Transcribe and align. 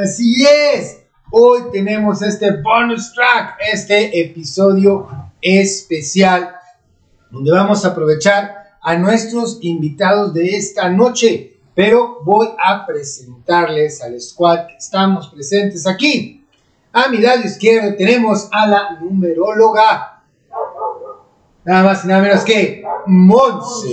Así 0.00 0.46
es, 0.46 1.02
hoy 1.32 1.62
tenemos 1.72 2.22
este 2.22 2.52
bonus 2.62 3.12
track, 3.14 3.56
este 3.72 4.20
episodio 4.20 5.08
especial, 5.42 6.54
donde 7.30 7.50
vamos 7.50 7.84
a 7.84 7.88
aprovechar 7.88 8.76
a 8.80 8.94
nuestros 8.94 9.58
invitados 9.62 10.32
de 10.34 10.56
esta 10.56 10.88
noche, 10.88 11.58
pero 11.74 12.20
voy 12.22 12.48
a 12.64 12.86
presentarles 12.86 14.00
al 14.00 14.20
squad 14.20 14.68
que 14.68 14.76
estamos 14.76 15.30
presentes 15.30 15.84
aquí. 15.84 16.46
A 16.92 17.08
mi 17.08 17.18
lado 17.18 17.40
izquierdo 17.42 17.96
tenemos 17.96 18.48
a 18.52 18.68
la 18.68 19.00
numeróloga, 19.00 20.22
nada 21.64 21.82
más 21.82 22.04
y 22.04 22.08
nada 22.08 22.22
menos 22.22 22.44
que 22.44 22.84
Monse. 23.06 23.88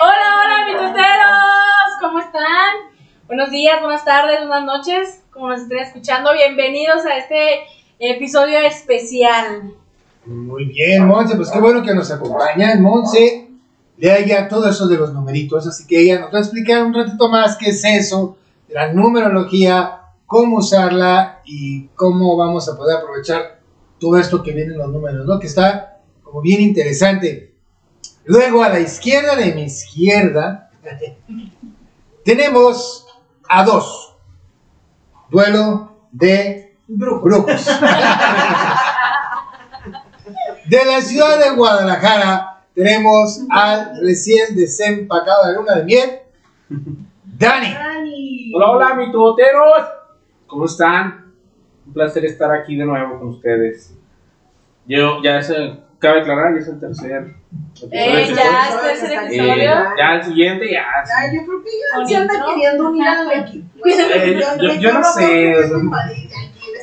Hola, 0.00 0.44
hola, 0.44 0.64
mitoteros, 0.68 2.00
¿cómo 2.00 2.20
están? 2.20 2.89
Buenos 3.30 3.52
días, 3.52 3.80
buenas 3.80 4.04
tardes, 4.04 4.40
buenas 4.40 4.64
noches, 4.64 5.22
como 5.30 5.50
nos 5.50 5.60
estén 5.60 5.78
escuchando, 5.78 6.32
bienvenidos 6.32 7.06
a 7.06 7.16
este 7.16 7.60
episodio 8.00 8.58
especial. 8.58 9.72
Muy 10.26 10.64
bien, 10.64 11.06
Monse, 11.06 11.36
pues 11.36 11.48
qué 11.48 11.60
bueno 11.60 11.80
que 11.80 11.94
nos 11.94 12.10
acompañan. 12.10 12.82
Monse 12.82 13.46
lea 13.98 14.26
ya 14.26 14.48
todo 14.48 14.68
eso 14.68 14.88
de 14.88 14.96
los 14.96 15.12
numeritos, 15.12 15.64
así 15.64 15.86
que 15.86 16.00
ella 16.00 16.18
nos 16.18 16.34
va 16.34 16.38
a 16.38 16.40
explicar 16.40 16.82
un 16.82 16.92
ratito 16.92 17.28
más 17.28 17.56
qué 17.56 17.70
es 17.70 17.84
eso, 17.84 18.36
de 18.66 18.74
la 18.74 18.92
numerología, 18.92 20.00
cómo 20.26 20.56
usarla 20.56 21.40
y 21.44 21.86
cómo 21.94 22.36
vamos 22.36 22.68
a 22.68 22.76
poder 22.76 22.96
aprovechar 22.96 23.60
todo 24.00 24.18
esto 24.18 24.42
que 24.42 24.50
viene 24.50 24.72
en 24.72 24.78
los 24.78 24.88
números, 24.88 25.24
¿no? 25.24 25.38
Que 25.38 25.46
está 25.46 26.00
como 26.24 26.40
bien 26.40 26.62
interesante. 26.62 27.54
Luego 28.24 28.64
a 28.64 28.70
la 28.70 28.80
izquierda 28.80 29.36
de 29.36 29.54
mi 29.54 29.66
izquierda 29.66 30.72
tenemos 32.24 33.06
a 33.50 33.64
dos. 33.64 34.16
Duelo 35.28 35.96
de 36.12 36.76
brujos. 36.86 37.66
De 40.66 40.84
la 40.84 41.00
ciudad 41.00 41.40
de 41.40 41.56
Guadalajara 41.56 42.62
tenemos 42.74 43.40
al 43.50 44.00
recién 44.00 44.54
desempacado 44.54 45.48
de 45.48 45.54
luna 45.54 45.74
de 45.74 45.84
miel, 45.84 46.10
Dani. 47.24 47.74
Hola, 48.54 48.70
hola, 48.70 48.94
mitoteros. 48.94 49.82
¿Cómo 50.46 50.66
están? 50.66 51.32
Un 51.86 51.92
placer 51.92 52.24
estar 52.24 52.52
aquí 52.52 52.76
de 52.76 52.84
nuevo 52.84 53.18
con 53.18 53.30
ustedes. 53.30 53.96
Yo, 54.86 55.20
ya 55.24 55.38
es 55.38 55.50
el, 55.50 55.80
cabe 55.98 56.20
aclarar, 56.20 56.54
ya 56.54 56.60
es 56.60 56.68
el 56.68 56.78
tercer. 56.78 57.34
Eh, 57.90 58.26
que 58.28 58.34
ya 58.34 58.68
es 58.68 58.82
tercer 58.82 59.12
Eh, 59.12 59.26
episodio. 59.26 59.72
ya 59.96 60.14
el 60.16 60.24
siguiente, 60.24 60.70
ya. 60.70 60.84
sí. 61.04 61.12
Ay, 61.18 61.36
yo 61.36 61.46
creo 61.46 61.62
que 61.64 61.70
ya 61.70 62.06
se 62.06 62.16
anda 62.16 62.34
queriendo 62.46 62.90
unir 62.90 63.08
al 63.08 63.32
equipo. 63.40 63.66
Eh, 63.86 64.40
yo- 64.60 64.74
yo 64.74 64.92
no 64.92 65.02
sé, 65.02 65.54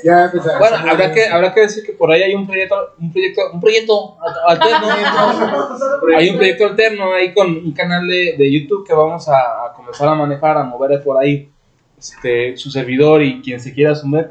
Ya 0.04 0.26
empezamos. 0.26 0.60
Bueno, 0.60 0.78
habrá 0.92 1.12
que, 1.12 1.28
habrá 1.28 1.54
que 1.54 1.62
decir 1.62 1.84
que 1.86 1.92
por 1.94 2.12
ahí 2.12 2.22
hay 2.24 2.34
un 2.36 2.46
proyecto, 2.48 2.76
un 3.00 3.12
proyecto, 3.12 3.42
un 3.54 3.60
proyecto 3.62 4.18
alterno. 4.48 4.88
hay 6.18 6.30
un 6.30 6.38
proyecto 6.38 6.66
alterno 6.66 7.14
ahí 7.14 7.34
con 7.34 7.48
un 7.50 7.72
canal 7.74 8.08
de, 8.08 8.36
de 8.38 8.52
YouTube 8.52 8.86
que 8.86 8.94
vamos 8.94 9.28
a, 9.30 9.66
a 9.66 9.74
comenzar 9.76 10.08
a 10.08 10.14
manejar, 10.16 10.58
a 10.58 10.64
mover 10.64 11.04
por 11.04 11.18
ahí 11.18 11.50
este, 11.98 12.56
su 12.58 12.70
servidor 12.72 13.22
y 13.24 13.42
quien 13.42 13.60
se 13.60 13.74
quiera 13.74 13.96
sumir. 13.96 14.30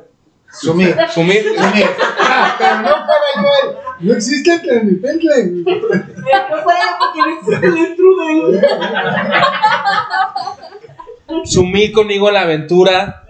Sumir. 0.60 0.96
Sumir. 1.14 1.42
Sumir. 1.56 1.86
Ah, 2.20 2.54
pero 2.58 2.76
no 2.76 2.90
para 2.90 3.42
yo. 3.42 3.78
No 4.00 4.12
existe 4.14 4.52
el 4.52 4.60
Tlenipetlen. 4.62 5.64
No 5.64 5.64
puede 5.64 6.78
porque 6.98 7.18
no 7.20 7.38
existe 7.40 7.66
el 7.66 7.78
intruder. 7.78 8.66
Sumir 11.44 11.92
conmigo 11.92 12.30
la 12.30 12.42
aventura 12.42 13.24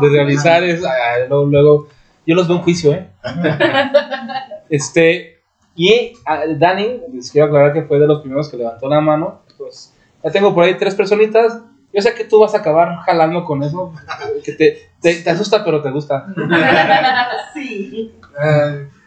de 0.00 0.08
realizar 0.08 0.62
es, 0.64 0.84
ah, 0.84 1.18
luego, 1.28 1.44
luego- 1.46 1.88
yo 2.26 2.34
los 2.34 2.48
veo 2.48 2.56
en 2.56 2.62
juicio, 2.62 2.92
¿eh? 2.92 3.08
Este, 4.70 5.42
y 5.76 6.12
ah, 6.26 6.40
Dani, 6.56 7.00
les 7.12 7.30
quiero 7.30 7.46
aclarar 7.48 7.72
que 7.74 7.82
fue 7.82 7.98
de 7.98 8.06
los 8.06 8.20
primeros 8.22 8.48
que 8.48 8.56
levantó 8.56 8.88
la 8.88 9.00
mano. 9.00 9.42
Pues 9.58 9.92
ya 10.22 10.30
tengo 10.30 10.54
por 10.54 10.64
ahí 10.64 10.74
tres 10.74 10.94
personitas. 10.94 11.60
Yo 11.92 12.00
sé 12.00 12.14
que 12.14 12.24
tú 12.24 12.40
vas 12.40 12.54
a 12.54 12.58
acabar 12.58 12.96
jalando 13.04 13.44
con 13.44 13.62
eso, 13.62 13.92
que 14.44 14.52
te, 14.52 14.90
te, 15.04 15.16
te 15.16 15.30
asusta, 15.30 15.62
pero 15.62 15.82
te 15.82 15.90
gusta. 15.90 16.26
Sí. 17.52 18.12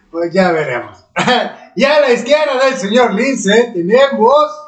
Pues 0.09 0.31
ya 0.31 0.51
veremos. 0.53 1.05
y 1.75 1.83
a 1.83 1.99
la 1.99 2.11
izquierda 2.11 2.63
del 2.63 2.75
señor 2.75 3.13
Lince 3.13 3.71
tenemos. 3.73 4.63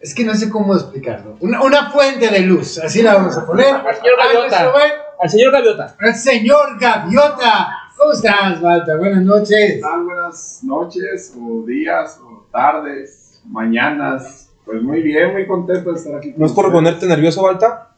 Es 0.00 0.14
que 0.14 0.24
no 0.24 0.34
sé 0.34 0.48
cómo 0.48 0.74
explicarlo. 0.74 1.36
Una, 1.40 1.62
una 1.62 1.90
fuente 1.90 2.28
de 2.28 2.40
luz, 2.40 2.78
así 2.78 3.02
la 3.02 3.14
vamos 3.14 3.36
a 3.36 3.44
poner. 3.44 3.74
Al 3.74 3.94
señor 3.94 4.16
Gaviota. 4.16 4.72
Al 5.20 5.30
señor 5.30 5.52
Gaviota. 5.52 5.96
El 6.00 6.14
señor 6.14 6.78
Gaviota. 6.80 7.68
¿Cómo 7.98 8.12
estás, 8.12 8.62
Walter? 8.62 8.96
Buenas 8.96 9.22
noches. 9.22 9.80
tal? 9.80 10.04
Buenas 10.04 10.60
noches, 10.62 11.34
o 11.38 11.66
días, 11.66 12.18
o 12.24 12.46
tardes, 12.50 13.42
mañanas. 13.44 14.50
Pues 14.64 14.80
muy 14.82 15.02
bien, 15.02 15.32
muy 15.32 15.46
contento 15.46 15.92
de 15.92 15.98
estar 15.98 16.14
aquí. 16.14 16.34
No 16.36 16.46
es 16.46 16.52
por 16.52 16.72
ponerte 16.72 17.06
nervioso, 17.06 17.42
Balta, 17.42 17.91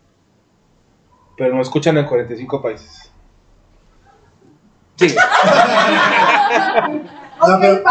pero 1.36 1.54
nos 1.56 1.66
escuchan 1.68 1.96
en 1.98 2.06
45 2.06 2.62
países. 2.62 3.10
Sí. 4.96 5.14
No, 7.36 7.56
Ok, 7.56 7.60
pero- 7.60 7.82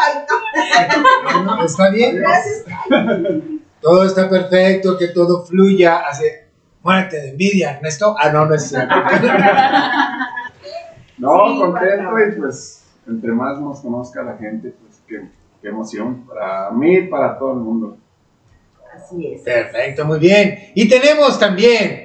¿Está 1.65 1.89
bien? 1.91 2.15
Gracias. 2.15 2.63
Todo 3.81 4.05
está 4.05 4.29
perfecto, 4.29 4.97
que 4.97 5.09
todo 5.09 5.45
fluya. 5.45 5.97
Hace. 6.07 6.47
Muérete 6.81 7.17
de 7.21 7.29
envidia, 7.31 7.71
Ernesto. 7.73 8.15
Ah, 8.17 8.29
no, 8.29 8.45
no 8.45 8.55
es 8.55 8.69
cierto. 8.69 8.95
No, 11.17 11.57
contento 11.59 12.09
y 12.19 12.39
pues 12.39 12.83
entre 13.07 13.31
más 13.31 13.59
nos 13.59 13.79
conozca 13.81 14.23
la 14.23 14.35
gente, 14.37 14.73
pues 14.81 15.01
qué, 15.07 15.29
qué 15.61 15.67
emoción 15.69 16.25
para 16.25 16.71
mí 16.71 16.95
y 16.97 17.07
para 17.07 17.37
todo 17.37 17.53
el 17.53 17.59
mundo. 17.59 17.97
Así 18.95 19.27
es. 19.33 19.41
Perfecto, 19.41 20.05
muy 20.05 20.19
bien. 20.19 20.71
Y 20.73 20.89
tenemos 20.89 21.39
también 21.39 22.02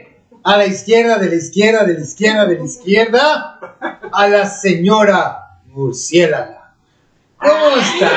a 0.48 0.56
la 0.56 0.64
izquierda, 0.64 1.18
de 1.18 1.28
la 1.28 1.34
izquierda, 1.34 1.84
de 1.84 1.92
la 1.92 2.00
izquierda, 2.00 2.46
de 2.46 2.58
la 2.58 2.64
izquierda, 2.64 3.60
a 4.10 4.28
la 4.28 4.46
señora 4.46 5.58
Murciélaga. 5.66 6.72
¿Cómo 7.36 7.76
está? 7.76 8.08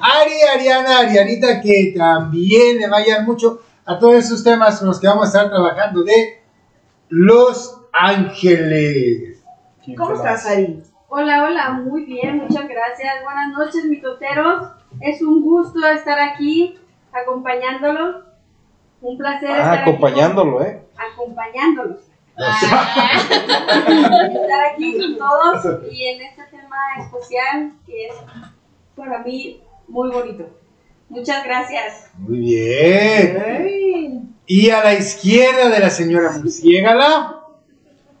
Ari, 0.00 0.42
Ariana, 0.54 0.98
Arianita, 0.98 1.60
que 1.60 1.94
también 1.96 2.78
le 2.78 2.88
vayan 2.88 3.24
mucho 3.24 3.62
a 3.84 3.96
todos 3.96 4.16
esos 4.16 4.42
temas 4.42 4.80
con 4.80 4.88
los 4.88 4.98
que 4.98 5.06
vamos 5.06 5.26
a 5.26 5.28
estar 5.28 5.50
trabajando 5.50 6.02
de 6.02 6.42
Los 7.08 7.80
Ángeles. 7.92 9.40
¿Cómo 9.96 10.14
estás, 10.14 10.46
Ari? 10.46 10.82
Hola, 11.08 11.44
hola, 11.44 11.70
muy 11.70 12.04
bien, 12.06 12.38
muchas 12.38 12.68
gracias. 12.68 13.22
Buenas 13.22 13.52
noches, 13.56 13.84
mitoteros. 13.84 14.68
Es 15.00 15.22
un 15.22 15.42
gusto 15.42 15.78
estar 15.86 16.18
aquí 16.18 16.76
acompañándolos. 17.12 18.25
Un 19.00 19.18
placer 19.18 19.50
Ah, 19.50 19.58
estar 19.58 19.78
acompañándolo, 19.80 20.62
¿eh? 20.62 20.82
aquí. 20.96 21.12
Acompañándolos. 21.12 22.00
estar 24.32 24.64
aquí 24.72 24.98
con 24.98 25.16
todos 25.18 25.82
y 25.90 26.06
en 26.06 26.20
este 26.22 26.42
tema 26.50 26.76
especial 26.98 27.72
que 27.86 28.06
es 28.06 28.14
para 28.94 29.18
mí 29.22 29.62
muy 29.88 30.10
bonito. 30.10 30.44
Muchas 31.08 31.44
gracias. 31.44 32.10
Muy 32.18 32.40
bien. 32.40 33.42
Ay. 33.46 34.22
Y 34.46 34.70
a 34.70 34.82
la 34.82 34.94
izquierda 34.94 35.68
de 35.68 35.78
la 35.80 35.90
señora 35.90 36.32
Murciégala 36.32 37.40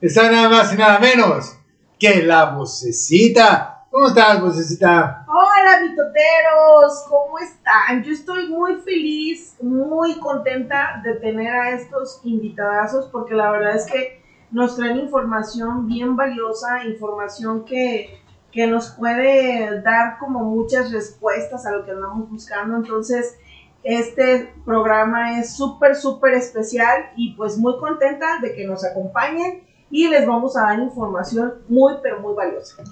está 0.00 0.30
nada 0.30 0.48
más 0.48 0.72
y 0.72 0.76
nada 0.76 0.98
menos 0.98 1.58
que 1.98 2.22
la 2.22 2.46
vocecita. 2.46 3.84
¿Cómo 3.90 4.08
estás, 4.08 4.40
vocecita? 4.40 5.24
Hola, 5.66 5.80
mitoteros, 5.80 7.04
¿cómo 7.08 7.40
están? 7.40 8.04
Yo 8.04 8.12
estoy 8.12 8.48
muy 8.48 8.76
feliz, 8.82 9.56
muy 9.60 10.16
contenta 10.20 11.00
de 11.02 11.14
tener 11.14 11.52
a 11.52 11.70
estos 11.70 12.20
invitadazos 12.22 13.06
porque 13.06 13.34
la 13.34 13.50
verdad 13.50 13.74
es 13.74 13.86
que 13.86 14.22
nos 14.52 14.76
traen 14.76 14.98
información 14.98 15.88
bien 15.88 16.14
valiosa, 16.14 16.84
información 16.84 17.64
que, 17.64 18.20
que 18.52 18.68
nos 18.68 18.90
puede 18.90 19.82
dar 19.82 20.18
como 20.18 20.44
muchas 20.44 20.92
respuestas 20.92 21.66
a 21.66 21.72
lo 21.72 21.84
que 21.84 21.90
andamos 21.90 22.30
buscando. 22.30 22.76
Entonces, 22.76 23.36
Este 23.82 24.52
programa 24.64 25.40
es 25.40 25.56
súper, 25.56 25.96
súper 25.96 26.34
especial 26.34 27.10
y 27.16 27.34
pues 27.34 27.58
muy 27.58 27.76
contenta 27.78 28.38
de 28.40 28.54
que 28.54 28.66
nos 28.66 28.84
acompañen 28.84 29.64
y 29.90 30.08
les 30.08 30.26
vamos 30.26 30.56
a 30.56 30.62
dar 30.62 30.78
información 30.78 31.54
muy, 31.68 31.94
pero 32.02 32.20
muy 32.20 32.34
valiosa. 32.34 32.84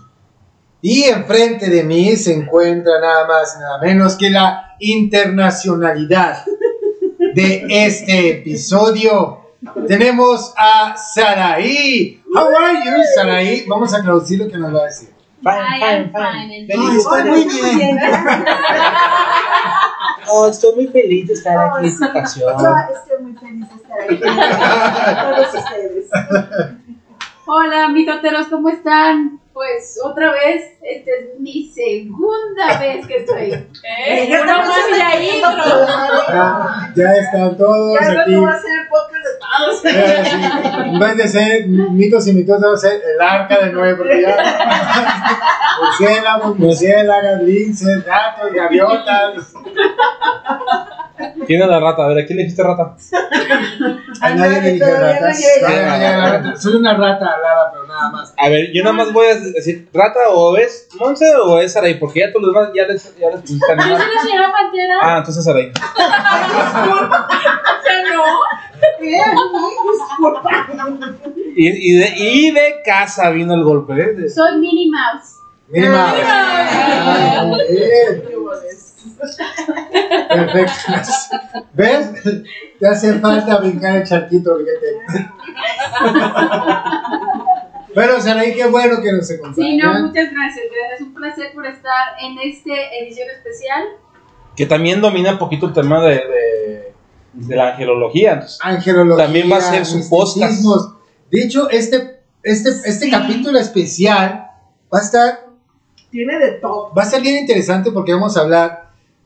Y 0.87 1.05
enfrente 1.05 1.71
de 1.71 1.83
mí 1.83 2.15
se 2.15 2.35
encuentra 2.35 3.01
nada 3.01 3.27
más 3.27 3.57
y 3.57 3.59
nada 3.59 3.79
menos 3.79 4.17
que 4.17 4.29
la 4.29 4.77
internacionalidad 4.79 6.45
de 7.33 7.65
este 7.71 8.33
episodio. 8.33 9.39
Tenemos 9.89 10.53
a 10.59 10.95
Saraí. 10.95 12.23
How 12.35 12.49
are 12.55 12.85
you, 12.85 13.03
Saraí? 13.15 13.65
Vamos 13.67 13.95
a 13.95 14.03
traducir 14.03 14.41
lo 14.41 14.47
que 14.47 14.59
nos 14.59 14.75
va 14.75 14.83
a 14.83 14.85
decir. 14.85 15.09
I 15.47 15.83
am 15.83 16.13
fine. 16.13 16.55
and 16.55 16.67
Feliz, 16.67 16.97
estoy 16.99 17.25
muy 17.31 17.45
bien. 17.45 17.99
Oh, 20.29 20.49
estoy 20.49 20.75
muy 20.75 20.89
feliz 20.89 21.29
de 21.29 21.33
estar 21.33 21.57
aquí 21.57 21.79
en 21.79 21.85
esta 21.87 22.07
ocasión. 22.09 22.55
Yo 22.59 22.75
estoy 22.95 23.23
muy 23.23 23.35
feliz 23.39 23.69
de 23.71 23.75
estar 23.75 24.01
aquí 24.03 24.21
con 24.21 25.35
todos 25.35 25.55
ustedes. 25.55 26.11
Hola, 27.47 27.89
mitoteros, 27.89 28.49
¿cómo 28.49 28.69
están? 28.69 29.41
Pues 29.55 30.01
otra 30.05 30.33
vez, 30.33 30.73
esta 30.83 31.11
es 31.13 31.39
mi 31.39 31.71
segunda 31.73 32.77
vez 32.81 33.07
que 33.07 33.19
estoy. 33.19 33.53
¿Eh? 34.09 34.27
Yo 34.29 34.45
no 34.45 34.59
más 34.59 34.79
y 34.91 35.01
ahí, 35.01 35.41
Ya, 36.29 36.93
ya 36.97 37.13
están 37.13 37.57
todos 37.57 37.97
Ya 38.01 38.21
aquí. 38.23 38.33
no 38.33 38.43
va 38.43 38.53
a 38.55 38.61
ser 38.61 38.71
el 38.81 38.89
podcast 38.89 39.25
de 39.25 39.31
todos. 39.39 39.85
Eh, 39.85 40.25
sí. 40.25 40.89
En 40.89 40.99
vez 40.99 41.17
de 41.17 41.29
ser 41.29 41.69
mitos 41.69 42.27
y 42.27 42.33
mitos, 42.33 42.61
va 42.61 42.75
a 42.75 42.77
ser 42.77 43.01
el 43.15 43.21
arca 43.21 43.61
de 43.61 43.73
Noé, 43.73 43.95
porque 43.95 44.23
ya. 44.23 44.37
Murciélagos, 45.81 46.59
murciélagas, 46.59 47.43
linces, 47.43 48.05
gatos, 48.05 48.53
gaviotas. 48.53 49.55
¿Quién 51.47 51.63
es 51.63 51.69
la 51.69 51.79
rata? 51.81 52.05
A 52.05 52.09
ver, 52.09 52.19
¿a 52.25 52.27
quién 52.27 52.39
le 52.39 52.43
dijiste 52.45 52.63
rata? 52.63 52.97
A 54.21 54.31
nadie 54.35 54.61
le 54.63 54.73
dije 54.73 54.91
rata. 54.99 56.57
Soy 56.57 56.75
una 56.77 56.95
rata 56.97 57.27
hablada, 57.35 57.71
pero 57.73 57.87
nada 57.87 58.11
más. 58.11 58.35
A 58.37 58.49
ver, 58.49 58.73
yo 58.73 58.83
nada 58.83 58.97
más 58.97 59.13
voy 59.13 59.27
a 59.27 59.35
decir, 59.37 59.89
¿rata 59.93 60.19
o 60.31 60.57
es 60.57 60.89
Monse 60.99 61.35
o 61.37 61.59
es 61.61 61.73
Saray? 61.73 61.99
Porque 62.01 62.21
ya 62.21 62.33
todos 62.33 62.47
los 62.47 62.55
demás 62.55 62.71
ya 62.75 62.87
les, 62.87 63.17
ya 63.19 63.31
les 63.31 63.41
pusiste 63.43 63.65
Yo 63.67 63.73
animal. 63.73 64.01
soy 64.03 64.15
la 64.15 64.23
señora 64.23 64.53
Pantera. 64.53 64.95
Ah, 65.03 65.19
entonces 65.19 65.45
Saray. 65.45 65.73
O 67.75 67.83
sea, 67.87 68.03
no. 68.15 68.25
Y, 71.57 71.69
y, 71.69 71.99
de, 71.99 72.15
y 72.17 72.51
de 72.51 72.83
casa 72.85 73.31
vino 73.31 73.55
el 73.55 73.63
golpe, 73.63 73.93
¿eh? 73.95 74.29
Soy 74.29 74.59
Minnie 74.59 74.91
Mouse. 74.91 75.41
Mira. 75.69 76.13
Mira. 76.17 77.45
Perfecto. 80.29 80.93
¿Ves? 81.75 82.11
Te 82.79 82.87
hace 82.89 83.19
falta 83.21 83.59
brincar 83.59 83.97
el 83.97 84.05
charquito, 84.07 84.57
fíjate. 84.59 85.31
Bueno, 87.95 88.21
Saraí, 88.21 88.55
qué 88.55 88.67
bueno 88.67 89.01
que 89.01 89.13
nos 89.13 89.27
Sí, 89.29 89.35
acompañan. 89.35 89.79
no, 89.79 90.09
muchas 90.09 90.31
gracias. 90.33 90.65
Es 90.97 91.01
un 91.01 91.15
placer 91.15 91.53
por 91.55 91.65
estar 91.67 91.93
en 92.21 92.37
esta 92.51 92.73
edición 93.01 93.29
especial. 93.31 93.85
Que 94.57 94.67
también 94.67 95.01
domina 95.01 95.33
un 95.33 95.39
poquito 95.39 95.67
el 95.67 95.73
tema 95.73 96.01
de, 96.05 96.15
de, 96.15 96.95
de 97.35 97.57
la 97.57 97.71
angelología. 97.73 98.33
Entonces, 98.35 98.59
Angelología. 98.63 99.25
También 99.25 99.51
va 99.51 99.59
a 99.59 99.61
ser 99.61 99.87
su 99.87 99.99
misticismos. 99.99 100.95
De 101.31 101.43
hecho, 101.45 101.71
este, 101.71 102.21
este, 102.43 102.71
este 102.85 103.11
capítulo 103.11 103.59
especial 103.61 104.51
va 104.93 104.99
a 104.99 105.03
estar 105.03 105.47
Tiene 106.11 106.37
de 106.39 106.53
todo. 106.61 106.93
va 106.95 107.03
a 107.03 107.07
ser 107.07 107.23
bien 107.23 107.37
interesante 107.37 107.93
porque 107.93 108.13
vamos 108.13 108.37
a 108.37 108.41
hablar 108.41 108.84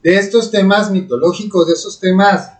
de 0.08 0.16
estos 0.16 0.50
temas 0.50 0.90
mitológicos, 0.90 1.66
de 1.66 1.74
esos 1.74 2.00
temas 2.00 2.50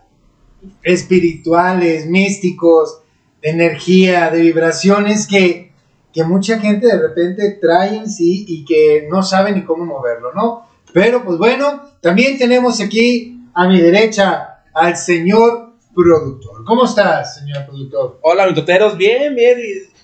espirituales, 0.83 2.05
místicos, 2.05 2.99
de 3.41 3.49
energía, 3.49 4.29
de 4.29 4.41
vibraciones 4.41 5.25
que, 5.25 5.73
que 6.13 6.23
mucha 6.23 6.59
gente 6.59 6.85
de 6.85 6.99
repente 6.99 7.57
trae 7.59 7.95
en 7.95 8.07
sí 8.07 8.45
y 8.47 8.65
que 8.65 9.07
no 9.09 9.23
sabe 9.23 9.51
ni 9.51 9.63
cómo 9.63 9.83
moverlo, 9.83 10.31
¿no? 10.31 10.67
Pero 10.93 11.25
pues 11.25 11.39
bueno, 11.39 11.89
también 12.01 12.37
tenemos 12.37 12.79
aquí 12.81 13.41
a 13.55 13.67
mi 13.67 13.81
derecha 13.81 14.61
al 14.71 14.95
señor 14.95 15.71
productor. 15.95 16.63
¿Cómo 16.65 16.85
estás, 16.85 17.39
señor 17.39 17.65
productor? 17.65 18.19
Hola, 18.21 18.45
mitoteros, 18.45 18.95
bien, 18.95 19.33
bien. 19.33 19.57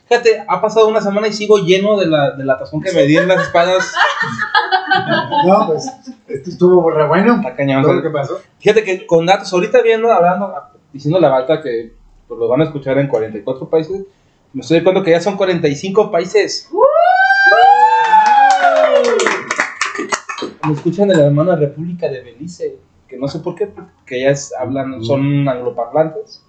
Fíjate, 0.09 0.43
ha 0.47 0.59
pasado 0.59 0.87
una 0.87 1.01
semana 1.01 1.27
y 1.27 1.33
sigo 1.33 1.59
lleno 1.59 1.99
de 1.99 2.07
la, 2.07 2.31
de 2.31 2.43
la 2.43 2.57
tazón 2.57 2.81
que 2.81 2.91
me 2.91 3.03
di 3.03 3.17
en 3.17 3.27
las 3.27 3.41
espaldas. 3.45 3.93
No, 5.45 5.67
pues 5.67 5.91
esto 6.27 6.49
estuvo 6.49 6.89
re 6.89 7.07
bueno. 7.07 7.35
Está 7.35 7.55
cañón. 7.55 7.83
Todo 7.83 7.93
lo 7.93 8.01
que 8.01 8.09
pasó. 8.09 8.39
Fíjate 8.59 8.83
que 8.83 9.05
con 9.05 9.25
datos, 9.25 9.51
ahorita 9.53 9.81
viendo, 9.81 10.11
hablando, 10.11 10.53
diciendo 10.91 11.19
la 11.19 11.29
balta 11.29 11.61
que 11.61 11.93
pues, 12.27 12.39
lo 12.39 12.47
van 12.47 12.61
a 12.61 12.65
escuchar 12.65 12.97
en 12.97 13.07
44 13.07 13.69
países, 13.69 14.05
me 14.53 14.61
estoy 14.61 14.79
dando 14.79 15.03
que 15.03 15.11
ya 15.11 15.19
son 15.19 15.35
45 15.35 16.11
países. 16.11 16.69
Me 20.65 20.73
escuchan 20.73 21.07
de 21.09 21.15
la 21.15 21.25
hermana 21.25 21.55
República 21.55 22.09
de 22.09 22.21
Belice, 22.21 22.77
que 23.07 23.17
no 23.17 23.27
sé 23.27 23.39
por 23.39 23.55
qué, 23.55 23.69
que 24.05 24.21
ellas 24.21 24.53
hablan, 24.57 25.03
son 25.03 25.47
angloparlantes. 25.47 26.44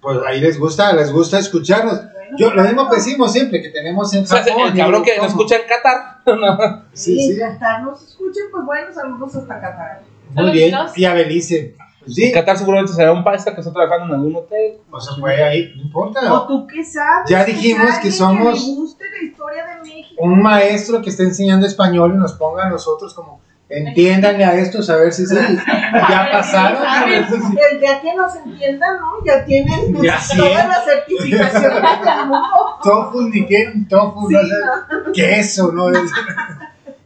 Pues 0.00 0.18
ahí 0.26 0.40
les 0.40 0.58
gusta, 0.58 0.92
les 0.92 1.12
gusta 1.12 1.38
escucharnos. 1.38 2.00
Yo, 2.36 2.52
lo 2.52 2.62
mismo 2.62 2.88
que 2.90 2.96
decimos 2.96 3.32
siempre, 3.32 3.62
que 3.62 3.70
tenemos 3.70 4.12
en 4.14 4.22
O 4.24 4.26
sea, 4.26 4.42
Japón. 4.44 4.68
el 4.68 4.74
cabrón 4.76 5.02
que 5.02 5.16
nos 5.16 5.28
escucha 5.28 5.56
en 5.56 5.62
Qatar. 5.68 6.18
No. 6.28 6.82
Sí, 6.92 7.16
Sí, 7.16 7.32
sí. 7.32 7.38
Qatar 7.38 7.82
nos 7.82 8.02
escuchen, 8.06 8.44
pues 8.52 8.64
bueno, 8.66 8.92
saludos 8.92 9.34
hasta 9.34 9.54
Qatar. 9.60 10.02
Muy 10.34 10.50
bien. 10.50 10.74
Y 10.94 11.04
a 11.06 11.14
Belice. 11.14 11.74
Pues 12.00 12.14
sí, 12.14 12.30
Qatar 12.32 12.56
seguramente 12.58 12.92
será 12.92 13.12
un 13.12 13.24
país 13.24 13.42
que 13.44 13.50
está 13.50 13.72
trabajando 13.72 14.06
en 14.14 14.20
algún 14.20 14.36
hotel. 14.36 14.74
o 14.90 15.00
se 15.00 15.18
fue 15.20 15.42
ahí, 15.42 15.72
no 15.76 15.82
¿O 15.82 15.86
importa. 15.86 16.46
tú 16.46 16.66
qué 16.66 16.84
sabes? 16.84 17.30
Ya 17.30 17.44
dijimos 17.44 17.98
que 18.02 18.10
somos- 18.12 18.54
le 18.66 18.74
guste 18.74 19.04
la 19.10 19.26
historia 19.26 19.66
de 19.66 19.82
México. 19.82 20.22
Un 20.22 20.42
maestro 20.42 21.00
que 21.02 21.08
esté 21.10 21.22
enseñando 21.24 21.66
español 21.66 22.12
y 22.14 22.18
nos 22.18 22.34
ponga 22.34 22.66
a 22.66 22.68
nosotros 22.70 23.14
como, 23.14 23.40
entiéndanle 23.70 24.44
a 24.44 24.54
estos 24.54 24.88
a 24.90 24.96
ver 24.96 25.12
si 25.12 25.26
sí, 25.26 25.34
ya 25.36 26.28
pasaron. 26.32 26.82
El 27.10 27.80
día 27.80 28.00
que 28.00 28.14
nos 28.14 28.34
entiendan, 28.36 28.96
¿no? 28.96 29.24
Ya 29.24 29.44
tienen 29.44 29.94
Ya 30.02 30.18
sí, 30.20 30.36
todas 30.38 30.66
las 30.68 30.84
certificaciones 30.84 31.82
del 31.82 32.26
mundo. 32.26 32.48
Tofu, 32.82 33.22
ni 33.28 33.46
qué, 33.46 33.72
tofu, 33.88 34.28
Sí, 34.28 34.34
no 34.34 34.42
sé, 34.42 35.12
queso, 35.12 35.72
¿no? 35.72 35.90
Es- 35.90 36.10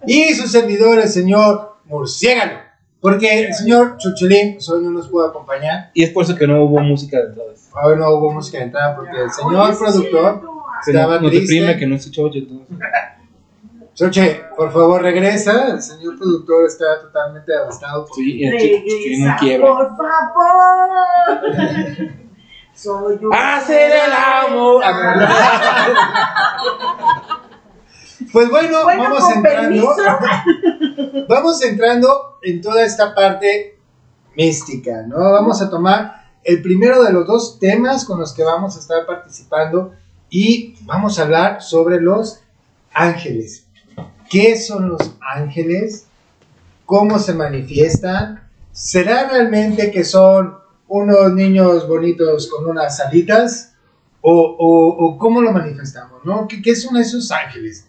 Y 0.06 0.34
su 0.34 0.46
servidor, 0.48 0.98
el 0.98 1.08
señor 1.08 1.76
Murciélago. 1.86 2.58
Porque 3.00 3.46
el 3.46 3.54
señor 3.54 3.96
Chuchulín 3.98 4.54
pues, 4.54 4.68
hoy 4.68 4.80
no 4.84 4.90
nos 4.90 5.08
pudo 5.08 5.26
acompañar. 5.26 5.90
Y 5.92 6.04
es 6.04 6.10
por 6.10 6.22
eso 6.22 6.36
que 6.36 6.46
no 6.46 6.62
hubo 6.62 6.78
música 6.80 7.18
de 7.18 7.24
entrada. 7.24 7.50
Hoy 7.82 7.96
no 7.96 8.10
hubo 8.10 8.30
música 8.32 8.58
de 8.58 8.64
entrada 8.64 8.94
porque 8.94 9.22
el 9.22 9.30
señor 9.32 9.76
productor 9.76 10.40
estaba 10.86 11.16
no, 11.16 11.22
no 11.22 11.30
te 11.30 11.36
triste. 11.38 11.54
deprime 11.56 11.76
que 11.78 11.86
no 11.88 11.96
esté 11.96 12.10
chocho. 12.12 12.38
entonces. 12.38 12.76
Choche, 14.06 14.44
por 14.56 14.72
favor 14.72 15.02
regresa. 15.02 15.68
El 15.68 15.80
señor 15.82 16.18
productor 16.18 16.66
está 16.66 17.00
totalmente 17.02 17.52
devastado. 17.52 18.04
por- 18.06 18.16
Sí, 18.16 18.38
y 18.38 18.44
el 18.46 18.58
chico 18.58 18.82
tiene 18.86 19.36
quiebre. 19.38 19.66
por 19.68 19.96
favor. 19.96 20.88
Soy 22.74 23.24
un 23.24 23.32
Hacer 23.34 23.92
el 23.92 24.12
amor. 24.12 24.82
Pues 28.32 28.48
bueno, 28.50 28.82
Bueno, 28.84 29.02
vamos 29.02 29.30
entrando. 29.34 29.94
permiso. 29.94 31.26
vamos 31.28 31.62
entrando 31.64 32.38
en 32.42 32.60
toda 32.62 32.82
esta 32.84 33.14
parte 33.14 33.78
mística, 34.36 35.02
¿no? 35.06 35.18
Vamos 35.32 35.60
a 35.60 35.68
tomar 35.68 36.22
el 36.44 36.62
primero 36.62 37.02
de 37.02 37.12
los 37.12 37.26
dos 37.26 37.58
temas 37.58 38.04
con 38.04 38.18
los 38.18 38.32
que 38.32 38.42
vamos 38.42 38.76
a 38.76 38.80
estar 38.80 39.04
participando 39.06 39.92
y 40.30 40.76
vamos 40.86 41.18
a 41.18 41.22
hablar 41.22 41.62
sobre 41.62 42.00
los 42.00 42.40
ángeles. 42.94 43.61
¿Qué 44.32 44.56
son 44.56 44.88
los 44.88 45.14
ángeles? 45.20 46.06
¿Cómo 46.86 47.18
se 47.18 47.34
manifiestan? 47.34 48.48
¿Será 48.72 49.28
realmente 49.28 49.90
que 49.90 50.04
son 50.04 50.54
unos 50.88 51.32
niños 51.34 51.86
bonitos 51.86 52.48
con 52.48 52.66
unas 52.66 52.98
alitas? 53.00 53.74
¿O, 54.22 54.32
o- 54.32 55.04
o 55.06 55.18
cómo 55.18 55.42
lo 55.42 55.52
manifestamos? 55.52 56.24
¿no? 56.24 56.48
¿Qué, 56.48 56.62
qué 56.62 56.74
son 56.74 56.96
esos 56.96 57.30
ángeles? 57.30 57.86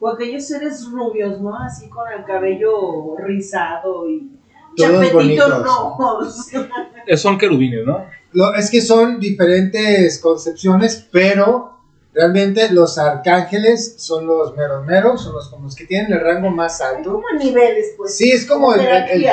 O 0.00 0.08
aquellos 0.08 0.44
seres 0.46 0.84
rubios, 0.90 1.40
¿no? 1.40 1.56
Así 1.56 1.88
con 1.88 2.10
el 2.12 2.24
cabello 2.24 3.16
rizado 3.18 4.08
y 4.10 4.30
Todos 4.76 4.90
chapetitos 4.90 5.12
bonitos. 5.14 5.62
rojos. 5.64 6.46
Son 7.16 7.38
querubines, 7.38 7.86
¿no? 7.86 8.04
Lo- 8.32 8.54
es 8.56 8.68
que 8.70 8.80
son 8.80 9.20
diferentes 9.20 10.18
concepciones, 10.18 11.06
pero 11.12 11.73
realmente 12.14 12.70
los 12.70 12.96
arcángeles 12.98 13.94
son 13.98 14.26
los 14.26 14.54
meros 14.56 14.84
meros, 14.86 15.22
son 15.22 15.34
los, 15.34 15.48
como 15.48 15.64
los 15.64 15.74
que 15.74 15.84
tienen 15.86 16.12
el 16.12 16.20
rango 16.20 16.48
más 16.50 16.80
Hay 16.80 16.96
alto. 16.96 17.12
como 17.14 17.28
niveles, 17.38 17.94
pues. 17.96 18.16
Sí, 18.16 18.30
es 18.30 18.46
como 18.46 18.72
el, 18.74 18.80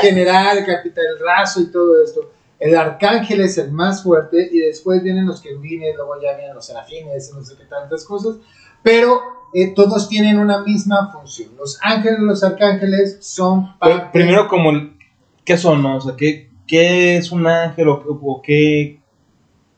general, 0.01 0.57
el 0.57 0.65
capitán, 0.65 1.03
el 1.17 1.23
raso 1.25 1.61
y 1.61 1.71
todo 1.71 2.03
esto. 2.03 2.31
El 2.59 2.75
arcángel 2.75 3.41
es 3.41 3.57
el 3.57 3.71
más 3.71 4.03
fuerte 4.03 4.49
y 4.51 4.59
después 4.59 5.01
vienen 5.01 5.25
los 5.25 5.41
querubines, 5.41 5.95
luego 5.95 6.13
ya 6.21 6.35
vienen 6.35 6.53
los 6.55 6.65
serafines, 6.65 7.31
no 7.33 7.43
sé 7.43 7.55
qué 7.57 7.65
tantas 7.65 8.03
cosas, 8.05 8.35
pero 8.83 9.19
eh, 9.53 9.73
todos 9.75 10.07
tienen 10.09 10.37
una 10.37 10.63
misma 10.63 11.11
función. 11.11 11.49
Los 11.57 11.79
ángeles 11.81 12.19
y 12.19 12.23
los 12.25 12.43
arcángeles 12.43 13.17
son 13.21 13.77
parte- 13.79 14.09
primero, 14.13 14.47
como, 14.47 14.69
el- 14.71 14.95
¿qué 15.43 15.57
son? 15.57 15.81
no? 15.81 15.97
O 15.97 16.01
sea, 16.01 16.15
¿qué, 16.15 16.49
qué 16.67 17.17
es 17.17 17.31
un 17.31 17.47
ángel 17.47 17.87
o, 17.89 18.03
o 18.21 18.41
qué, 18.43 19.01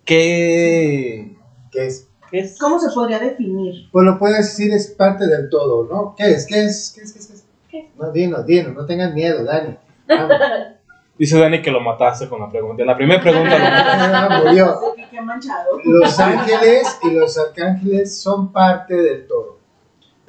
qué, 0.05 1.36
¿Qué 1.72 1.86
es? 1.88 2.07
Es. 2.39 2.57
¿Cómo 2.59 2.79
se 2.79 2.89
podría 2.93 3.19
definir? 3.19 3.89
Pues 3.91 4.05
lo 4.05 4.17
puedes 4.19 4.37
decir, 4.37 4.71
es 4.73 4.87
parte 4.91 5.27
del 5.27 5.49
todo, 5.49 5.87
¿no? 5.91 6.15
¿Qué 6.17 6.31
es? 6.31 6.45
¿Qué 6.45 6.63
es? 6.65 6.93
¿Qué 6.95 7.01
es? 7.03 7.13
¿Qué 7.13 7.19
es? 7.19 7.43
¿Qué 7.69 7.79
es? 7.79 7.85
No, 7.97 8.11
dinos, 8.11 8.45
dinos, 8.45 8.73
no 8.73 8.85
tengan 8.85 9.13
miedo, 9.13 9.43
Dani. 9.43 9.77
Vamos. 10.07 10.37
Dice 11.17 11.37
Dani 11.39 11.61
que 11.61 11.69
lo 11.69 11.79
mataste 11.79 12.27
con 12.27 12.41
la 12.41 12.49
pregunta. 12.49 12.83
La 12.83 12.97
primera 12.97 13.21
pregunta 13.21 13.57
lo 13.57 13.65
Ah, 13.65 14.41
murió. 14.45 14.79
Qué- 14.95 15.03
Qué 15.11 15.21
manchado. 15.21 15.77
Los 15.85 16.19
ángeles 16.19 16.97
y 17.03 17.11
los 17.11 17.37
arcángeles 17.37 18.17
son 18.19 18.51
parte 18.51 18.95
del 18.95 19.27
todo. 19.27 19.59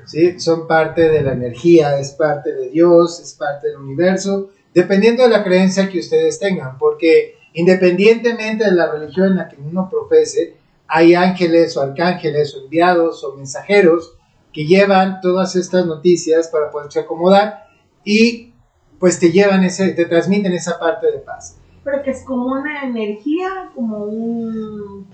¿sí? 0.05 0.39
Son 0.39 0.67
parte 0.67 1.09
de 1.09 1.23
la 1.23 1.33
energía, 1.33 1.99
es 1.99 2.11
parte 2.13 2.53
de 2.53 2.69
Dios, 2.69 3.19
es 3.21 3.33
parte 3.33 3.69
del 3.69 3.79
universo, 3.79 4.51
dependiendo 4.75 5.23
de 5.23 5.31
la 5.31 5.43
creencia 5.43 5.89
que 5.89 6.01
ustedes 6.01 6.39
tengan, 6.39 6.77
porque 6.77 7.37
independientemente 7.55 8.65
de 8.65 8.73
la 8.73 8.91
religión 8.93 9.29
en 9.29 9.37
la 9.37 9.49
que 9.49 9.57
uno 9.57 9.89
profese, 9.91 10.55
hay 10.87 11.15
ángeles 11.15 11.77
o 11.77 11.83
arcángeles 11.83 12.55
o 12.55 12.65
enviados 12.65 13.25
o 13.25 13.35
mensajeros 13.35 14.15
que 14.53 14.67
llevan 14.67 15.21
todas 15.21 15.57
estas 15.57 15.85
noticias 15.87 16.49
para 16.49 16.71
poderse 16.71 17.01
acomodar 17.01 17.67
y 18.05 18.53
pues 18.99 19.19
te 19.19 19.33
llevan 19.33 19.65
ese, 19.65 19.93
te 19.93 20.05
transmiten 20.07 20.53
esa 20.53 20.79
parte 20.79 21.11
de 21.11 21.19
paz. 21.19 21.57
Pero 21.83 22.03
que 22.03 22.11
es 22.11 22.23
como 22.25 22.47
una 22.47 22.85
energía, 22.85 23.71
como 23.75 24.05
un... 24.05 25.07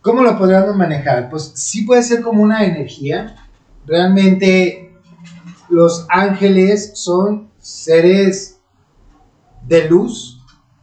¿Cómo 0.00 0.22
lo 0.22 0.38
podríamos 0.38 0.76
manejar? 0.76 1.30
Pues 1.30 1.52
sí 1.54 1.82
puede 1.82 2.02
ser 2.02 2.20
como 2.20 2.42
una 2.42 2.64
energía. 2.64 3.48
Realmente 3.86 4.92
los 5.68 6.06
ángeles 6.10 6.92
son 6.94 7.48
seres 7.58 8.60
de 9.62 9.88
luz. 9.88 10.33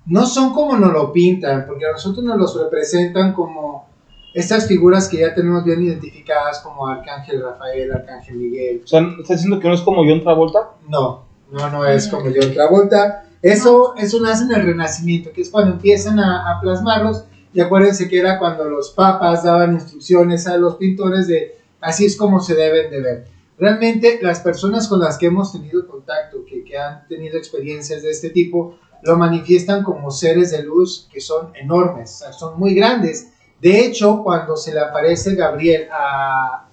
No 0.06 0.26
son 0.26 0.54
como 0.54 0.78
nos 0.78 0.92
lo 0.92 1.14
pintan, 1.14 1.66
porque 1.66 1.86
a 1.86 1.92
nosotros 1.92 2.24
nos 2.24 2.38
los 2.38 2.60
representan 2.62 3.34
como 3.34 3.90
estas 4.34 4.68
figuras 4.68 5.08
que 5.10 5.18
ya 5.18 5.34
tenemos 5.34 5.64
bien 5.64 5.84
identificadas 5.84 6.60
como 6.60 6.88
Arcángel 6.88 7.42
Rafael, 7.42 7.92
Arcángel 7.92 8.38
Miguel. 8.38 8.82
O 8.84 8.88
sea, 8.88 9.02
¿estás 9.20 9.38
diciendo 9.38 9.60
que 9.60 9.68
no 9.68 9.74
es 9.74 9.82
como 9.82 10.04
John 10.06 10.22
Travolta? 10.22 10.72
No, 10.88 11.26
no, 11.52 11.70
no 11.70 11.86
es 11.86 12.08
como 12.08 12.24
John 12.24 12.54
Travolta. 12.54 13.26
Eso, 13.42 13.96
eso 13.98 14.22
nace 14.22 14.46
en 14.46 14.52
el 14.52 14.66
Renacimiento, 14.66 15.32
que 15.32 15.42
es 15.42 15.50
cuando 15.50 15.74
empiezan 15.74 16.20
a, 16.20 16.50
a 16.50 16.62
plasmarlos. 16.62 17.26
Y 17.54 17.60
acuérdense 17.60 18.08
que 18.08 18.20
era 18.20 18.40
cuando 18.40 18.64
los 18.66 18.92
papas 18.92 19.44
daban 19.44 19.74
instrucciones 19.74 20.48
a 20.48 20.58
los 20.58 20.76
pintores 20.76 21.28
de 21.28 21.58
así 21.82 22.06
es 22.06 22.16
como 22.16 22.40
se 22.40 22.56
deben 22.56 22.90
de 22.90 23.02
ver. 23.02 23.28
Realmente 23.58 24.20
las 24.22 24.40
personas 24.40 24.88
con 24.88 25.00
las 25.00 25.18
que 25.18 25.28
hemos 25.28 25.52
tenido 25.52 25.86
contacto, 25.88 26.46
que, 26.46 26.64
que 26.64 26.78
han 26.78 27.08
tenido 27.08 27.38
experiencias 27.38 28.02
de 28.02 28.12
este 28.12 28.30
tipo, 28.30 28.78
lo 29.04 29.18
manifiestan 29.18 29.84
como 29.84 30.12
seres 30.12 30.52
de 30.52 30.64
luz 30.64 31.08
que 31.12 31.22
son 31.22 31.56
enormes, 31.56 32.24
son 32.38 32.60
muy 32.60 32.76
grandes. 32.76 33.30
De 33.60 33.86
hecho, 33.86 34.24
cuando 34.24 34.58
se 34.58 34.74
le 34.74 34.80
aparece 34.80 35.36
Gabriel 35.36 35.88
a, 35.92 36.68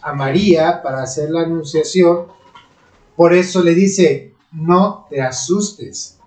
a 0.00 0.12
María 0.14 0.82
para 0.82 1.02
hacer 1.02 1.30
la 1.30 1.42
anunciación, 1.42 2.26
por 3.16 3.32
eso 3.32 3.62
le 3.62 3.74
dice, 3.74 4.32
no 4.52 5.06
te 5.08 5.20
asustes, 5.20 6.18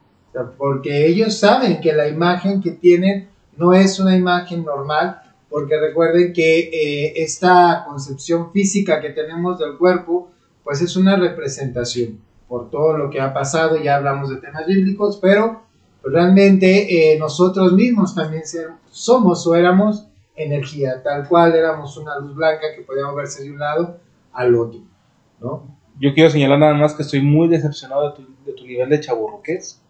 porque 0.57 1.07
ellos 1.07 1.37
saben 1.37 1.81
que 1.81 1.93
la 1.93 2.07
imagen 2.07 2.61
que 2.61 2.71
tienen 2.71 3.29
no 3.57 3.73
es 3.73 3.99
una 3.99 4.15
imagen 4.15 4.63
normal, 4.63 5.21
porque 5.49 5.79
recuerden 5.79 6.33
que 6.33 6.59
eh, 6.59 7.13
esta 7.17 7.83
concepción 7.87 8.51
física 8.51 9.01
que 9.01 9.09
tenemos 9.09 9.57
del 9.59 9.77
cuerpo, 9.77 10.29
pues 10.63 10.81
es 10.81 10.95
una 10.95 11.15
representación 11.15 12.19
por 12.47 12.69
todo 12.69 12.97
lo 12.97 13.09
que 13.09 13.19
ha 13.21 13.33
pasado, 13.33 13.77
ya 13.81 13.95
hablamos 13.97 14.29
de 14.29 14.37
temas 14.37 14.65
bíblicos, 14.65 15.17
pero 15.21 15.63
realmente 16.03 17.13
eh, 17.13 17.19
nosotros 17.19 17.73
mismos 17.73 18.15
también 18.15 18.45
ser- 18.45 18.69
somos 18.89 19.45
o 19.47 19.55
éramos 19.55 20.07
energía, 20.35 21.01
tal 21.03 21.27
cual 21.27 21.55
éramos 21.55 21.97
una 21.97 22.17
luz 22.19 22.35
blanca 22.35 22.67
que 22.75 22.83
podíamos 22.83 23.15
verse 23.15 23.43
de 23.43 23.51
un 23.51 23.59
lado 23.59 23.97
al 24.33 24.55
otro, 24.55 24.79
¿no? 25.41 25.75
Yo 25.99 26.13
quiero 26.13 26.29
señalar 26.29 26.59
nada 26.59 26.73
más 26.75 26.93
que 26.93 27.01
estoy 27.01 27.21
muy 27.21 27.47
decepcionado 27.47 28.11
de 28.11 28.15
tu, 28.17 28.27
de 28.45 28.53
tu 28.53 28.65
nivel 28.67 28.87
de 28.89 28.99
chaburruqués. 28.99 29.81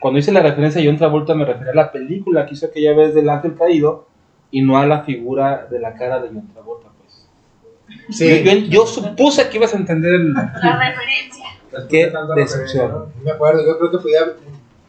Cuando 0.00 0.18
hice 0.18 0.32
la 0.32 0.40
referencia 0.42 0.80
a 0.82 0.84
John 0.84 0.96
Travolta 0.96 1.34
me 1.34 1.44
refería 1.44 1.72
a 1.72 1.76
la 1.76 1.92
película 1.92 2.44
que 2.44 2.54
hizo 2.54 2.66
aquella 2.66 2.92
vez 2.94 3.14
del 3.14 3.28
ángel 3.30 3.54
caído 3.56 4.08
y 4.50 4.62
no 4.62 4.78
a 4.78 4.86
la 4.86 5.02
figura 5.04 5.66
de 5.70 5.78
la 5.78 5.94
cara 5.94 6.20
de 6.20 6.28
John 6.28 6.48
Travolta, 6.52 6.88
pues. 7.00 7.28
Sí. 8.10 8.42
Yo, 8.44 8.52
yo- 8.52 8.66
yo 8.66 8.86
supuse 8.86 9.48
que 9.48 9.58
ibas 9.58 9.72
a 9.74 9.76
entender 9.76 10.14
el... 10.14 10.32
La 10.32 10.42
referencia. 10.52 11.46
Qué 11.88 12.12
decepción. 12.36 12.90
No 12.90 13.12
me 13.22 13.30
acuerdo, 13.30 13.64
yo 13.64 13.78
creo 13.78 13.90
que 13.90 13.98
podía, 13.98 14.20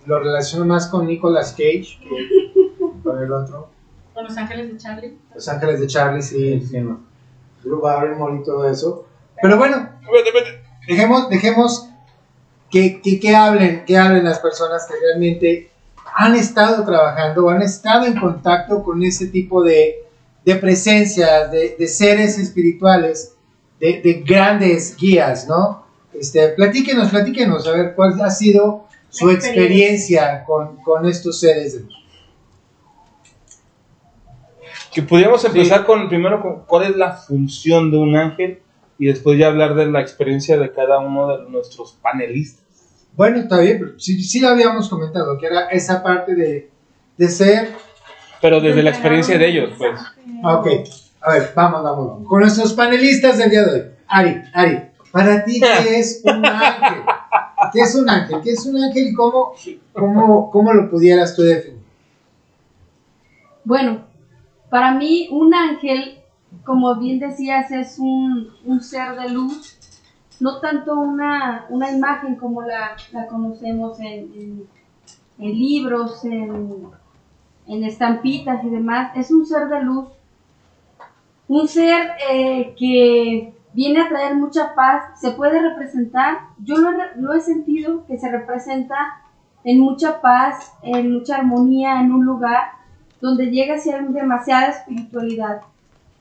lo 0.05 0.19
relaciono 0.19 0.65
más 0.65 0.87
con 0.87 1.07
Nicolas 1.07 1.51
Cage 1.51 1.99
que 2.01 3.01
con 3.03 3.21
el 3.21 3.31
otro. 3.31 3.69
Con 4.13 4.25
los 4.25 4.37
ángeles 4.37 4.71
de 4.71 4.77
Charlie. 4.77 5.17
Los 5.33 5.47
Ángeles 5.47 5.79
de 5.79 5.87
Charlie, 5.87 6.21
sí, 6.21 6.61
sí, 6.61 6.79
no. 6.79 7.01
Drew 7.63 7.81
Barrymore 7.81 8.39
y 8.41 8.43
todo 8.43 8.69
eso. 8.69 9.05
Pero 9.41 9.57
bueno, 9.57 9.89
dejemos, 10.87 11.29
dejemos 11.29 11.89
que, 12.69 13.01
que, 13.01 13.19
que 13.19 13.35
hablen, 13.35 13.85
que 13.85 13.97
hablen 13.97 14.25
las 14.25 14.39
personas 14.39 14.85
que 14.87 14.95
realmente 14.99 15.71
han 16.15 16.35
estado 16.35 16.83
trabajando, 16.85 17.49
han 17.49 17.61
estado 17.61 18.05
en 18.05 18.19
contacto 18.19 18.83
con 18.83 19.03
ese 19.03 19.27
tipo 19.27 19.63
de, 19.63 20.03
de 20.43 20.55
presencias, 20.55 21.51
de, 21.51 21.75
de 21.77 21.87
seres 21.87 22.37
espirituales, 22.37 23.35
de, 23.79 24.01
de 24.01 24.13
grandes 24.25 24.97
guías, 24.97 25.47
¿no? 25.47 25.85
Este, 26.13 26.49
platíquenos, 26.49 27.09
platíquenos, 27.09 27.67
a 27.67 27.71
ver 27.71 27.95
cuál 27.95 28.19
ha 28.21 28.29
sido 28.29 28.87
su 29.09 29.29
experiencia 29.29 30.43
con, 30.45 30.77
con 30.77 31.05
estos 31.07 31.39
seres 31.39 31.73
de 31.73 31.79
luz. 31.81 31.95
Que 34.93 35.03
pudiéramos 35.03 35.43
empezar 35.45 35.85
con 35.85 36.09
primero 36.09 36.41
con 36.41 36.63
cuál 36.65 36.91
es 36.91 36.95
la 36.95 37.13
función 37.13 37.91
de 37.91 37.97
un 37.97 38.15
ángel 38.15 38.59
y 38.97 39.05
después 39.05 39.37
ya 39.37 39.47
hablar 39.47 39.75
de 39.75 39.85
la 39.85 40.01
experiencia 40.01 40.57
de 40.57 40.71
cada 40.71 40.99
uno 40.99 41.37
de 41.37 41.49
nuestros 41.49 41.93
panelistas. 42.01 42.65
Bueno, 43.15 43.37
está 43.39 43.59
bien, 43.59 43.79
pero 43.79 43.99
sí, 43.99 44.21
sí 44.23 44.39
lo 44.39 44.49
habíamos 44.49 44.89
comentado, 44.89 45.37
que 45.37 45.45
era 45.45 45.67
esa 45.67 46.01
parte 46.01 46.35
de, 46.35 46.69
de 47.17 47.27
ser... 47.27 47.69
Pero 48.41 48.61
desde 48.61 48.81
la 48.81 48.89
experiencia 48.91 49.37
de 49.37 49.47
ellos, 49.47 49.71
pues. 49.77 49.99
Ah, 50.43 50.57
Ok, 50.57 50.67
a 51.21 51.33
ver, 51.33 51.51
vamos, 51.53 51.83
vamos, 51.83 52.07
vamos. 52.07 52.27
Con 52.27 52.39
nuestros 52.39 52.73
panelistas 52.73 53.37
del 53.37 53.49
día 53.49 53.63
de 53.63 53.73
hoy. 53.73 53.87
Ari, 54.07 54.41
Ari, 54.53 54.81
para 55.11 55.43
ti, 55.43 55.59
¿qué 55.59 55.99
es 55.99 56.21
un 56.23 56.45
ángel? 56.45 57.03
¿Qué 57.73 57.79
es 57.81 57.95
un 57.95 58.09
ángel? 58.09 58.41
¿Qué 58.43 58.51
es 58.51 58.65
un 58.65 58.77
ángel 58.81 59.07
y 59.07 59.13
cómo, 59.13 59.53
cómo, 59.93 60.49
cómo 60.51 60.73
lo 60.73 60.89
pudieras 60.89 61.35
tú 61.35 61.41
definir? 61.43 61.79
Bueno, 63.63 64.01
para 64.69 64.93
mí 64.93 65.27
un 65.31 65.53
ángel, 65.53 66.19
como 66.63 66.95
bien 66.95 67.19
decías, 67.19 67.69
es 67.71 67.99
un, 67.99 68.49
un 68.65 68.81
ser 68.81 69.15
de 69.19 69.29
luz, 69.29 69.77
no 70.39 70.59
tanto 70.59 70.95
una, 70.95 71.65
una 71.69 71.91
imagen 71.91 72.35
como 72.35 72.61
la, 72.61 72.95
la 73.11 73.27
conocemos 73.27 73.99
en, 73.99 74.07
en- 74.33 74.67
en 75.41 75.51
libros, 75.57 76.25
en, 76.25 76.83
en 77.67 77.83
estampitas 77.85 78.63
y 78.63 78.69
demás, 78.69 79.11
es 79.15 79.31
un 79.31 79.45
ser 79.45 79.69
de 79.69 79.81
luz, 79.83 80.07
un 81.47 81.67
ser 81.67 82.09
eh, 82.29 82.73
que 82.77 83.53
viene 83.73 84.01
a 84.01 84.09
traer 84.09 84.35
mucha 84.35 84.73
paz, 84.75 85.19
se 85.19 85.31
puede 85.31 85.61
representar, 85.61 86.39
yo 86.63 86.75
lo, 86.77 87.33
he 87.33 87.39
sentido 87.39 88.05
que 88.05 88.17
se 88.17 88.29
representa 88.29 88.95
en 89.63 89.79
mucha 89.79 90.21
paz, 90.21 90.73
en 90.81 91.11
mucha 91.11 91.37
armonía, 91.37 91.99
en 91.99 92.11
un 92.11 92.25
lugar 92.25 92.71
donde 93.21 93.51
llega 93.51 93.75
a 93.75 93.79
ser 93.79 94.07
demasiada 94.09 94.67
espiritualidad. 94.67 95.61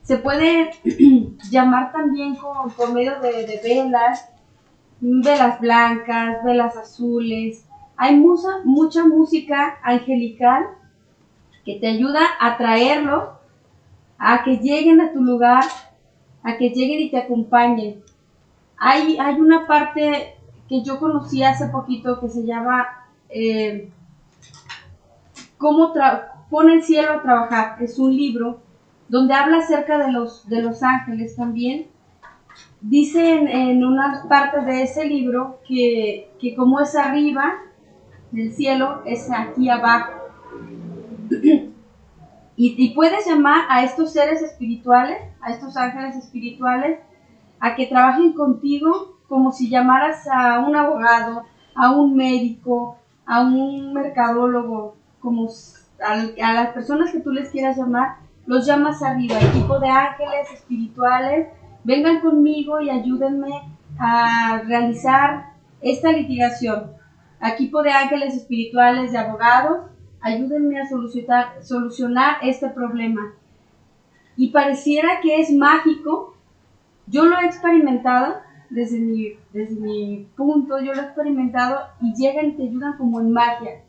Se 0.02 0.18
puede 0.18 0.70
llamar 1.50 1.92
también 1.92 2.34
con, 2.36 2.70
por 2.70 2.92
medio 2.92 3.20
de, 3.20 3.46
de 3.46 3.60
velas, 3.62 4.28
velas 5.00 5.60
blancas, 5.60 6.42
velas 6.44 6.76
azules. 6.76 7.64
Hay 7.96 8.16
mucha, 8.16 8.48
mucha 8.64 9.04
música 9.04 9.78
angelical 9.82 10.66
que 11.64 11.78
te 11.78 11.86
ayuda 11.86 12.20
a 12.40 12.56
traerlos, 12.56 13.24
a 14.18 14.42
que 14.42 14.56
lleguen 14.56 15.00
a 15.00 15.12
tu 15.12 15.22
lugar, 15.22 15.64
a 16.42 16.56
que 16.56 16.70
lleguen 16.70 17.00
y 17.00 17.10
te 17.10 17.18
acompañen. 17.18 18.02
Hay, 18.76 19.18
hay 19.18 19.40
una 19.40 19.66
parte 19.66 20.34
que 20.68 20.82
yo 20.82 20.98
conocí 20.98 21.42
hace 21.42 21.68
poquito 21.68 22.20
que 22.20 22.28
se 22.28 22.44
llama 22.44 22.86
eh, 23.28 23.90
cómo 25.56 25.92
pone 26.50 26.74
el 26.74 26.82
cielo 26.82 27.12
a 27.12 27.22
trabajar. 27.22 27.82
Es 27.82 27.98
un 27.98 28.16
libro 28.16 28.60
donde 29.08 29.34
habla 29.34 29.58
acerca 29.58 29.98
de 29.98 30.12
los, 30.12 30.48
de 30.48 30.62
los 30.62 30.82
ángeles 30.82 31.36
también. 31.36 31.88
Dice 32.80 33.34
en, 33.34 33.48
en 33.48 33.84
unas 33.84 34.26
partes 34.26 34.64
de 34.66 34.82
ese 34.82 35.04
libro 35.06 35.58
que, 35.66 36.30
que 36.40 36.54
como 36.54 36.80
es 36.80 36.94
arriba 36.94 37.54
del 38.30 38.52
cielo, 38.52 39.02
es 39.04 39.30
aquí 39.30 39.68
abajo. 39.68 40.12
Y, 42.60 42.92
puedes 42.92 43.24
llamar 43.24 43.66
a 43.68 43.84
estos 43.84 44.12
seres 44.12 44.42
espirituales, 44.42 45.16
a 45.40 45.52
estos 45.52 45.76
ángeles 45.76 46.16
espirituales, 46.16 46.98
a 47.60 47.76
que 47.76 47.86
trabajen 47.86 48.32
contigo 48.32 49.16
como 49.28 49.52
si 49.52 49.70
llamaras 49.70 50.26
a 50.26 50.58
un 50.58 50.74
abogado, 50.74 51.44
a 51.76 51.92
un 51.92 52.16
médico, 52.16 52.98
a 53.26 53.42
un 53.42 53.92
mercadólogo, 53.92 54.96
como 55.20 55.48
al- 56.04 56.34
a, 56.42 56.52
las 56.52 56.70
personas 56.70 57.12
que 57.12 57.20
tú 57.20 57.30
les 57.30 57.48
quieras 57.50 57.76
llamar, 57.76 58.16
los 58.44 58.66
llamas 58.66 59.04
arriba, 59.04 59.38
equipo 59.38 59.78
de 59.78 59.90
ángeles 59.90 60.50
espirituales, 60.52 61.46
vengan 61.84 62.20
conmigo 62.20 62.80
y 62.80 62.90
ayúdenme 62.90 63.70
a 64.00 64.62
realizar 64.66 65.52
esta 65.80 66.10
litigación. 66.10 66.90
Equipo 67.40 67.82
de 67.82 67.92
ángeles 67.92 68.34
espirituales, 68.34 69.12
de 69.12 69.18
abogados, 69.18 69.90
ayúdenme 70.20 70.80
a 70.80 70.86
solucionar, 71.62 72.36
este 72.42 72.68
problema. 72.70 73.32
Y 74.36 74.50
pareciera 74.50 75.20
que 75.22 75.40
es 75.40 75.50
mágico, 75.50 76.34
yo 77.06 77.24
lo 77.24 77.38
he 77.38 77.46
experimentado 77.46 78.36
desde 78.70 79.00
mi, 79.00 79.32
desde 79.52 79.80
mi 79.80 80.28
punto, 80.36 80.80
yo 80.80 80.94
lo 80.94 81.00
he 81.00 81.04
experimentado 81.04 81.80
y 82.00 82.14
llegan 82.14 82.46
y 82.46 82.52
te 82.52 82.62
ayudan 82.64 82.96
como 82.96 83.20
en 83.20 83.32
magia. 83.32 83.82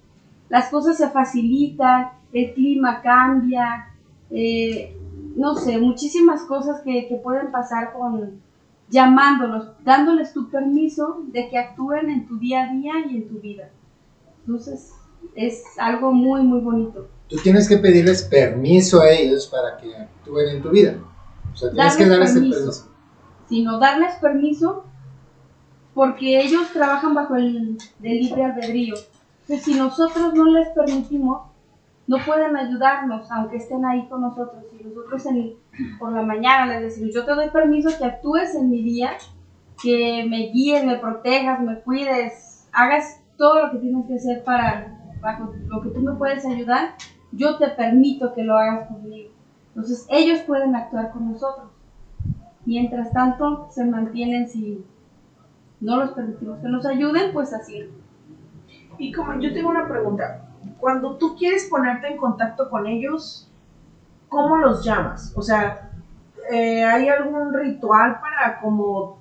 Las 0.48 0.70
cosas 0.70 0.98
se 0.98 1.10
facilitan, 1.10 2.10
el 2.34 2.54
clima 2.54 3.02
cambia, 3.02 3.90
eh, 4.32 4.96
no 5.36 5.56
sé, 5.56 5.78
muchísimas 5.80 6.44
cosas 6.44 6.82
que, 6.82 7.08
que 7.08 7.16
pueden 7.16 7.52
pasar 7.52 7.94
con 7.94 8.42
llamándolos, 8.90 9.70
dándoles 9.84 10.34
tu 10.34 10.50
permiso 10.50 11.24
de 11.28 11.50
que 11.50 11.60
actúen 11.60 12.10
en 12.10 12.28
tu 12.28 12.40
día 12.40 12.64
a 12.64 12.74
día 12.74 12.94
y 13.08 13.18
en 13.18 13.28
tu 13.28 13.40
vida. 13.40 13.70
Entonces, 14.42 14.94
es 15.36 15.64
algo 15.78 16.12
muy, 16.12 16.42
muy 16.42 16.60
bonito. 16.62 17.08
Tú 17.28 17.38
tienes 17.44 17.68
que 17.70 17.78
pedirles 17.78 18.24
permiso 18.24 19.02
a 19.02 19.10
ellos 19.10 19.48
para 19.48 19.78
que 19.78 19.96
actúen 19.96 20.50
en 20.50 20.62
tu 20.62 20.70
vida. 20.70 20.96
O 21.54 21.56
sea, 21.56 21.72
tienes 21.72 21.96
que 21.96 22.06
Darles 22.08 22.36
el 22.36 22.50
permiso. 22.50 22.90
sino 23.48 23.80
darles 23.80 24.16
permiso 24.16 24.84
porque 25.94 26.40
ellos 26.42 26.72
trabajan 26.74 27.14
bajo 27.14 27.36
el, 27.36 27.78
del 28.00 28.20
libre 28.20 28.46
albedrío. 28.46 28.96
Entonces, 29.42 29.66
si 29.66 29.74
nosotros 29.80 30.34
no 30.34 30.46
les 30.46 30.70
permitimos, 30.70 31.42
no 32.08 32.18
pueden 32.26 32.56
ayudarnos, 32.56 33.30
aunque 33.32 33.58
estén 33.58 33.86
ahí 33.86 34.08
con 34.08 34.22
nosotros. 34.22 34.64
Si 34.78 34.84
nosotros 34.84 35.26
en- 35.28 35.54
por 36.00 36.12
la 36.12 36.22
mañana 36.24 36.66
les 36.68 36.82
decimos, 36.82 37.14
yo 37.14 37.26
te 37.26 37.34
doy 37.34 37.50
permiso 37.50 37.90
que 37.98 38.06
actúes 38.06 38.56
en 38.56 38.70
mi 38.70 38.82
día, 38.82 39.12
que 39.82 40.26
me 40.30 40.50
guíes, 40.52 40.86
me 40.86 40.98
protejas, 40.98 41.62
me 41.62 41.80
cuides, 41.82 42.68
hagas 42.72 43.20
todo 43.38 43.66
lo 43.66 43.72
que 43.72 43.78
tienes 43.78 44.06
que 44.08 44.16
hacer 44.16 44.44
para, 44.44 44.99
lo 45.68 45.82
que 45.82 45.90
tú 45.90 46.02
me 46.02 46.14
puedes 46.14 46.46
ayudar, 46.46 46.96
yo 47.32 47.58
te 47.58 47.68
permito 47.70 48.34
que 48.34 48.44
lo 48.44 48.58
hagas 48.58 48.88
conmigo. 48.88 49.32
Entonces 49.70 50.06
ellos 50.10 50.40
pueden 50.42 50.76
actuar 50.76 51.12
con 51.12 51.32
nosotros. 51.32 51.68
Mientras 52.66 53.12
tanto, 53.12 53.68
se 53.72 53.86
mantienen 53.86 54.48
si 54.48 54.84
no 55.80 55.98
los 55.98 56.12
permitimos 56.12 56.60
que 56.60 56.68
nos 56.68 56.86
ayuden, 56.86 57.32
pues 57.34 57.54
así. 57.54 57.90
Y 58.98 59.12
como 59.14 59.40
yo 59.40 59.54
tengo 59.54 59.70
una 59.70 59.88
pregunta, 59.88 60.46
cuando 60.80 61.16
tú 61.18 61.36
quieres 61.38 61.68
ponerte 61.70 62.08
en 62.08 62.18
contacto 62.18 62.70
con 62.70 62.86
ellos, 62.88 63.50
¿cómo 64.28 64.58
los 64.58 64.84
llamas? 64.84 65.34
O 65.36 65.42
sea, 65.42 65.92
eh, 66.52 66.84
¿hay 66.84 67.08
algún 67.08 67.54
ritual 67.54 68.20
para 68.20 68.60
como 68.60 69.20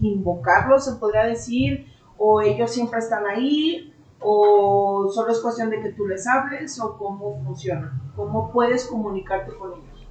invocarlos, 0.00 0.84
se 0.84 0.96
podría 0.96 1.24
decir? 1.24 1.86
¿O 2.18 2.40
ellos 2.40 2.72
siempre 2.72 2.98
están 2.98 3.26
ahí? 3.26 3.92
¿O 4.20 5.08
solo 5.12 5.30
es 5.30 5.40
cuestión 5.40 5.70
de 5.70 5.80
que 5.80 5.90
tú 5.90 6.06
les 6.06 6.26
hables? 6.26 6.80
¿O 6.80 6.96
cómo 6.96 7.42
funciona? 7.44 8.00
¿Cómo 8.16 8.50
puedes 8.50 8.86
comunicarte 8.86 9.54
con 9.54 9.72
ellos? 9.72 10.08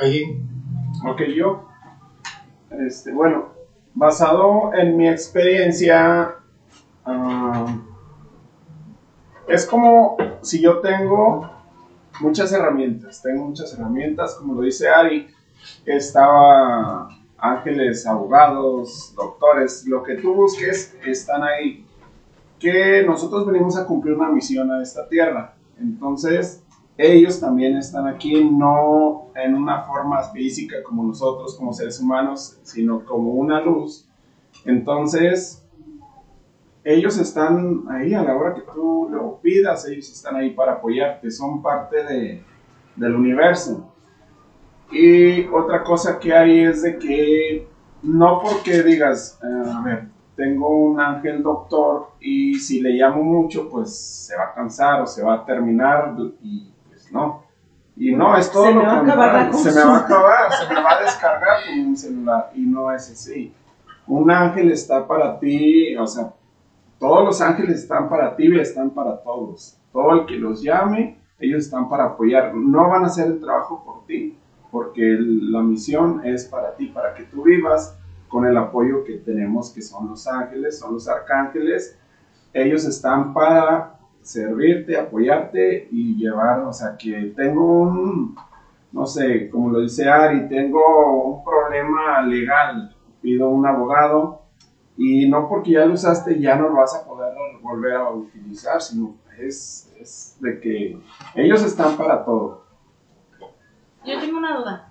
Ahí. 0.00 0.40
Ok, 1.06 1.22
yo. 1.34 1.68
Este, 2.70 3.12
bueno, 3.12 3.50
basado 3.94 4.72
en 4.74 4.96
mi 4.96 5.08
experiencia, 5.08 6.36
ah, 7.04 7.76
es 9.46 9.64
como 9.66 10.16
si 10.42 10.60
yo 10.60 10.80
tengo 10.80 11.50
muchas 12.20 12.52
herramientas. 12.52 13.22
Tengo 13.22 13.46
muchas 13.46 13.72
herramientas, 13.72 14.34
como 14.34 14.54
lo 14.54 14.62
dice 14.62 14.88
Ari, 14.88 15.28
estaba 15.84 17.08
ángeles, 17.38 18.06
abogados, 18.06 19.12
doctores, 19.16 19.86
lo 19.86 20.02
que 20.02 20.16
tú 20.16 20.34
busques 20.34 20.94
están 21.04 21.42
ahí. 21.42 21.87
Que 22.58 23.04
nosotros 23.06 23.46
venimos 23.46 23.76
a 23.76 23.86
cumplir 23.86 24.14
una 24.14 24.30
misión 24.30 24.70
a 24.70 24.82
esta 24.82 25.08
tierra. 25.08 25.54
Entonces, 25.80 26.62
ellos 26.96 27.38
también 27.38 27.76
están 27.76 28.08
aquí, 28.08 28.44
no 28.44 29.28
en 29.36 29.54
una 29.54 29.82
forma 29.82 30.20
física 30.24 30.82
como 30.82 31.04
nosotros, 31.04 31.54
como 31.56 31.72
seres 31.72 32.00
humanos, 32.00 32.58
sino 32.64 33.04
como 33.04 33.34
una 33.34 33.60
luz. 33.60 34.08
Entonces, 34.64 35.64
ellos 36.82 37.16
están 37.18 37.84
ahí 37.88 38.14
a 38.14 38.22
la 38.22 38.34
hora 38.34 38.54
que 38.54 38.62
tú 38.62 39.08
lo 39.10 39.38
pidas, 39.40 39.86
ellos 39.86 40.10
están 40.10 40.36
ahí 40.36 40.50
para 40.50 40.72
apoyarte, 40.72 41.30
son 41.30 41.62
parte 41.62 42.02
de, 42.02 42.42
del 42.96 43.14
universo. 43.14 43.92
Y 44.90 45.46
otra 45.48 45.84
cosa 45.84 46.18
que 46.18 46.32
hay 46.34 46.64
es 46.64 46.82
de 46.82 46.98
que 46.98 47.68
no 48.02 48.40
porque 48.40 48.82
digas, 48.82 49.38
eh, 49.42 49.70
a 49.70 49.82
ver, 49.82 50.08
tengo 50.38 50.68
un 50.68 51.00
ángel 51.00 51.42
doctor 51.42 52.12
y 52.20 52.54
si 52.60 52.80
le 52.80 52.90
llamo 52.90 53.24
mucho, 53.24 53.68
pues 53.68 53.98
se 53.98 54.36
va 54.36 54.44
a 54.44 54.54
cansar 54.54 55.02
o 55.02 55.06
se 55.06 55.20
va 55.20 55.34
a 55.34 55.44
terminar 55.44 56.14
y 56.40 56.70
pues 56.86 57.10
no. 57.10 57.42
Y 57.96 58.14
no, 58.14 58.36
es 58.36 58.48
todo 58.48 58.66
Se 58.66 58.72
lo 58.72 58.82
contrario. 58.82 59.52
Se 59.52 59.72
me 59.72 59.84
va 59.84 59.96
a 59.96 59.98
acabar, 59.98 60.52
se 60.52 60.72
me 60.72 60.80
va 60.80 60.92
a 60.92 61.02
descargar 61.02 61.56
con 61.66 61.88
un 61.88 61.96
celular 61.96 62.52
y 62.54 62.60
no 62.60 62.92
es 62.92 63.10
así. 63.10 63.52
Un 64.06 64.30
ángel 64.30 64.70
está 64.70 65.08
para 65.08 65.40
ti, 65.40 65.96
o 65.96 66.06
sea, 66.06 66.32
todos 67.00 67.24
los 67.24 67.40
ángeles 67.40 67.80
están 67.80 68.08
para 68.08 68.36
ti 68.36 68.44
y 68.44 68.60
están 68.60 68.90
para 68.90 69.20
todos. 69.20 69.76
Todo 69.92 70.20
el 70.20 70.26
que 70.26 70.36
los 70.36 70.62
llame, 70.62 71.18
ellos 71.40 71.64
están 71.64 71.88
para 71.88 72.04
apoyar. 72.04 72.54
No 72.54 72.88
van 72.88 73.02
a 73.02 73.06
hacer 73.06 73.26
el 73.26 73.40
trabajo 73.40 73.82
por 73.84 74.06
ti, 74.06 74.38
porque 74.70 75.18
la 75.18 75.62
misión 75.62 76.24
es 76.24 76.44
para 76.44 76.76
ti, 76.76 76.86
para 76.86 77.12
que 77.14 77.24
tú 77.24 77.42
vivas 77.42 77.97
con 78.28 78.46
el 78.46 78.56
apoyo 78.56 79.04
que 79.04 79.14
tenemos, 79.14 79.70
que 79.72 79.82
son 79.82 80.08
los 80.08 80.26
ángeles, 80.26 80.78
son 80.78 80.94
los 80.94 81.08
arcángeles. 81.08 81.98
Ellos 82.52 82.84
están 82.84 83.32
para 83.34 83.98
servirte, 84.22 84.98
apoyarte 84.98 85.88
y 85.90 86.16
llevar, 86.16 86.60
o 86.60 86.72
sea, 86.72 86.96
que 86.98 87.32
tengo 87.34 87.80
un, 87.82 88.36
no 88.92 89.06
sé, 89.06 89.48
como 89.50 89.70
lo 89.70 89.80
dice 89.80 90.08
Ari, 90.08 90.48
tengo 90.48 91.24
un 91.24 91.44
problema 91.44 92.22
legal, 92.22 92.94
pido 93.22 93.48
un 93.48 93.66
abogado 93.66 94.42
y 94.96 95.28
no 95.28 95.48
porque 95.48 95.72
ya 95.72 95.86
lo 95.86 95.94
usaste 95.94 96.40
ya 96.40 96.56
no 96.56 96.68
lo 96.68 96.76
vas 96.76 96.94
a 96.94 97.06
poder 97.06 97.32
volver 97.62 97.94
a 97.94 98.10
utilizar, 98.10 98.80
sino 98.82 99.14
es, 99.38 99.92
es 99.98 100.36
de 100.40 100.60
que 100.60 100.98
ellos 101.34 101.62
están 101.64 101.96
para 101.96 102.24
todo. 102.24 102.64
Yo 104.04 104.18
tengo 104.18 104.38
una 104.38 104.58
duda. 104.58 104.88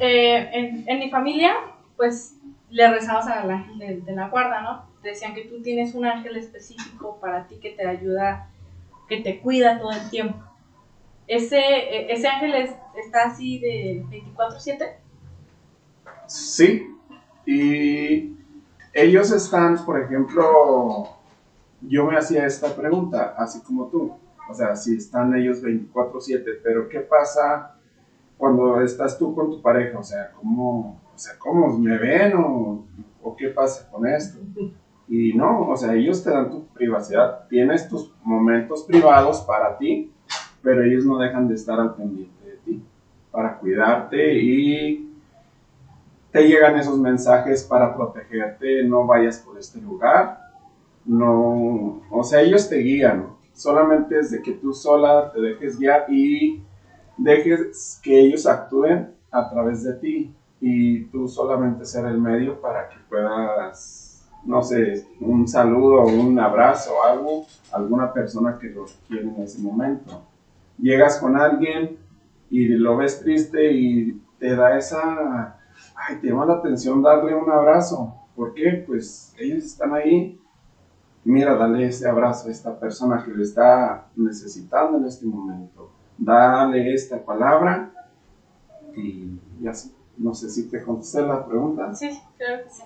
Eh, 0.00 0.48
en, 0.52 0.84
en 0.88 0.98
mi 0.98 1.10
familia, 1.10 1.54
pues 1.96 2.37
le 2.70 2.88
rezamos 2.88 3.26
al 3.26 3.50
ángel 3.50 3.78
de, 3.78 3.96
de 3.96 4.12
la 4.12 4.28
guarda, 4.28 4.60
¿no? 4.60 4.82
Decían 5.02 5.32
que 5.34 5.42
tú 5.42 5.60
tienes 5.62 5.94
un 5.94 6.04
ángel 6.06 6.36
específico 6.36 7.16
para 7.20 7.46
ti 7.46 7.56
que 7.58 7.70
te 7.70 7.86
ayuda, 7.86 8.48
que 9.08 9.18
te 9.18 9.40
cuida 9.40 9.78
todo 9.78 9.90
el 9.92 10.08
tiempo. 10.10 10.38
Ese, 11.28 11.58
eh, 11.58 12.06
ese 12.12 12.28
ángel 12.28 12.54
es- 12.54 12.74
está 12.94 13.24
así 13.24 13.58
de 13.58 14.02
24-7. 14.10 14.96
Sí, 16.26 16.86
y 17.46 18.36
ellos 18.92 19.30
están, 19.30 19.76
por 19.84 19.98
ejemplo, 19.98 21.08
yo 21.82 22.04
me 22.04 22.16
hacía 22.16 22.46
esta 22.46 22.74
pregunta, 22.74 23.34
así 23.36 23.60
como 23.60 23.86
tú, 23.86 24.12
o 24.48 24.54
sea, 24.54 24.76
si 24.76 24.96
están 24.96 25.34
ellos 25.34 25.60
24/7, 25.62 26.52
pero 26.62 26.88
¿qué 26.88 27.00
pasa 27.00 27.74
cuando 28.38 28.80
estás 28.82 29.18
tú 29.18 29.34
con 29.34 29.50
tu 29.50 29.60
pareja? 29.62 29.98
O 29.98 30.04
sea, 30.04 30.30
¿cómo, 30.32 30.96
o 31.18 31.20
sea, 31.20 31.36
¿cómo 31.36 31.76
me 31.76 31.98
ven 31.98 32.32
o, 32.36 32.86
qué 33.36 33.48
pasa 33.48 33.90
con 33.90 34.06
esto? 34.06 34.38
Y 35.08 35.32
no, 35.32 35.68
o 35.68 35.76
sea, 35.76 35.94
ellos 35.94 36.22
te 36.22 36.30
dan 36.30 36.48
tu 36.48 36.66
privacidad, 36.68 37.48
tienes 37.48 37.88
tus 37.88 38.12
momentos 38.22 38.84
privados 38.84 39.40
para 39.40 39.76
ti, 39.76 40.12
pero 40.62 40.84
ellos 40.84 41.04
no 41.04 41.18
dejan 41.18 41.48
de 41.48 41.56
estar 41.56 41.80
al 41.80 41.96
pendiente 41.96 42.44
de 42.44 42.56
ti, 42.58 42.82
para 43.32 43.58
cuidarte 43.58 44.32
y 44.40 45.12
te 46.30 46.46
llegan 46.46 46.78
esos 46.78 47.00
mensajes 47.00 47.64
para 47.64 47.96
protegerte, 47.96 48.84
no 48.84 49.04
vayas 49.04 49.38
por 49.38 49.58
este 49.58 49.80
lugar, 49.80 50.38
no, 51.04 52.00
o 52.10 52.22
sea, 52.22 52.42
ellos 52.42 52.68
te 52.68 52.76
guían, 52.76 53.26
solamente 53.54 54.20
es 54.20 54.30
de 54.30 54.40
que 54.40 54.52
tú 54.52 54.72
sola 54.72 55.32
te 55.32 55.40
dejes 55.40 55.80
guiar 55.80 56.06
y 56.08 56.62
dejes 57.16 58.00
que 58.04 58.20
ellos 58.20 58.46
actúen 58.46 59.12
a 59.32 59.50
través 59.50 59.82
de 59.82 59.94
ti 59.94 60.34
y 60.60 61.04
tú 61.06 61.28
solamente 61.28 61.84
ser 61.84 62.06
el 62.06 62.18
medio 62.18 62.60
para 62.60 62.88
que 62.88 62.96
puedas, 63.08 64.28
no 64.44 64.62
sé, 64.62 65.06
un 65.20 65.46
saludo 65.46 66.02
un 66.02 66.38
abrazo 66.38 67.02
algo, 67.04 67.46
alguna 67.72 68.12
persona 68.12 68.58
que 68.58 68.68
lo 68.68 68.86
quiere 69.06 69.24
en 69.24 69.42
ese 69.42 69.60
momento. 69.60 70.22
Llegas 70.78 71.18
con 71.18 71.36
alguien 71.36 71.96
y 72.50 72.66
lo 72.68 72.96
ves 72.96 73.20
triste 73.20 73.72
y 73.72 74.20
te 74.38 74.54
da 74.56 74.76
esa 74.76 75.58
ay, 75.94 76.16
te 76.20 76.28
llama 76.28 76.46
la 76.46 76.54
atención 76.54 77.02
darle 77.02 77.34
un 77.34 77.50
abrazo. 77.50 78.14
¿Por 78.34 78.54
qué? 78.54 78.84
Pues 78.86 79.34
ellos 79.38 79.64
están 79.64 79.94
ahí 79.94 80.40
mira, 81.28 81.54
dale 81.56 81.86
ese 81.86 82.08
abrazo 82.08 82.48
a 82.48 82.50
esta 82.50 82.78
persona 82.78 83.22
que 83.22 83.32
le 83.32 83.42
está 83.42 84.06
necesitando 84.16 84.96
en 84.96 85.04
este 85.04 85.26
momento, 85.26 85.90
dale 86.16 86.94
esta 86.94 87.22
palabra 87.22 87.90
y, 88.96 89.38
y 89.60 89.66
así. 89.66 89.94
No 90.18 90.34
sé 90.34 90.48
si 90.50 90.68
te 90.68 90.82
contesté 90.82 91.22
la 91.22 91.46
pregunta. 91.46 91.94
Sí, 91.94 92.20
creo 92.36 92.64
que 92.64 92.70
sí. 92.70 92.82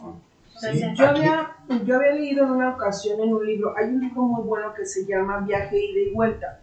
Sí, 0.61 0.83
Yo 0.95 1.07
había, 1.09 1.57
yo 1.85 1.97
había 1.97 2.13
leído 2.13 2.45
en 2.45 2.51
una 2.51 2.75
ocasión 2.75 3.21
en 3.21 3.33
un 3.33 3.45
libro, 3.45 3.75
hay 3.77 3.87
un 3.87 4.01
libro 4.01 4.23
muy 4.23 4.43
bueno 4.43 4.75
que 4.75 4.85
se 4.85 5.07
llama 5.07 5.39
Viaje, 5.39 5.77
ida 5.77 6.01
y 6.11 6.13
vuelta. 6.13 6.61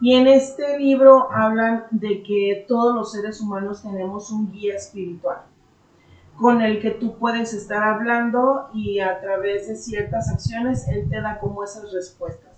Y 0.00 0.14
en 0.14 0.26
este 0.26 0.78
libro 0.78 1.30
hablan 1.30 1.86
de 1.90 2.22
que 2.22 2.64
todos 2.68 2.94
los 2.94 3.12
seres 3.12 3.40
humanos 3.40 3.82
tenemos 3.82 4.30
un 4.30 4.50
guía 4.52 4.76
espiritual 4.76 5.42
con 6.36 6.60
el 6.60 6.80
que 6.80 6.90
tú 6.90 7.16
puedes 7.18 7.52
estar 7.52 7.82
hablando 7.82 8.68
y 8.74 9.00
a 9.00 9.20
través 9.20 9.68
de 9.68 9.76
ciertas 9.76 10.28
acciones 10.28 10.86
él 10.88 11.08
te 11.08 11.20
da 11.20 11.38
como 11.38 11.62
esas 11.62 11.92
respuestas. 11.92 12.50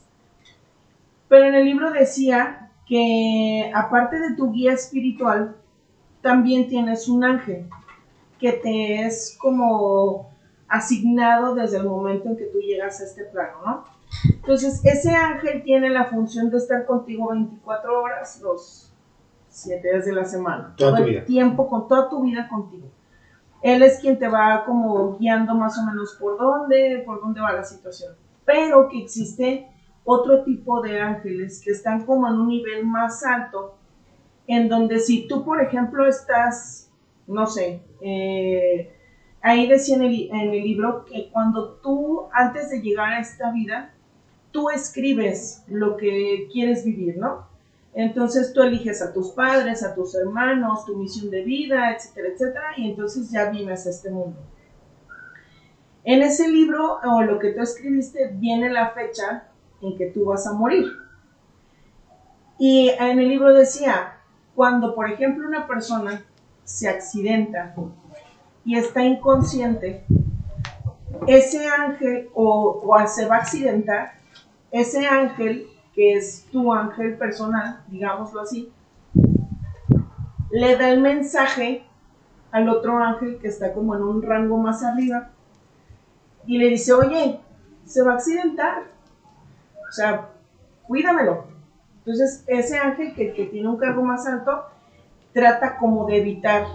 Pero 1.28 1.46
en 1.46 1.54
el 1.54 1.64
libro 1.64 1.90
decía 1.90 2.70
que 2.86 3.70
aparte 3.74 4.18
de 4.18 4.36
tu 4.36 4.52
guía 4.52 4.72
espiritual, 4.72 5.56
también 6.24 6.68
tienes 6.68 7.06
un 7.06 7.22
ángel 7.22 7.68
que 8.40 8.52
te 8.52 9.04
es 9.04 9.36
como 9.40 10.30
asignado 10.66 11.54
desde 11.54 11.76
el 11.76 11.84
momento 11.84 12.30
en 12.30 12.36
que 12.36 12.46
tú 12.46 12.58
llegas 12.58 13.00
a 13.00 13.04
este 13.04 13.24
plano, 13.24 13.58
¿no? 13.64 13.84
Entonces, 14.24 14.80
ese 14.84 15.14
ángel 15.14 15.62
tiene 15.62 15.90
la 15.90 16.06
función 16.06 16.50
de 16.50 16.56
estar 16.56 16.86
contigo 16.86 17.28
24 17.30 18.02
horas, 18.02 18.40
los 18.42 18.90
7 19.48 19.86
días 19.86 20.06
de 20.06 20.12
la 20.12 20.24
semana. 20.24 20.74
Toda 20.76 20.92
tu 20.92 20.96
todo 20.96 21.04
el 21.04 21.10
vida. 21.10 21.24
tiempo, 21.26 21.68
con 21.68 21.86
toda 21.88 22.08
tu 22.08 22.22
vida 22.22 22.48
contigo. 22.48 22.88
Él 23.62 23.82
es 23.82 23.98
quien 23.98 24.18
te 24.18 24.26
va 24.26 24.64
como 24.64 25.18
guiando 25.18 25.54
más 25.54 25.78
o 25.78 25.84
menos 25.84 26.16
por 26.18 26.38
dónde, 26.38 27.02
por 27.04 27.20
dónde 27.20 27.40
va 27.42 27.52
la 27.52 27.64
situación. 27.64 28.14
Pero 28.46 28.88
que 28.88 29.02
existe 29.02 29.68
otro 30.04 30.42
tipo 30.42 30.80
de 30.80 31.00
ángeles 31.00 31.60
que 31.62 31.70
están 31.70 32.06
como 32.06 32.26
en 32.28 32.34
un 32.34 32.48
nivel 32.48 32.86
más 32.86 33.24
alto, 33.24 33.76
en 34.46 34.68
donde 34.68 34.98
si 34.98 35.26
tú, 35.26 35.44
por 35.44 35.62
ejemplo, 35.62 36.06
estás, 36.06 36.90
no 37.26 37.46
sé, 37.46 37.82
eh, 38.00 38.92
ahí 39.40 39.66
decía 39.68 39.96
en 39.96 40.02
el, 40.02 40.28
en 40.30 40.50
el 40.50 40.62
libro 40.62 41.04
que 41.04 41.30
cuando 41.32 41.74
tú, 41.82 42.28
antes 42.32 42.70
de 42.70 42.80
llegar 42.80 43.14
a 43.14 43.20
esta 43.20 43.52
vida, 43.52 43.92
tú 44.50 44.70
escribes 44.70 45.64
lo 45.68 45.96
que 45.96 46.48
quieres 46.52 46.84
vivir, 46.84 47.16
¿no? 47.16 47.46
Entonces 47.94 48.52
tú 48.52 48.62
eliges 48.62 49.00
a 49.02 49.12
tus 49.12 49.30
padres, 49.30 49.84
a 49.84 49.94
tus 49.94 50.14
hermanos, 50.14 50.84
tu 50.84 50.96
misión 50.96 51.30
de 51.30 51.42
vida, 51.42 51.92
etcétera, 51.92 52.28
etcétera, 52.28 52.66
y 52.76 52.90
entonces 52.90 53.30
ya 53.30 53.50
vienes 53.50 53.86
a 53.86 53.90
este 53.90 54.10
mundo. 54.10 54.38
En 56.02 56.22
ese 56.22 56.48
libro, 56.48 56.98
o 57.02 57.22
lo 57.22 57.38
que 57.38 57.52
tú 57.52 57.62
escribiste, 57.62 58.30
viene 58.34 58.70
la 58.70 58.90
fecha 58.90 59.48
en 59.80 59.96
que 59.96 60.06
tú 60.06 60.26
vas 60.26 60.46
a 60.46 60.52
morir. 60.52 60.86
Y 62.58 62.90
en 62.90 63.18
el 63.18 63.28
libro 63.28 63.54
decía, 63.54 64.13
cuando 64.54 64.94
por 64.94 65.10
ejemplo 65.10 65.46
una 65.46 65.66
persona 65.66 66.22
se 66.64 66.88
accidenta 66.88 67.74
y 68.64 68.76
está 68.76 69.02
inconsciente, 69.02 70.04
ese 71.26 71.68
ángel 71.68 72.28
o, 72.34 72.82
o 72.84 73.06
se 73.06 73.26
va 73.26 73.36
a 73.36 73.38
accidentar, 73.40 74.12
ese 74.70 75.06
ángel, 75.06 75.66
que 75.94 76.14
es 76.14 76.46
tu 76.50 76.72
ángel 76.72 77.16
personal, 77.16 77.82
digámoslo 77.88 78.40
así, 78.40 78.72
le 80.50 80.76
da 80.76 80.90
el 80.90 81.00
mensaje 81.00 81.84
al 82.50 82.68
otro 82.68 82.98
ángel 82.98 83.38
que 83.38 83.48
está 83.48 83.72
como 83.72 83.94
en 83.94 84.02
un 84.02 84.22
rango 84.22 84.56
más 84.56 84.82
arriba 84.82 85.30
y 86.46 86.58
le 86.58 86.68
dice, 86.68 86.92
oye, 86.92 87.40
se 87.84 88.02
va 88.02 88.12
a 88.12 88.14
accidentar, 88.14 88.84
o 89.88 89.92
sea, 89.92 90.28
cuídamelo. 90.86 91.53
Entonces, 92.06 92.44
ese 92.46 92.76
ángel 92.76 93.14
que, 93.14 93.48
tiene 93.50 93.68
un 93.68 93.78
cargo 93.78 94.02
más 94.02 94.26
alto 94.26 94.64
trata 95.32 95.78
como 95.78 96.06
de 96.06 96.18
evitar 96.18 96.66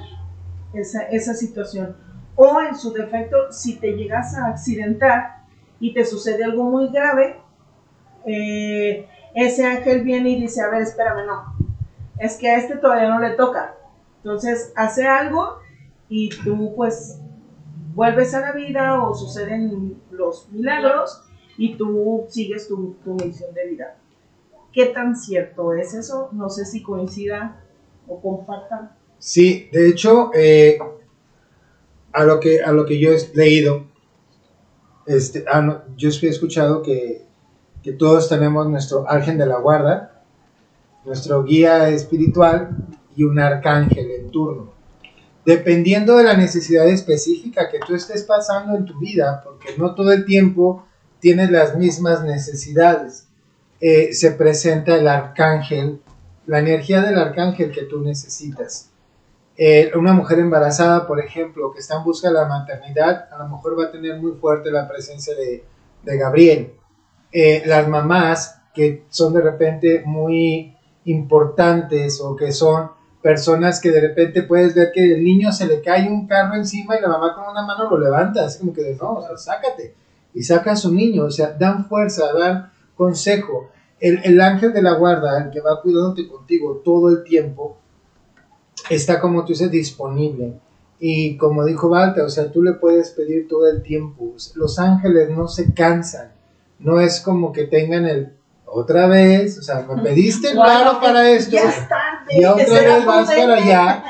esa, 0.74 1.04
esa 1.04 1.34
situación. 1.36 1.96
O 2.36 2.62
en 2.62 2.76
su 2.76 2.92
defecto, 2.92 3.52
si 3.52 3.78
te 3.78 3.94
llegas 3.94 4.36
a 4.36 4.48
accidentar 4.48 5.44
y 5.80 5.94
te 5.94 6.04
sucede 6.04 6.44
algo 6.44 6.64
muy 6.64 6.90
grave, 6.90 7.38
eh, 8.26 9.08
ese 9.36 9.66
ángel 9.66 10.04
viene 10.04 10.30
y 10.32 10.42
dice, 10.42 10.62
a 10.62 10.70
ver, 10.70 10.82
espérame, 10.82 11.26
no, 11.28 11.54
es 12.18 12.38
que 12.38 12.50
a 12.50 12.58
este 12.58 12.76
todavía 12.78 13.10
no 13.10 13.20
le 13.20 13.32
toca. 13.32 13.76
Entonces 14.18 14.74
hace 14.76 15.08
algo 15.08 15.60
y 16.10 16.30
tú 16.44 16.74
pues 16.76 17.22
vuelves 17.94 18.34
a 18.34 18.42
la 18.42 18.52
vida 18.52 19.02
o 19.02 19.14
suceden 19.14 20.02
los 20.12 20.50
milagros 20.52 21.24
y 21.58 21.76
tú 21.76 22.26
sigues 22.30 22.68
tu, 22.68 22.96
tu 23.04 23.14
misión 23.14 23.54
de 23.54 23.68
vida. 23.68 23.99
¿Qué 24.80 24.86
tan 24.86 25.14
cierto 25.18 25.74
es 25.74 25.94
eso? 25.94 26.30
No 26.32 26.50
sé 26.50 26.64
si 26.64 26.82
coincida 26.82 27.60
o 28.08 28.22
compartan. 28.22 28.92
Sí, 29.18 29.68
de 29.74 29.90
hecho, 29.90 30.32
eh, 30.34 30.80
a, 32.14 32.24
lo 32.24 32.40
que, 32.40 32.62
a 32.62 32.72
lo 32.72 32.86
que 32.86 32.98
yo 32.98 33.12
he 33.12 33.18
leído, 33.36 33.88
este, 35.06 35.44
ah, 35.52 35.84
yo 35.98 36.08
he 36.08 36.28
escuchado 36.30 36.82
que, 36.82 37.26
que 37.84 37.92
todos 37.92 38.30
tenemos 38.30 38.70
nuestro 38.70 39.04
ángel 39.10 39.38
de 39.38 39.48
la 39.48 39.60
guarda, 39.60 40.24
nuestro 41.04 41.44
guía 41.44 41.90
espiritual 41.90 42.70
y 43.18 43.26
un 43.26 43.38
arcángel 43.38 44.10
en 44.12 44.32
turno. 44.32 44.72
Dependiendo 45.46 46.16
de 46.16 46.24
la 46.24 46.38
necesidad 46.38 46.88
específica 46.88 47.68
que 47.68 47.80
tú 47.86 47.96
estés 47.96 48.24
pasando 48.24 48.78
en 48.78 48.86
tu 48.86 48.98
vida, 48.98 49.42
porque 49.44 49.76
no 49.78 49.94
todo 49.94 50.14
el 50.14 50.24
tiempo 50.24 50.86
tienes 51.20 51.52
las 51.52 51.78
mismas 51.78 52.24
necesidades, 52.24 53.29
eh, 53.80 54.14
se 54.14 54.32
presenta 54.32 54.96
el 54.96 55.08
arcángel, 55.08 56.02
la 56.46 56.60
energía 56.60 57.02
del 57.02 57.18
arcángel 57.18 57.72
que 57.72 57.84
tú 57.84 58.02
necesitas. 58.02 58.90
Eh, 59.58 59.92
una 59.96 60.14
mujer 60.14 60.40
embarazada, 60.40 61.06
por 61.06 61.20
ejemplo, 61.20 61.72
que 61.74 61.80
está 61.80 61.98
en 61.98 62.04
busca 62.04 62.30
de 62.30 62.34
la 62.34 62.46
maternidad, 62.46 63.28
a 63.32 63.38
lo 63.38 63.50
mejor 63.50 63.78
va 63.78 63.86
a 63.86 63.92
tener 63.92 64.18
muy 64.18 64.32
fuerte 64.34 64.72
la 64.72 64.88
presencia 64.88 65.36
de, 65.36 65.64
de 66.04 66.18
Gabriel. 66.18 66.74
Eh, 67.32 67.64
las 67.66 67.88
mamás 67.88 68.62
que 68.74 69.06
son 69.10 69.34
de 69.34 69.42
repente 69.42 70.04
muy 70.06 70.76
importantes 71.06 72.22
o 72.22 72.36
que 72.36 72.52
son 72.52 72.92
personas 73.22 73.80
que 73.80 73.92
de 73.92 74.02
repente 74.02 74.44
puedes 74.44 74.74
ver 74.74 74.92
que 74.94 75.16
el 75.16 75.24
niño 75.24 75.52
se 75.52 75.68
le 75.68 75.82
cae 75.82 76.08
un 76.08 76.28
carro 76.28 76.56
encima 76.56 76.98
y 76.98 77.02
la 77.02 77.10
mamá 77.10 77.36
con 77.36 77.50
una 77.50 77.66
mano 77.66 77.90
lo 77.90 78.00
levanta, 78.00 78.46
así 78.46 78.60
como 78.60 78.74
que 78.74 78.82
de 78.82 78.96
no, 78.96 79.16
o 79.16 79.28
sea, 79.28 79.38
sácate 79.38 79.94
y 80.34 80.44
saca 80.44 80.72
a 80.72 80.76
su 80.76 80.94
niño, 80.94 81.26
o 81.26 81.32
sea, 81.32 81.52
dan 81.52 81.86
fuerza, 81.86 82.32
dan 82.34 82.72
consejo. 83.00 83.70
El, 84.02 84.20
el 84.24 84.40
ángel 84.42 84.74
de 84.74 84.82
la 84.82 84.94
guarda, 84.94 85.42
el 85.44 85.52
que 85.52 85.62
va 85.62 85.82
cuidándote 85.82 86.28
contigo 86.28 86.82
todo 86.84 87.10
el 87.10 87.24
tiempo, 87.24 87.78
está 88.90 89.20
como 89.20 89.44
tú 89.46 89.54
dices 89.54 89.72
disponible. 89.72 90.54
Y 91.00 91.38
como 91.38 91.64
dijo 91.66 91.88
Walter, 91.88 92.24
o 92.24 92.30
sea, 92.30 92.52
tú 92.52 92.62
le 92.62 92.74
puedes 92.74 93.12
pedir 93.12 93.48
todo 93.48 93.70
el 93.70 93.82
tiempo. 93.82 94.34
Los 94.56 94.80
ángeles 94.80 95.30
no 95.30 95.48
se 95.48 95.74
cansan. 95.74 96.32
No 96.78 97.00
es 97.00 97.22
como 97.22 97.54
que 97.54 97.66
tengan 97.66 98.06
el 98.06 98.34
otra 98.72 99.08
vez, 99.08 99.58
o 99.58 99.64
sea, 99.64 99.82
me 99.90 100.02
pediste 100.04 100.50
el 100.52 100.58
paro 100.58 101.00
para 101.02 101.28
esto 101.32 101.56
Ya 101.56 101.70
es 101.70 101.90
tarde. 101.90 102.40
y 102.40 102.46
otra 102.46 102.66
vez 102.66 103.06
vas 103.06 103.28
para 103.28 103.56
allá. 103.56 104.04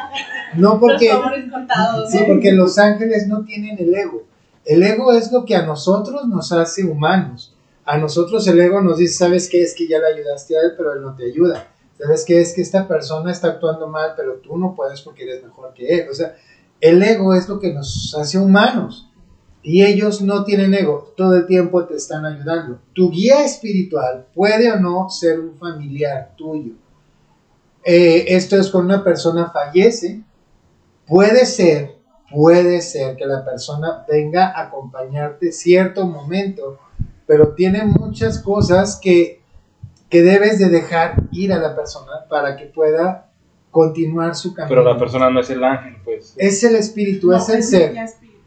No 0.55 0.79
porque 0.79 1.09
Los. 1.13 2.11
Sí, 2.11 2.19
porque 2.27 2.51
los 2.51 2.77
ángeles 2.77 3.27
no 3.27 3.45
tienen 3.45 3.77
el 3.79 3.93
ego. 3.93 4.23
El 4.65 4.83
ego 4.83 5.13
es 5.13 5.31
lo 5.31 5.45
que 5.45 5.55
a 5.55 5.65
nosotros 5.65 6.27
nos 6.27 6.51
hace 6.51 6.83
humanos. 6.83 7.55
A 7.85 7.97
nosotros 7.97 8.47
el 8.47 8.59
ego 8.59 8.81
nos 8.81 8.97
dice, 8.97 9.15
¿sabes 9.15 9.49
qué? 9.49 9.63
Es 9.63 9.73
que 9.73 9.87
ya 9.87 9.99
le 9.99 10.07
ayudaste 10.07 10.57
a 10.57 10.61
él, 10.61 10.73
pero 10.77 10.93
él 10.93 11.01
no 11.01 11.15
te 11.15 11.25
ayuda. 11.25 11.67
¿Sabes 11.97 12.23
qué? 12.25 12.39
Es 12.39 12.53
que 12.53 12.61
esta 12.61 12.87
persona 12.87 13.31
está 13.31 13.49
actuando 13.49 13.87
mal, 13.87 14.13
pero 14.15 14.35
tú 14.35 14.57
no 14.57 14.75
puedes 14.75 15.01
porque 15.01 15.23
eres 15.23 15.43
mejor 15.43 15.73
que 15.73 15.87
él. 15.87 16.09
O 16.09 16.13
sea, 16.13 16.35
el 16.79 17.01
ego 17.03 17.33
es 17.33 17.49
lo 17.49 17.59
que 17.59 17.73
nos 17.73 18.15
hace 18.17 18.37
humanos. 18.37 19.09
Y 19.61 19.83
ellos 19.83 20.21
no 20.21 20.45
tienen 20.45 20.73
ego, 20.73 21.13
todo 21.17 21.35
el 21.35 21.45
tiempo 21.45 21.85
te 21.85 21.95
están 21.95 22.25
ayudando. 22.25 22.79
Tu 22.93 23.11
guía 23.11 23.43
espiritual 23.43 24.27
puede 24.33 24.71
o 24.71 24.79
no 24.79 25.09
ser 25.09 25.39
un 25.39 25.57
familiar 25.57 26.33
tuyo. 26.37 26.73
Eh, 27.83 28.25
esto 28.35 28.55
es 28.55 28.69
cuando 28.69 28.93
una 28.93 29.03
persona 29.03 29.51
fallece, 29.51 30.23
puede 31.05 31.45
ser, 31.45 31.97
puede 32.31 32.81
ser 32.81 33.17
que 33.17 33.25
la 33.25 33.43
persona 33.43 34.05
venga 34.07 34.47
a 34.47 34.67
acompañarte 34.67 35.51
cierto 35.51 36.05
momento, 36.05 36.79
pero 37.29 37.49
tiene 37.49 37.85
muchas 37.85 38.39
cosas 38.39 38.99
que, 38.99 39.43
que 40.09 40.23
debes 40.23 40.57
de 40.57 40.67
dejar 40.69 41.21
ir 41.31 41.53
a 41.53 41.59
la 41.59 41.75
persona 41.75 42.25
para 42.27 42.57
que 42.57 42.65
pueda 42.65 43.31
continuar 43.69 44.35
su 44.35 44.55
camino. 44.55 44.69
Pero 44.69 44.83
la 44.83 44.97
persona 44.97 45.29
no 45.29 45.39
es 45.39 45.49
el 45.51 45.63
ángel, 45.63 45.97
pues. 46.03 46.33
Es 46.37 46.63
el 46.63 46.75
espíritu, 46.75 47.27
No, 47.29 47.37
es 47.37 47.47
el 47.49 47.59
es 47.59 47.69
ser. 47.69 47.95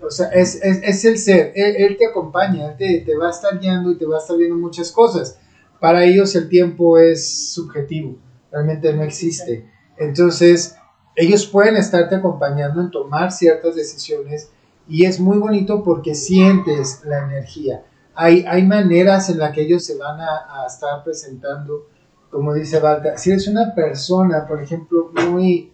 O 0.01 0.11
sea, 0.11 0.31
es, 0.31 0.57
es, 0.57 0.83
es 0.83 1.05
el 1.05 1.17
ser, 1.17 1.53
él, 1.55 1.77
él 1.77 1.97
te 1.97 2.07
acompaña, 2.07 2.73
él 2.73 2.77
te, 2.77 3.05
te 3.07 3.17
va 3.17 3.29
a 3.29 3.31
estar 3.31 3.57
guiando 3.61 3.93
y 3.93 3.99
te 3.99 4.05
va 4.05 4.17
a 4.17 4.19
estar 4.19 4.37
viendo 4.37 4.57
muchas 4.57 4.91
cosas. 4.91 5.39
Para 5.79 6.03
ellos 6.05 6.35
el 6.35 6.49
tiempo 6.49 6.99
es 6.99 7.53
subjetivo, 7.53 8.17
realmente 8.51 8.93
no 8.93 9.05
existe. 9.05 9.65
Entonces, 9.97 10.75
ellos 11.15 11.47
pueden 11.47 11.77
estarte 11.77 12.17
acompañando 12.17 12.81
en 12.81 12.91
tomar 12.91 13.31
ciertas 13.31 13.77
decisiones 13.77 14.51
y 14.89 15.05
es 15.05 15.21
muy 15.21 15.39
bonito 15.39 15.85
porque 15.85 16.17
sientes 16.17 17.03
la 17.05 17.23
energía. 17.29 17.85
Hay, 18.15 18.45
hay 18.47 18.67
maneras 18.67 19.29
en 19.31 19.39
las 19.39 19.53
que 19.53 19.63
ellos 19.63 19.85
se 19.85 19.97
van 19.97 20.21
a, 20.21 20.63
a 20.63 20.67
estar 20.67 21.03
presentando, 21.03 21.89
como 22.31 22.55
dice 22.55 22.79
Valta, 22.81 23.17
si 23.17 23.31
eres 23.31 23.49
una 23.49 23.75
persona, 23.75 24.47
por 24.47 24.63
ejemplo, 24.63 25.11
muy 25.29 25.73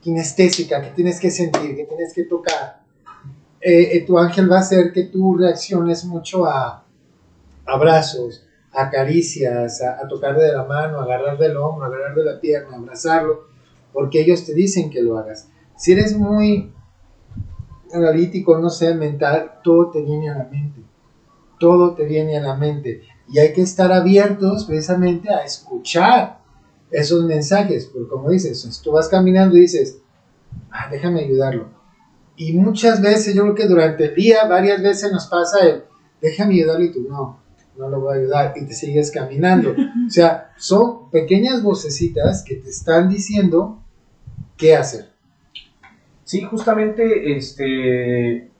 kinestésica, 0.00 0.80
que 0.82 0.90
tienes 0.90 1.20
que 1.20 1.30
sentir, 1.30 1.76
que 1.76 1.84
tienes 1.84 2.12
que 2.12 2.24
tocar, 2.24 2.82
eh, 3.60 3.96
eh, 3.96 4.04
tu 4.06 4.18
ángel 4.18 4.50
va 4.50 4.56
a 4.56 4.60
hacer 4.60 4.92
que 4.92 5.04
tú 5.04 5.36
reacciones 5.36 6.04
mucho 6.04 6.46
a 6.46 6.84
abrazos, 7.66 8.46
a 8.72 8.88
caricias, 8.90 9.82
a, 9.82 9.98
a 10.02 10.08
tocar 10.08 10.38
de 10.38 10.52
la 10.52 10.64
mano, 10.64 11.00
a 11.00 11.04
agarrar 11.04 11.38
del 11.38 11.56
hombro, 11.56 11.84
a 11.84 11.88
agarrar 11.88 12.14
de 12.14 12.24
la 12.24 12.40
pierna, 12.40 12.76
abrazarlo, 12.76 13.48
porque 13.92 14.20
ellos 14.20 14.44
te 14.44 14.54
dicen 14.54 14.90
que 14.90 15.02
lo 15.02 15.18
hagas. 15.18 15.48
Si 15.76 15.92
eres 15.92 16.16
muy 16.16 16.72
analítico, 17.92 18.58
no 18.58 18.70
sé, 18.70 18.94
mental, 18.94 19.60
todo 19.62 19.90
te 19.90 20.02
viene 20.02 20.30
a 20.30 20.38
la 20.38 20.44
mente. 20.44 20.87
Todo 21.58 21.94
te 21.94 22.04
viene 22.04 22.36
a 22.36 22.40
la 22.40 22.54
mente. 22.54 23.02
Y 23.30 23.38
hay 23.38 23.52
que 23.52 23.62
estar 23.62 23.92
abiertos 23.92 24.64
precisamente 24.64 25.32
a 25.32 25.44
escuchar 25.44 26.38
esos 26.90 27.24
mensajes. 27.24 27.86
Porque 27.86 28.08
como 28.08 28.30
dices, 28.30 28.80
tú 28.82 28.92
vas 28.92 29.08
caminando 29.08 29.56
y 29.56 29.60
dices, 29.60 29.98
ah, 30.70 30.88
déjame 30.90 31.20
ayudarlo. 31.20 31.68
Y 32.36 32.52
muchas 32.52 33.02
veces, 33.02 33.34
yo 33.34 33.42
creo 33.42 33.54
que 33.54 33.66
durante 33.66 34.06
el 34.06 34.14
día, 34.14 34.46
varias 34.46 34.80
veces 34.80 35.12
nos 35.12 35.26
pasa 35.26 35.66
el, 35.66 35.82
déjame 36.22 36.54
ayudarlo 36.54 36.84
y 36.84 36.92
tú, 36.92 37.06
no, 37.08 37.40
no 37.76 37.88
lo 37.88 38.00
voy 38.00 38.16
a 38.16 38.20
ayudar. 38.20 38.54
Y 38.56 38.66
te 38.66 38.74
sigues 38.74 39.10
caminando. 39.10 39.74
O 40.06 40.10
sea, 40.10 40.52
son 40.56 41.10
pequeñas 41.10 41.62
vocecitas 41.62 42.42
que 42.42 42.54
te 42.54 42.70
están 42.70 43.10
diciendo 43.10 43.82
qué 44.56 44.74
hacer. 44.74 45.10
Sí, 46.24 46.42
justamente, 46.42 47.36
este, 47.36 48.50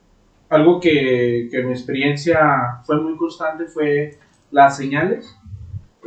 algo 0.49 0.79
que, 0.79 1.47
que 1.51 1.63
mi 1.63 1.71
experiencia 1.71 2.81
fue 2.83 2.99
muy 2.99 3.15
constante 3.15 3.65
fue 3.65 4.17
las 4.51 4.77
señales. 4.77 5.37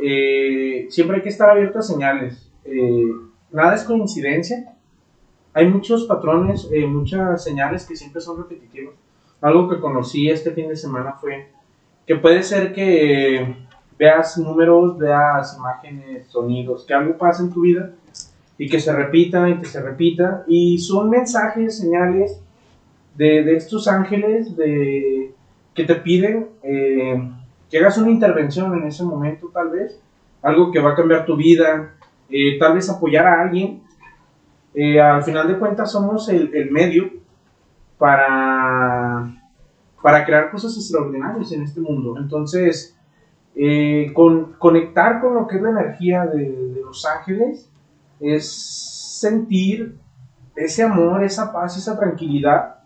Eh, 0.01 0.87
siempre 0.89 1.17
hay 1.17 1.23
que 1.23 1.29
estar 1.29 1.49
abierto 1.49 1.79
a 1.79 1.81
señales. 1.81 2.51
Eh, 2.65 3.09
nada 3.51 3.75
es 3.75 3.83
coincidencia. 3.83 4.75
Hay 5.53 5.67
muchos 5.69 6.05
patrones, 6.05 6.67
eh, 6.71 6.85
muchas 6.85 7.43
señales 7.43 7.85
que 7.85 7.95
siempre 7.95 8.21
son 8.21 8.37
repetitivas. 8.37 8.95
Algo 9.39 9.69
que 9.69 9.79
conocí 9.79 10.29
este 10.29 10.51
fin 10.51 10.67
de 10.67 10.75
semana 10.75 11.13
fue 11.13 11.49
que 12.05 12.15
puede 12.15 12.43
ser 12.43 12.73
que 12.73 13.55
veas 13.97 14.37
números, 14.37 14.97
veas 14.97 15.55
imágenes, 15.57 16.27
sonidos, 16.27 16.85
que 16.85 16.93
algo 16.93 17.17
pasa 17.17 17.43
en 17.43 17.53
tu 17.53 17.61
vida 17.61 17.91
y 18.57 18.67
que 18.67 18.79
se 18.79 18.91
repita 18.91 19.49
y 19.49 19.57
que 19.59 19.65
se 19.65 19.81
repita. 19.81 20.43
Y 20.47 20.79
son 20.79 21.09
mensajes, 21.09 21.77
señales 21.77 22.42
de, 23.15 23.55
estos 23.55 23.87
ángeles 23.87 24.55
de, 24.55 25.33
que 25.73 25.83
te 25.83 25.95
piden 25.95 26.49
eh, 26.63 27.31
que 27.73 27.79
hagas 27.79 27.97
una 27.97 28.11
intervención 28.11 28.71
en 28.77 28.87
ese 28.87 29.03
momento, 29.03 29.49
tal 29.51 29.71
vez. 29.71 29.99
Algo 30.43 30.71
que 30.71 30.79
va 30.79 30.91
a 30.91 30.95
cambiar 30.95 31.25
tu 31.25 31.35
vida, 31.35 31.95
eh, 32.29 32.59
tal 32.59 32.75
vez 32.75 32.87
apoyar 32.87 33.25
a 33.25 33.41
alguien. 33.41 33.81
Eh, 34.75 35.01
al 35.01 35.23
final 35.23 35.47
de 35.47 35.57
cuentas 35.57 35.91
somos 35.91 36.29
el, 36.29 36.69
medio 36.69 37.11
para, 37.97 39.23
para 40.03 40.23
crear 40.23 40.51
cosas 40.51 40.75
extraordinarias 40.75 41.51
en 41.51 41.63
este 41.63 41.79
mundo. 41.79 42.15
Entonces, 42.19 42.95
eh, 43.55 44.11
con, 44.13 44.53
conectar 44.53 45.19
con 45.19 45.33
lo 45.33 45.47
que 45.47 45.57
es 45.57 45.61
la 45.63 45.69
energía 45.71 46.27
de 46.27 46.79
los 46.83 47.05
ángeles 47.07 47.71
es 48.19 48.51
sentir 49.19 49.97
ese 50.55 50.83
amor, 50.83 51.23
esa 51.23 51.51
paz, 51.51 51.75
esa 51.75 51.97
tranquilidad 51.97 52.82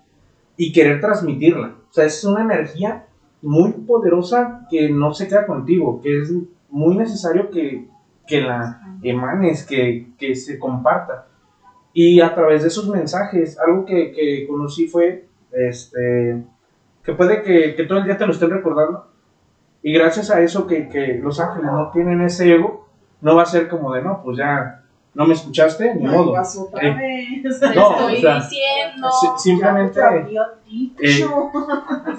y 0.58 0.74
querer 0.74 1.00
transmitirla. 1.00 1.76
O 1.90 1.94
sea, 1.94 2.06
es 2.06 2.24
una 2.24 2.42
energía 2.42 3.06
muy 3.42 3.72
poderosa 3.72 4.68
que 4.70 4.90
no 4.90 5.14
se 5.14 5.28
queda 5.28 5.46
contigo, 5.46 6.02
que 6.02 6.22
es 6.22 6.34
muy 6.70 6.98
necesario 6.98 7.50
que, 7.52 7.88
que 8.26 8.42
la 8.42 8.82
emanes, 9.04 9.66
que, 9.66 10.08
que 10.18 10.36
se 10.36 10.60
comparta. 10.60 11.28
Y 11.94 12.20
a 12.20 12.34
través 12.34 12.64
de 12.64 12.68
esos 12.68 12.90
mensajes, 12.90 13.58
algo 13.60 13.86
que, 13.86 14.12
que 14.12 14.46
conocí 14.48 14.88
fue, 14.88 15.28
este, 15.52 16.44
que 17.04 17.14
puede 17.14 17.42
que, 17.44 17.76
que 17.76 17.84
todo 17.84 18.00
el 18.00 18.06
día 18.06 18.18
te 18.18 18.26
lo 18.26 18.34
estén 18.34 18.50
recordando. 18.50 19.08
Y 19.82 19.94
gracias 19.94 20.30
a 20.32 20.42
eso 20.42 20.68
que, 20.68 20.90
que 20.90 21.20
los 21.24 21.40
ángeles 21.40 21.72
no 21.72 21.92
tienen 21.92 22.22
ese 22.22 22.54
ego, 22.54 22.88
no 23.22 23.36
va 23.36 23.44
a 23.44 23.48
ser 23.48 23.68
como 23.68 23.94
de, 23.94 24.02
no, 24.02 24.22
pues 24.24 24.38
ya 24.38 24.84
no 25.18 25.26
me 25.26 25.34
escuchaste, 25.34 25.96
ni 25.96 26.04
No 26.04 26.12
modo. 26.12 26.32
ibas 26.32 26.56
otra 26.58 26.88
Eh, 26.88 26.94
vez. 27.44 27.60
Te 27.60 27.66
No, 27.76 27.92
estoy 27.92 28.18
o 28.18 28.22
sea, 28.22 28.36
diciendo. 28.36 29.08
si- 29.20 29.50
simplemente, 29.50 30.00
Ya 30.00 30.10
te 30.10 30.16
había 30.20 30.44
dicho. 30.66 31.52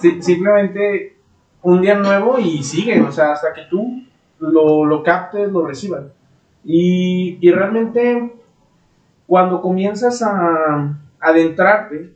si- 0.00 0.20
simplemente 0.22 1.16
un 1.62 1.80
día 1.80 1.94
nuevo 1.94 2.38
y 2.40 2.62
sigue, 2.62 3.00
o 3.00 3.12
sea, 3.12 3.32
hasta 3.32 3.52
que 3.54 3.62
tú 3.70 4.02
lo, 4.40 4.84
lo 4.84 5.02
captes, 5.04 5.50
lo 5.52 5.64
recibas. 5.66 6.06
Y, 6.64 7.38
y 7.40 7.50
realmente 7.52 8.34
cuando 9.26 9.62
comienzas 9.62 10.20
a 10.22 10.98
adentrarte, 11.20 12.14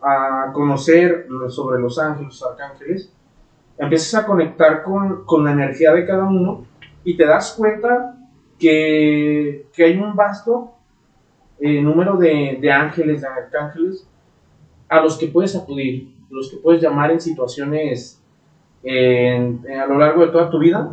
a 0.00 0.52
conocer 0.54 1.26
sobre 1.48 1.80
los 1.80 1.98
ángeles, 1.98 2.28
los 2.40 2.50
arcángeles, 2.50 3.12
empiezas 3.76 4.22
a 4.22 4.26
conectar 4.26 4.82
con, 4.82 5.24
con 5.24 5.44
la 5.44 5.52
energía 5.52 5.92
de 5.92 6.06
cada 6.06 6.24
uno 6.24 6.64
y 7.04 7.16
te 7.16 7.26
das 7.26 7.52
cuenta 7.56 8.14
que, 8.58 9.66
que 9.74 9.84
hay 9.84 9.96
un 9.98 10.14
vasto 10.16 10.72
eh, 11.60 11.80
número 11.82 12.16
de, 12.16 12.58
de 12.60 12.70
ángeles, 12.72 13.22
de 13.22 13.26
arcángeles, 13.28 14.08
a 14.88 15.00
los 15.00 15.18
que 15.18 15.28
puedes 15.28 15.54
acudir, 15.56 16.14
los 16.30 16.50
que 16.50 16.58
puedes 16.58 16.82
llamar 16.82 17.10
en 17.10 17.20
situaciones 17.20 18.22
en- 18.82 19.60
en- 19.68 19.80
a 19.80 19.86
lo 19.86 19.98
largo 19.98 20.24
de 20.24 20.32
toda 20.32 20.50
tu 20.50 20.58
vida 20.58 20.90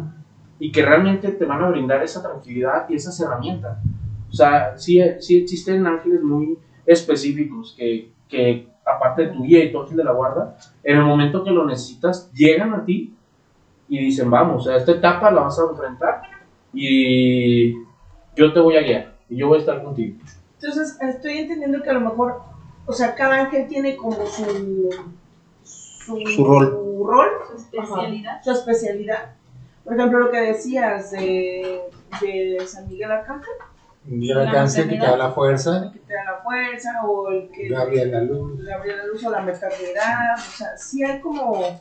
y 0.59 0.71
que 0.71 0.85
realmente 0.85 1.29
te 1.31 1.45
van 1.45 1.63
a 1.63 1.69
brindar 1.69 2.03
esa 2.03 2.21
tranquilidad 2.23 2.87
y 2.89 2.95
esas 2.95 3.19
herramientas. 3.19 3.77
O 4.29 4.33
sea, 4.33 4.77
sí, 4.77 4.99
sí 5.19 5.37
existen 5.37 5.85
ángeles 5.87 6.21
muy 6.23 6.57
específicos 6.85 7.75
que, 7.77 8.11
que, 8.27 8.67
aparte 8.85 9.23
de 9.23 9.27
tu 9.29 9.43
guía 9.43 9.63
y 9.63 9.71
tu 9.71 9.81
ángel 9.81 9.97
de 9.97 10.03
la 10.03 10.11
guarda, 10.11 10.57
en 10.83 10.97
el 10.97 11.03
momento 11.03 11.43
que 11.43 11.51
lo 11.51 11.65
necesitas, 11.65 12.31
llegan 12.33 12.73
a 12.73 12.85
ti 12.85 13.13
y 13.87 13.99
dicen, 13.99 14.29
vamos, 14.29 14.67
a 14.67 14.77
esta 14.77 14.93
etapa 14.93 15.31
la 15.31 15.41
vas 15.41 15.59
a 15.59 15.69
enfrentar 15.71 16.21
y 16.75 17.73
yo 18.35 18.53
te 18.53 18.59
voy 18.59 18.77
a 18.77 18.81
guiar 18.81 19.15
y 19.29 19.37
yo 19.37 19.47
voy 19.47 19.57
a 19.57 19.61
estar 19.61 19.83
contigo. 19.83 20.17
Entonces, 20.61 20.97
estoy 21.01 21.37
entendiendo 21.39 21.81
que 21.81 21.89
a 21.89 21.93
lo 21.93 22.01
mejor, 22.01 22.41
o 22.85 22.93
sea, 22.93 23.15
cada 23.15 23.35
ángel 23.45 23.67
tiene 23.67 23.95
como 23.95 24.25
su, 24.25 24.89
su, 25.63 26.17
Su 26.27 26.45
rol. 26.45 26.71
rol, 27.05 27.29
Su 27.49 27.57
especialidad. 27.57 28.43
su 28.43 28.51
especialidad. 28.51 29.35
Por 29.83 29.93
ejemplo, 29.93 30.19
lo 30.19 30.31
que 30.31 30.39
decías 30.41 31.11
de, 31.11 31.81
de 32.21 32.63
San 32.65 32.87
Miguel 32.87 33.11
Arcángel, 33.11 33.53
Y 34.09 34.31
el 34.31 34.39
alcance 34.39 34.87
que 34.87 34.97
te 34.97 35.05
da 35.05 35.17
la 35.17 35.31
fuerza, 35.31 35.83
el 35.85 35.91
que 35.91 35.99
te 35.99 36.13
da 36.13 36.23
la 36.25 36.37
fuerza, 36.43 36.89
o 37.05 37.29
el 37.31 37.49
que 37.51 37.67
Gabriel 37.69 38.11
la 38.11 38.21
luz. 38.21 38.63
Gabriel 38.63 38.97
la 38.97 39.05
luz 39.05 39.23
o 39.23 39.29
la 39.29 39.41
maternidad, 39.41 40.35
o 40.35 40.51
sea, 40.57 40.77
sí 40.77 41.03
hay 41.03 41.19
como 41.21 41.79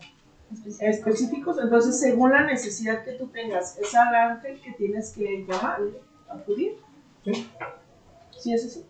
específicos, 0.80 1.58
entonces 1.58 1.98
según 1.98 2.30
la 2.30 2.44
necesidad 2.44 3.02
que 3.04 3.12
tú 3.12 3.26
tengas, 3.28 3.78
es 3.78 3.94
al 3.94 4.14
ángel 4.14 4.60
que 4.60 4.72
tienes 4.72 5.12
que 5.12 5.44
llamar, 5.48 5.80
acudir. 6.28 6.76
Sí. 7.24 7.50
Sí, 8.38 8.52
es 8.52 8.66
así. 8.66 8.84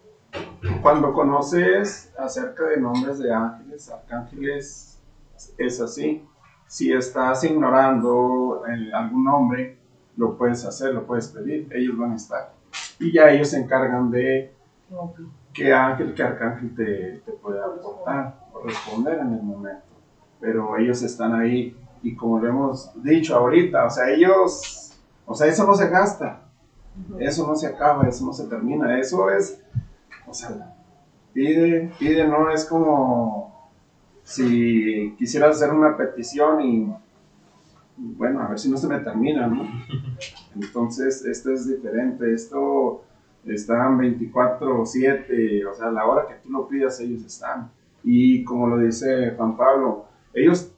Cuando 0.83 1.13
conoces 1.13 2.13
acerca 2.19 2.65
de 2.65 2.79
nombres 2.79 3.19
de 3.19 3.33
ángeles, 3.33 3.89
arcángeles, 3.89 4.99
es 5.59 5.81
así. 5.81 6.25
Si 6.67 6.93
estás 6.93 7.45
ignorando 7.45 8.65
eh, 8.67 8.91
algún 8.93 9.25
nombre, 9.25 9.79
lo 10.17 10.37
puedes 10.37 10.65
hacer, 10.65 10.95
lo 10.95 11.07
puedes 11.07 11.29
pedir, 11.29 11.69
ellos 11.73 11.97
van 11.97 12.13
a 12.13 12.17
estar. 12.17 12.53
Y 12.99 13.13
ya 13.13 13.31
ellos 13.31 13.51
se 13.51 13.59
encargan 13.61 14.11
de 14.11 14.53
qué 15.53 15.73
ángel, 15.73 16.15
qué 16.15 16.23
arcángel 16.23 16.75
te, 16.75 17.23
te 17.25 17.33
puede 17.33 17.61
aportar 17.61 18.49
o 18.53 18.61
responder 18.61 19.19
en 19.21 19.35
el 19.35 19.43
momento. 19.43 19.94
Pero 20.45 20.77
ellos 20.77 21.01
están 21.01 21.35
ahí 21.35 21.75
y 22.03 22.15
como 22.15 22.39
lo 22.39 22.47
hemos 22.47 22.91
dicho 23.03 23.35
ahorita, 23.35 23.87
o 23.87 23.91
sea, 23.91 24.11
ellos, 24.11 24.93
o 25.25 25.35
sea, 25.35 25.47
eso 25.47 25.67
no 25.67 25.75
se 25.75 25.89
gasta, 25.89 26.43
eso 27.19 27.47
no 27.47 27.57
se 27.57 27.67
acaba, 27.67 28.07
eso 28.07 28.27
no 28.27 28.33
se 28.35 28.47
termina, 28.47 28.99
eso 29.01 29.31
es, 29.31 29.59
o 30.27 30.35
sea, 30.35 30.77
pide, 31.33 31.91
pide, 31.99 32.29
no 32.29 32.51
es 32.51 32.67
como 32.67 33.71
si 34.23 35.15
quisieras 35.17 35.57
hacer 35.57 35.73
una 35.73 35.97
petición 35.97 36.61
y, 36.61 36.93
bueno, 37.97 38.43
a 38.43 38.49
ver 38.49 38.59
si 38.59 38.71
no 38.71 38.77
se 38.77 38.87
me 38.87 38.99
termina, 38.99 39.47
¿no? 39.47 39.67
Entonces, 40.55 41.25
esto 41.25 41.53
es 41.53 41.67
diferente, 41.67 42.35
esto 42.35 43.03
están 43.47 43.99
24/7, 43.99 45.67
o 45.71 45.75
sea, 45.75 45.87
a 45.87 45.91
la 45.91 46.05
hora 46.05 46.27
que 46.27 46.35
tú 46.35 46.51
lo 46.51 46.69
pidas, 46.69 47.01
ellos 47.01 47.25
están. 47.25 47.71
Y 48.03 48.45
como 48.45 48.67
lo 48.67 48.79
dice 48.79 49.33
Juan 49.39 49.57
Pablo, 49.57 50.05
ellos 50.35 50.69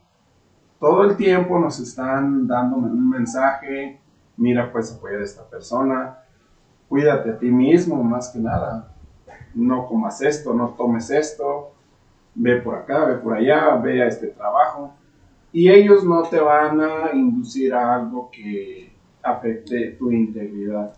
todo 0.78 1.04
el 1.04 1.16
tiempo 1.16 1.58
nos 1.58 1.78
están 1.78 2.46
dando 2.46 2.76
un 2.76 3.08
mensaje, 3.10 3.96
mira, 4.36 4.70
puedes 4.70 4.92
apoyar 4.92 5.20
a 5.20 5.24
esta 5.24 5.44
persona, 5.44 6.14
cuídate 6.88 7.30
a 7.30 7.38
ti 7.38 7.50
mismo 7.50 8.02
más 8.02 8.28
que 8.30 8.38
nada, 8.38 8.86
no 9.54 9.86
comas 9.86 10.20
esto, 10.22 10.54
no 10.54 10.70
tomes 10.70 11.10
esto, 11.10 11.68
ve 12.34 12.56
por 12.56 12.76
acá, 12.76 13.04
ve 13.04 13.16
por 13.16 13.34
allá, 13.34 13.74
ve 13.76 14.02
a 14.02 14.06
este 14.08 14.28
trabajo. 14.28 14.92
Y 15.52 15.70
ellos 15.70 16.04
no 16.04 16.22
te 16.22 16.40
van 16.40 16.80
a 16.80 17.10
inducir 17.12 17.74
a 17.74 17.94
algo 17.94 18.28
que 18.30 18.92
afecte 19.22 19.94
tu 19.98 20.10
integridad. 20.12 20.90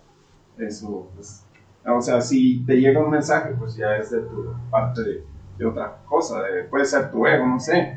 Eso, 0.59 1.07
pues, 1.15 1.43
o 1.87 2.01
sea, 2.03 2.21
si 2.21 2.61
te 2.67 2.77
llega 2.77 3.01
un 3.01 3.11
mensaje, 3.11 3.51
pues 3.59 3.77
ya 3.77 3.97
es 3.97 4.11
de 4.11 4.21
tu 4.21 4.53
parte 4.71 5.03
de, 5.03 5.23
de 5.59 5.67
otra 5.67 5.95
cosa, 6.07 6.41
de- 6.43 6.65
puede 6.65 6.85
ser 6.85 7.11
tu 7.11 7.27
ego, 7.27 7.47
no 7.47 7.61
sé, 7.61 7.95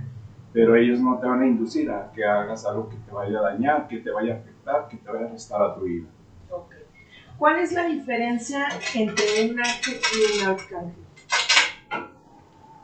pero 0.54 0.76
ellos 0.76 1.00
no 1.00 1.18
te 1.20 1.28
van 1.28 1.42
a 1.42 1.48
inducir 1.48 1.90
a 1.90 2.12
que 2.14 2.26
hagas 2.26 2.66
algo 2.66 2.90
que 2.90 2.98
te 2.98 3.12
vaya 3.12 3.40
a 3.40 3.42
dañar, 3.42 3.88
que 3.88 3.98
te 4.00 4.12
vaya 4.12 4.34
a 4.34 4.38
afectar, 4.38 4.88
que 4.90 4.98
te 4.98 5.12
vaya 5.12 5.26
a 5.26 5.30
restar 5.30 5.62
a 5.62 5.76
tu 5.76 5.82
vida. 5.82 6.08
¿Cuál 7.38 7.60
es 7.60 7.72
la 7.72 7.86
diferencia 7.88 8.68
entre 8.94 9.50
un 9.50 9.60
ángel 9.60 10.00
y 10.14 10.42
un 10.42 10.48
arcángel? 10.48 11.04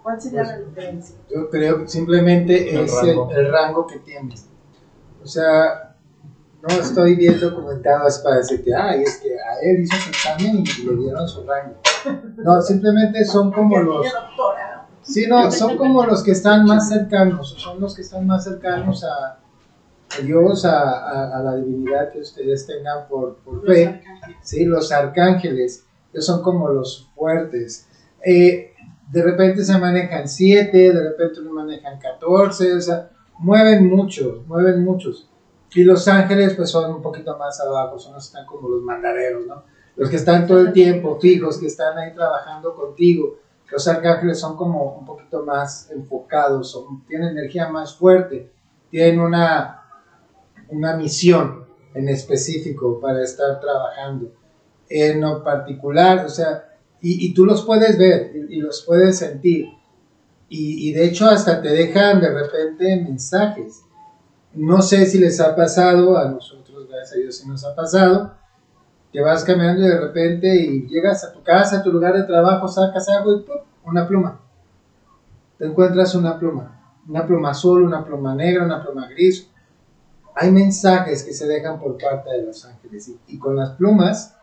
¿Cuál 0.01 0.21
sería 0.21 0.43
Pues, 0.43 0.51
la 0.51 0.65
diferencia? 0.65 1.15
Yo 1.29 1.49
creo 1.49 1.79
que 1.81 1.87
simplemente 1.87 2.69
El 2.73 2.85
es 2.85 2.93
rango. 2.95 3.29
El, 3.31 3.37
el 3.37 3.51
rango 3.51 3.85
que 3.85 3.99
tienes. 3.99 4.49
O 5.21 5.27
sea, 5.27 5.95
no 6.61 6.69
estoy 6.69 7.15
viendo 7.15 7.53
comentados 7.53 8.19
para 8.19 8.37
decirte, 8.37 8.73
ay, 8.73 9.03
es 9.03 9.17
que 9.17 9.33
a 9.39 9.59
él 9.61 9.81
hizo 9.81 9.95
su 9.97 10.09
examen 10.09 10.63
y 10.65 10.83
le 10.83 10.95
dieron 10.95 11.27
su 11.27 11.45
rango. 11.45 11.75
No, 12.37 12.61
simplemente 12.61 13.25
son 13.25 13.51
como 13.51 13.77
los... 13.79 14.07
Sí, 15.07 15.25
no, 15.27 15.49
son 15.51 15.77
como 15.77 16.05
los 16.05 16.23
que 16.23 16.31
están 16.31 16.65
más 16.65 16.89
cercanos, 16.89 17.55
son 17.57 17.79
los 17.79 17.95
que 17.95 18.01
están 18.01 18.27
más 18.27 18.43
cercanos 18.43 19.03
a, 19.03 19.39
a 19.39 20.21
Dios, 20.21 20.65
a, 20.65 20.79
a- 20.81 21.37
a 21.39 21.41
la 21.43 21.55
divinidad 21.55 22.11
que 22.11 22.19
ustedes 22.19 22.65
tengan 22.67 23.07
por, 23.07 23.37
por 23.37 23.63
Los 23.63 23.65
fe. 23.75 23.85
arcángeles. 23.87 24.37
Sí, 24.41 24.65
los 24.65 24.91
arcángeles, 24.91 25.85
que 26.11 26.21
son 26.21 26.41
como 26.41 26.69
los 26.69 27.09
fuertes. 27.15 27.87
Eh, 28.25 28.73
de 29.09 29.21
repente 29.23 29.63
se 29.63 29.77
manejan 29.77 30.27
siete, 30.27 30.91
de 30.93 31.09
repente 31.09 31.35
se 31.35 31.41
manejan 31.41 31.97
14, 31.99 32.73
o 32.75 32.81
sea, 32.81 33.09
mueven 33.39 33.87
muchos, 33.87 34.45
mueven 34.47 34.83
muchos. 34.83 35.29
Y 35.73 35.83
los 35.83 36.07
ángeles 36.07 36.53
pues 36.55 36.69
son 36.69 36.93
un 36.95 37.01
poquito 37.01 37.37
más 37.37 37.59
abajo, 37.61 37.97
son 37.99 38.13
los 38.15 38.23
que 38.23 38.27
están 38.37 38.45
como 38.45 38.67
los 38.69 38.81
mandareros, 38.81 39.45
¿no? 39.47 39.63
Los 39.95 40.09
que 40.09 40.15
están 40.17 40.45
todo 40.47 40.59
el 40.61 40.73
tiempo 40.73 41.17
fijos, 41.19 41.57
que 41.57 41.67
están 41.67 41.97
ahí 41.97 42.13
trabajando 42.13 42.75
contigo. 42.75 43.37
Los 43.71 43.87
arcángeles 43.87 44.39
son 44.39 44.55
como 44.55 44.97
un 44.97 45.05
poquito 45.05 45.43
más 45.43 45.91
enfocados, 45.91 46.79
tienen 47.07 47.29
energía 47.29 47.69
más 47.69 47.95
fuerte, 47.95 48.49
tienen 48.89 49.19
una, 49.19 49.83
una 50.69 50.95
misión 50.95 51.65
en 51.93 52.07
específico 52.09 52.99
para 52.99 53.23
estar 53.23 53.59
trabajando. 53.59 54.31
En 54.89 55.19
lo 55.19 55.43
particular, 55.43 56.25
o 56.25 56.29
sea, 56.29 56.63
y, 57.01 57.33
tú 57.33 57.45
los 57.45 57.63
puedes 57.63 57.97
ver 57.97 58.31
y, 58.49 58.61
los 58.61 58.83
puedes 58.83 59.17
sentir. 59.17 59.67
Y, 60.49 60.89
y 60.89 60.93
de 60.93 61.05
hecho 61.05 61.27
hasta 61.27 61.61
te 61.61 61.69
dejan 61.69 62.21
de 62.21 62.33
repente 62.33 62.95
mensajes. 62.95 63.81
No 64.53 64.81
sé 64.81 65.05
si 65.05 65.19
les 65.19 65.39
ha 65.41 65.55
pasado, 65.55 66.17
a 66.17 66.29
nosotros, 66.29 66.87
gracias 66.87 67.13
a 67.13 67.19
Dios, 67.19 67.35
sí 67.35 67.47
nos 67.47 67.65
ha 67.65 67.75
pasado, 67.75 68.36
que 69.17 69.23
vas 69.23 69.43
caminando 69.43 69.81
y 69.83 69.87
de 69.87 69.99
repente 69.99 70.47
y 70.61 70.85
llegas 70.85 71.23
a 71.23 71.33
tu 71.33 71.41
casa, 71.41 71.77
a 71.77 71.81
tu 71.81 71.91
lugar 71.91 72.13
de 72.15 72.21
trabajo, 72.21 72.67
sacas 72.67 73.09
algo 73.09 73.35
y 73.35 73.39
¡pum! 73.39 73.55
una 73.83 74.07
pluma. 74.07 74.39
Te 75.57 75.65
encuentras 75.65 76.13
una 76.13 76.37
pluma. 76.37 76.79
Una 77.09 77.25
pluma 77.25 77.49
azul, 77.49 77.81
una 77.81 78.05
pluma 78.05 78.35
negra, 78.35 78.63
una 78.63 78.79
pluma 78.79 79.07
gris. 79.07 79.49
Hay 80.35 80.51
mensajes 80.51 81.23
que 81.23 81.33
se 81.33 81.47
dejan 81.47 81.79
por 81.79 81.97
parte 81.97 82.29
de 82.29 82.43
los 82.43 82.63
ángeles 82.63 83.07
y, 83.07 83.17
y 83.25 83.39
con 83.39 83.55
las 83.55 83.71
plumas 83.71 84.35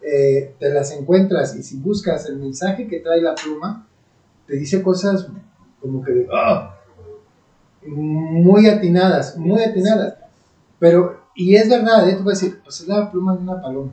eh, 0.00 0.54
te 0.58 0.70
las 0.70 0.90
encuentras 0.92 1.54
y 1.54 1.62
si 1.62 1.76
buscas 1.76 2.24
el 2.24 2.36
mensaje 2.38 2.88
que 2.88 3.00
trae 3.00 3.20
la 3.20 3.34
pluma, 3.34 3.86
te 4.46 4.54
dice 4.56 4.80
cosas 4.82 5.26
como 5.78 6.02
que 6.02 6.10
de, 6.12 6.28
"Ah", 6.32 6.74
muy 7.86 8.66
atinadas, 8.66 9.36
muy 9.36 9.62
atinadas. 9.62 10.14
Pero, 10.78 11.20
y 11.34 11.54
es 11.54 11.68
verdad, 11.68 12.08
¿eh? 12.08 12.14
tú 12.14 12.24
puedes 12.24 12.40
decir, 12.40 12.60
pues 12.64 12.80
es 12.80 12.88
la 12.88 13.10
pluma 13.10 13.34
de 13.34 13.42
una 13.42 13.60
paloma. 13.60 13.92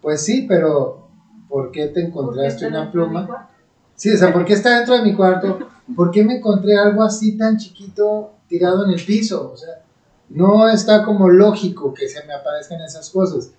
Pues 0.00 0.24
sí, 0.24 0.46
pero 0.48 1.08
¿por 1.48 1.70
qué 1.70 1.88
te 1.88 2.00
encontraste 2.00 2.66
una 2.66 2.90
pluma? 2.90 3.50
Sí, 3.96 4.10
o 4.12 4.16
sea, 4.16 4.32
¿por 4.32 4.44
qué 4.44 4.54
está 4.54 4.76
dentro 4.76 4.96
de 4.96 5.02
mi 5.02 5.14
cuarto? 5.14 5.58
¿Por 5.94 6.10
qué 6.10 6.24
me 6.24 6.36
encontré 6.36 6.78
algo 6.78 7.02
así 7.02 7.36
tan 7.36 7.58
chiquito 7.58 8.32
tirado 8.48 8.84
en 8.86 8.92
el 8.92 9.04
piso? 9.04 9.50
O 9.52 9.56
sea, 9.56 9.82
no 10.30 10.68
está 10.68 11.04
como 11.04 11.28
lógico 11.28 11.92
que 11.92 12.08
se 12.08 12.24
me 12.24 12.32
aparezcan 12.32 12.80
esas 12.80 13.10
cosas. 13.10 13.52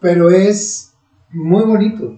Pero 0.00 0.30
es 0.30 0.92
muy 1.30 1.64
bonito 1.64 2.16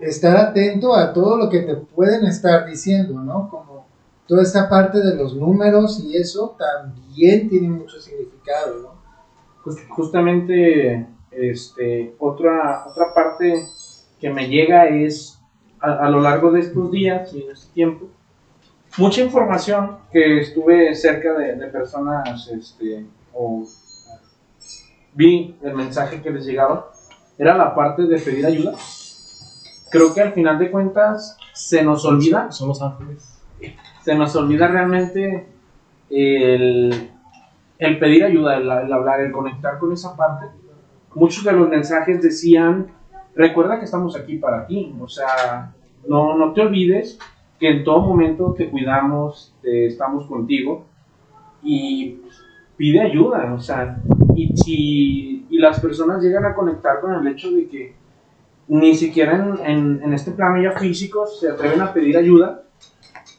estar 0.00 0.36
atento 0.36 0.94
a 0.94 1.12
todo 1.12 1.36
lo 1.36 1.48
que 1.48 1.60
te 1.60 1.74
pueden 1.74 2.26
estar 2.26 2.66
diciendo, 2.66 3.20
¿no? 3.20 3.48
Como 3.48 3.86
toda 4.26 4.42
esta 4.42 4.68
parte 4.68 4.98
de 4.98 5.14
los 5.14 5.34
números 5.34 6.00
y 6.00 6.16
eso 6.16 6.56
también 6.58 7.48
tiene 7.48 7.68
mucho 7.68 8.00
significado, 8.00 8.82
¿no? 8.82 8.97
Just- 9.70 9.88
justamente 9.88 11.06
este, 11.30 12.14
otra, 12.18 12.84
otra 12.86 13.14
parte 13.14 13.64
que 14.20 14.30
me 14.30 14.48
llega 14.48 14.86
es 14.88 15.38
a, 15.80 16.06
a 16.06 16.10
lo 16.10 16.20
largo 16.20 16.50
de 16.50 16.60
estos 16.60 16.90
días 16.90 17.32
y 17.34 17.42
en 17.42 17.50
este 17.52 17.72
tiempo, 17.72 18.06
mucha 18.96 19.20
información 19.22 19.98
que 20.12 20.40
estuve 20.40 20.94
cerca 20.94 21.34
de, 21.34 21.54
de 21.56 21.66
personas 21.68 22.48
este, 22.48 23.04
o 23.32 23.64
vi 25.14 25.56
el 25.62 25.74
mensaje 25.74 26.20
que 26.22 26.30
les 26.30 26.44
llegaba, 26.46 26.90
era 27.38 27.56
la 27.56 27.74
parte 27.74 28.02
de 28.02 28.18
pedir 28.18 28.46
ayuda. 28.46 28.74
Creo 29.90 30.12
que 30.12 30.20
al 30.20 30.32
final 30.32 30.58
de 30.58 30.70
cuentas 30.70 31.36
se 31.54 31.82
nos 31.82 32.04
olvida 32.04 32.50
Son 32.52 32.68
los 32.68 32.82
ángeles. 32.82 33.38
se 34.04 34.14
nos 34.14 34.34
olvida 34.36 34.68
realmente 34.68 35.46
el, 36.10 37.10
el 37.78 37.98
pedir 37.98 38.24
ayuda, 38.24 38.56
el, 38.56 38.70
hablar, 38.70 39.20
el 39.20 39.32
conectar 39.32 39.78
con 39.78 39.92
esa 39.92 40.16
parte. 40.16 40.46
Muchos 41.14 41.44
de 41.44 41.52
los 41.52 41.68
mensajes 41.68 42.22
decían, 42.22 42.88
recuerda 43.34 43.78
que 43.78 43.84
estamos 43.84 44.16
aquí 44.16 44.36
para 44.36 44.66
ti, 44.66 44.94
o 45.00 45.08
sea, 45.08 45.72
no, 46.06 46.36
no 46.36 46.52
te 46.52 46.62
olvides 46.62 47.18
que 47.58 47.70
en 47.70 47.84
todo 47.84 48.00
momento 48.00 48.54
te 48.56 48.68
cuidamos, 48.68 49.54
te 49.62 49.86
estamos 49.86 50.26
contigo 50.26 50.86
y 51.62 52.20
pide 52.76 53.00
ayuda, 53.00 53.52
o 53.54 53.60
sea, 53.60 54.00
y 54.34 54.56
si 54.56 55.46
y 55.50 55.58
las 55.58 55.80
personas 55.80 56.22
llegan 56.22 56.44
a 56.44 56.54
conectar 56.54 57.00
con 57.00 57.14
el 57.14 57.26
hecho 57.32 57.50
de 57.50 57.66
que 57.68 57.94
ni 58.68 58.94
siquiera 58.94 59.34
en, 59.34 59.66
en, 59.66 60.02
en 60.02 60.12
este 60.12 60.32
plano 60.32 60.62
ya 60.62 60.78
físico 60.78 61.26
se 61.26 61.50
atreven 61.50 61.80
a 61.80 61.92
pedir 61.92 62.16
ayuda, 62.16 62.62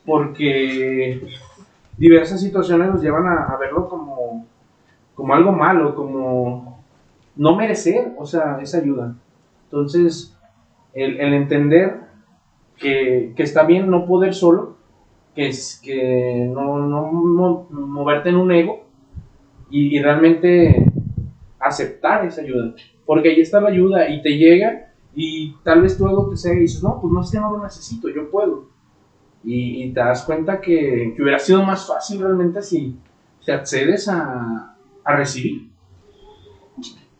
porque 0.06 1.22
diversas 2.00 2.42
situaciones 2.42 2.90
nos 2.90 3.04
llevan 3.04 3.28
a, 3.28 3.46
a 3.46 3.58
verlo 3.58 3.90
como, 3.90 4.48
como 5.16 5.34
algo 5.34 5.52
malo, 5.54 5.96
como 5.96 6.84
no 7.36 7.56
merecer, 7.56 8.14
o 8.18 8.26
sea, 8.26 8.60
esa 8.62 8.80
ayuda. 8.80 9.16
Entonces, 9.66 10.38
el, 10.94 11.20
el 11.20 11.34
entender 11.34 12.02
que, 12.78 13.34
que 13.36 13.44
está 13.44 13.64
bien 13.64 13.90
no 13.90 14.06
poder 14.06 14.34
solo, 14.34 14.78
que, 15.36 15.48
es, 15.50 15.82
que 15.84 16.50
no, 16.54 16.80
no 16.80 17.04
mo- 17.12 17.68
moverte 17.72 18.30
en 18.30 18.38
un 18.38 18.52
ego 18.52 18.86
y, 19.70 19.98
y 19.98 20.02
realmente 20.02 20.86
aceptar 21.60 22.26
esa 22.26 22.42
ayuda. 22.42 22.74
Porque 23.06 23.30
ahí 23.30 23.42
está 23.42 23.62
la 23.62 23.70
ayuda 23.70 24.10
y 24.10 24.22
te 24.22 24.38
llega 24.38 24.94
y 25.16 25.56
tal 25.64 25.82
vez 25.82 25.98
tu 25.98 26.08
ego 26.08 26.30
te 26.30 26.38
cega 26.38 26.56
y 26.56 26.62
dices, 26.62 26.84
no, 26.84 27.00
pues 27.02 27.12
no 27.14 27.22
es 27.22 27.32
que 27.32 27.40
no 27.40 27.52
lo 27.58 27.64
necesito, 27.64 28.10
yo 28.10 28.30
puedo. 28.30 28.68
Y, 29.44 29.92
te 29.94 30.00
das 30.00 30.24
cuenta 30.24 30.60
que, 30.60 31.14
que 31.16 31.22
hubiera 31.22 31.40
sido 31.40 31.64
más 31.64 31.88
fácil 31.88 32.20
realmente 32.22 32.62
si 32.62 32.98
te 33.46 33.54
accedes 33.54 34.08
a, 34.10 34.76
a 35.04 35.16
recibir. 35.16 35.70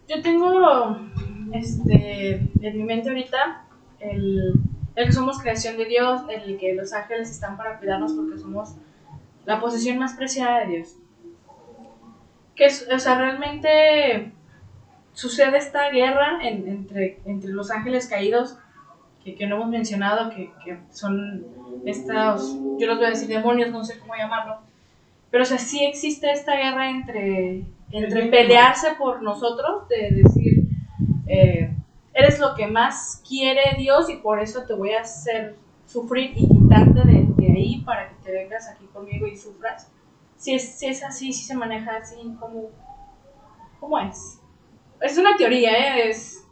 Yo 0.08 0.22
tengo 0.22 0.98
este, 1.54 2.36
en 2.62 2.78
mi 2.78 2.84
mente 2.84 3.10
ahorita 3.10 3.64
el, 4.00 4.54
el 4.96 5.06
que 5.06 5.12
somos 5.12 5.40
creación 5.42 5.78
de 5.78 5.86
Dios, 5.86 6.22
el 6.30 6.58
que 6.58 6.74
los 6.74 6.92
ángeles 6.94 7.30
están 7.32 7.56
para 7.58 7.78
cuidarnos 7.80 8.14
porque 8.14 8.38
somos 8.38 8.76
la 9.46 9.60
posesión 9.60 9.98
más 9.98 10.14
preciada 10.14 10.60
de 10.62 10.68
Dios. 10.78 10.96
Que 12.56 12.68
o 12.94 13.00
sea, 13.00 13.18
realmente 13.18 14.34
sucede 15.14 15.58
esta 15.58 15.90
guerra 15.90 16.40
en- 16.44 16.68
entre, 16.68 17.20
entre 17.26 17.52
los 17.52 17.72
ángeles 17.72 18.08
caídos 18.08 18.58
que, 19.24 19.36
que 19.36 19.48
no 19.48 19.56
hemos 19.56 19.70
mencionado, 19.70 20.30
que, 20.32 20.52
que 20.66 20.78
son 20.92 21.46
estos, 21.86 22.58
yo 22.78 22.88
los 22.88 22.98
voy 22.98 23.08
a 23.08 23.10
decir 23.10 23.28
demonios, 23.28 23.72
no 23.72 23.84
sé 23.84 24.00
cómo 24.00 24.16
llamarlo, 24.16 24.60
pero 25.32 25.44
o 25.44 25.46
sea, 25.46 25.58
sí 25.58 25.86
existe 25.86 26.32
esta 26.32 26.56
guerra 26.56 26.90
entre, 26.90 27.66
entre 27.92 28.28
pelearse 28.28 28.96
por 28.98 29.22
nosotros, 29.22 29.88
de 29.88 30.22
decir, 30.24 30.64
eh, 31.28 31.72
eres 32.14 32.40
lo 32.40 32.56
que 32.56 32.68
más 32.68 33.22
quiere 33.28 33.76
Dios 33.78 34.10
y 34.10 34.18
por 34.18 34.40
eso 34.40 34.64
te 34.64 34.74
voy 34.74 34.92
a 34.92 35.02
hacer 35.02 35.56
sufrir 35.86 36.32
y 36.36 36.48
quitarte 36.48 37.02
de, 37.06 37.26
de 37.38 37.52
ahí 37.52 37.82
para 37.86 38.10
que 38.10 38.16
te 38.24 38.32
vengas 38.32 38.68
aquí 38.68 38.86
conmigo 38.94 39.28
y 39.28 39.38
sufras. 39.38 39.90
Si 40.38 40.54
es, 40.54 40.78
si 40.78 40.88
es 40.88 41.04
así, 41.04 41.34
si 41.34 41.44
se 41.44 41.56
maneja 41.56 41.98
así, 41.98 42.16
¿cómo, 42.40 42.70
cómo 43.80 44.00
es? 44.00 44.40
Es 45.02 45.18
una 45.18 45.36
teoría, 45.36 45.72
¿eh? 45.72 46.10
Es, 46.10 46.46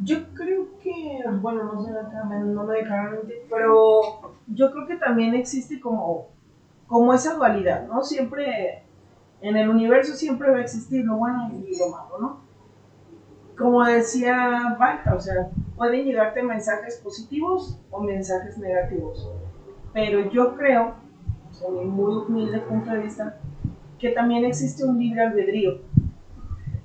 Yo 0.00 0.32
creo 0.34 0.68
que, 0.80 1.22
bueno, 1.40 1.64
no 1.64 1.82
sé, 1.82 1.90
no 1.92 2.64
me 2.64 2.74
dejaron 2.74 3.18
pero 3.50 4.36
yo 4.46 4.70
creo 4.70 4.86
que 4.86 4.96
también 4.96 5.34
existe 5.34 5.80
como 5.80 6.28
como 6.88 7.12
esa 7.12 7.34
dualidad, 7.34 7.86
¿no? 7.86 8.02
Siempre, 8.02 8.82
en 9.40 9.56
el 9.56 9.68
universo 9.68 10.14
siempre 10.14 10.50
va 10.50 10.56
a 10.56 10.62
existir 10.62 11.04
lo 11.04 11.18
bueno 11.18 11.50
y 11.52 11.78
lo 11.78 11.90
malo, 11.90 12.18
¿no? 12.18 12.40
Como 13.56 13.84
decía 13.84 14.76
Baca, 14.78 15.14
o 15.14 15.20
sea, 15.20 15.50
pueden 15.76 16.06
llegarte 16.06 16.42
mensajes 16.42 16.96
positivos 16.96 17.78
o 17.90 18.00
mensajes 18.00 18.56
negativos, 18.56 19.30
pero 19.92 20.30
yo 20.30 20.56
creo, 20.56 20.94
en 21.66 21.74
mi 21.74 21.84
muy 21.84 22.14
humilde 22.16 22.60
punto 22.60 22.90
de 22.90 22.98
vista, 23.00 23.38
que 23.98 24.10
también 24.10 24.44
existe 24.44 24.84
un 24.84 24.98
libre 24.98 25.22
albedrío, 25.22 25.80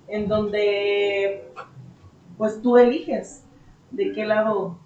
en 0.07 0.27
donde 0.27 1.49
pues 2.37 2.61
tú 2.61 2.77
eliges 2.77 3.43
de 3.91 4.11
qué 4.11 4.25
lado 4.25 4.79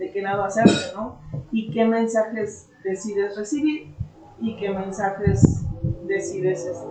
de 0.00 0.10
qué 0.10 0.22
lado 0.22 0.44
hacerte, 0.44 0.94
¿no? 0.94 1.20
Y 1.52 1.70
qué 1.70 1.84
mensajes 1.84 2.70
decides 2.82 3.36
recibir 3.36 3.94
y 4.40 4.56
qué 4.56 4.70
mensajes 4.70 5.66
decides 6.06 6.64
este, 6.64 6.88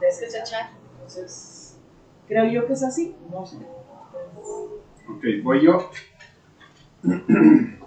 desechar. 0.00 0.70
Entonces, 0.94 1.78
creo 2.26 2.46
yo 2.46 2.66
que 2.66 2.72
es 2.72 2.82
así, 2.82 3.14
no 3.30 3.44
sé. 3.44 3.58
Ok, 5.08 5.24
voy 5.42 5.64
yo. 5.64 5.90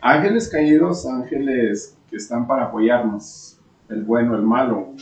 ángeles 0.00 0.48
caídos, 0.48 1.04
ángeles 1.06 1.98
que 2.08 2.16
están 2.16 2.46
para 2.46 2.66
apoyarnos, 2.66 3.60
el 3.88 4.04
bueno, 4.04 4.36
el 4.36 4.42
malo. 4.42 4.92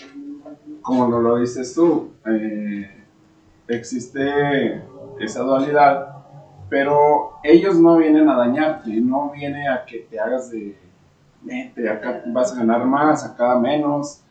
Como 0.81 1.09
lo, 1.09 1.21
lo 1.21 1.37
dices 1.39 1.75
tú, 1.75 2.13
eh, 2.27 3.04
existe 3.69 4.83
esa 5.21 5.43
dualidad 5.43 6.15
pero 6.69 7.35
ellos 7.43 7.77
no 7.79 7.99
vienen 7.99 8.29
a 8.29 8.37
dañarte, 8.37 8.91
no 9.01 9.31
viene 9.31 9.69
a 9.69 9.85
que 9.85 9.99
te 9.99 10.19
hagas 10.19 10.51
de, 10.51 10.77
vete, 11.43 11.89
acá 11.89 12.23
vas 12.27 12.53
a 12.53 12.57
ganar 12.57 12.85
más, 12.85 13.25
acá 13.25 13.59
menos, 13.59 14.23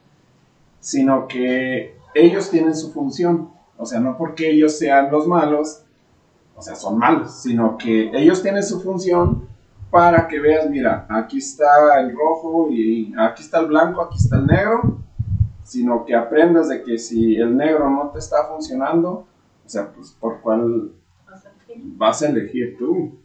sino 0.79 1.27
que 1.27 1.95
ellos 2.13 2.49
tienen 2.49 2.75
su 2.75 2.91
función, 2.91 3.49
o 3.77 3.85
sea, 3.85 3.99
no 3.99 4.17
porque 4.17 4.49
ellos 4.49 4.77
sean 4.77 5.11
los 5.11 5.27
malos, 5.27 5.83
o 6.55 6.61
sea, 6.61 6.75
son 6.75 6.97
malos, 6.97 7.41
sino 7.41 7.77
que 7.77 8.11
ellos 8.13 8.41
tienen 8.41 8.63
su 8.63 8.81
función 8.81 9.47
para 9.89 10.27
que 10.27 10.39
veas, 10.39 10.69
mira, 10.69 11.05
aquí 11.09 11.37
está 11.37 11.99
el 11.99 12.13
rojo 12.13 12.67
y 12.71 13.13
aquí 13.17 13.43
está 13.43 13.59
el 13.59 13.67
blanco, 13.67 14.01
aquí 14.01 14.17
está 14.17 14.37
el 14.37 14.47
negro, 14.47 14.97
sino 15.73 16.05
que 16.05 16.13
aprendas 16.13 16.69
de 16.69 16.83
que 16.83 16.99
si 16.99 17.35
el 17.35 17.57
negro 17.57 17.89
no 17.89 18.11
te 18.11 18.19
está 18.19 18.45
funcionando, 18.45 19.25
o 19.65 19.67
sea, 19.69 19.91
pues 19.91 20.11
por 20.11 20.39
cuál 20.41 20.91
vas 21.97 22.21
a 22.21 22.27
elegir 22.27 22.77
tú. 22.77 23.17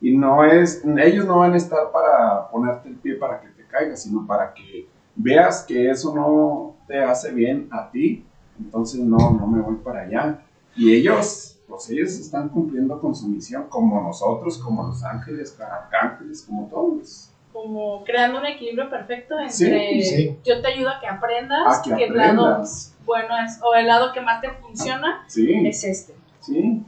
Y 0.00 0.16
no 0.16 0.44
es, 0.44 0.84
ellos 0.84 1.26
no 1.26 1.38
van 1.40 1.54
a 1.54 1.56
estar 1.56 1.90
para 1.90 2.48
ponerte 2.48 2.90
el 2.90 2.94
pie 2.94 3.16
para 3.16 3.40
que 3.40 3.48
te 3.48 3.66
caigas, 3.66 4.04
sino 4.04 4.24
para 4.24 4.54
que 4.54 4.86
veas 5.16 5.64
que 5.64 5.90
eso 5.90 6.14
no 6.14 6.76
te 6.86 7.02
hace 7.02 7.32
bien 7.32 7.68
a 7.72 7.90
ti, 7.90 8.24
entonces 8.56 9.00
no, 9.00 9.16
no 9.32 9.48
me 9.48 9.60
voy 9.60 9.74
para 9.74 10.02
allá. 10.02 10.44
Y 10.76 10.94
ellos, 10.94 11.58
pues 11.66 11.90
ellos 11.90 12.12
están 12.20 12.50
cumpliendo 12.50 13.00
con 13.00 13.16
su 13.16 13.26
misión, 13.26 13.66
como 13.68 14.00
nosotros, 14.00 14.58
como 14.58 14.86
los 14.86 15.02
ángeles, 15.02 15.58
arcángeles, 15.60 16.44
como 16.46 16.68
todos. 16.68 17.32
Como 17.56 18.04
creando 18.04 18.38
un 18.38 18.44
equilibrio 18.44 18.90
perfecto 18.90 19.34
entre 19.40 20.36
yo 20.44 20.60
te 20.60 20.68
ayudo 20.68 20.90
a 20.90 21.00
que 21.00 21.06
aprendas, 21.06 21.80
que, 21.80 22.04
el 22.04 22.14
lado 22.14 22.62
bueno 23.06 23.28
es, 23.42 23.58
o 23.62 23.74
el 23.74 23.86
lado 23.86 24.12
que 24.12 24.20
más 24.20 24.42
te 24.42 24.50
funciona 24.50 25.24
es 25.26 25.84
este. 25.84 26.14
Sí, 26.40 26.84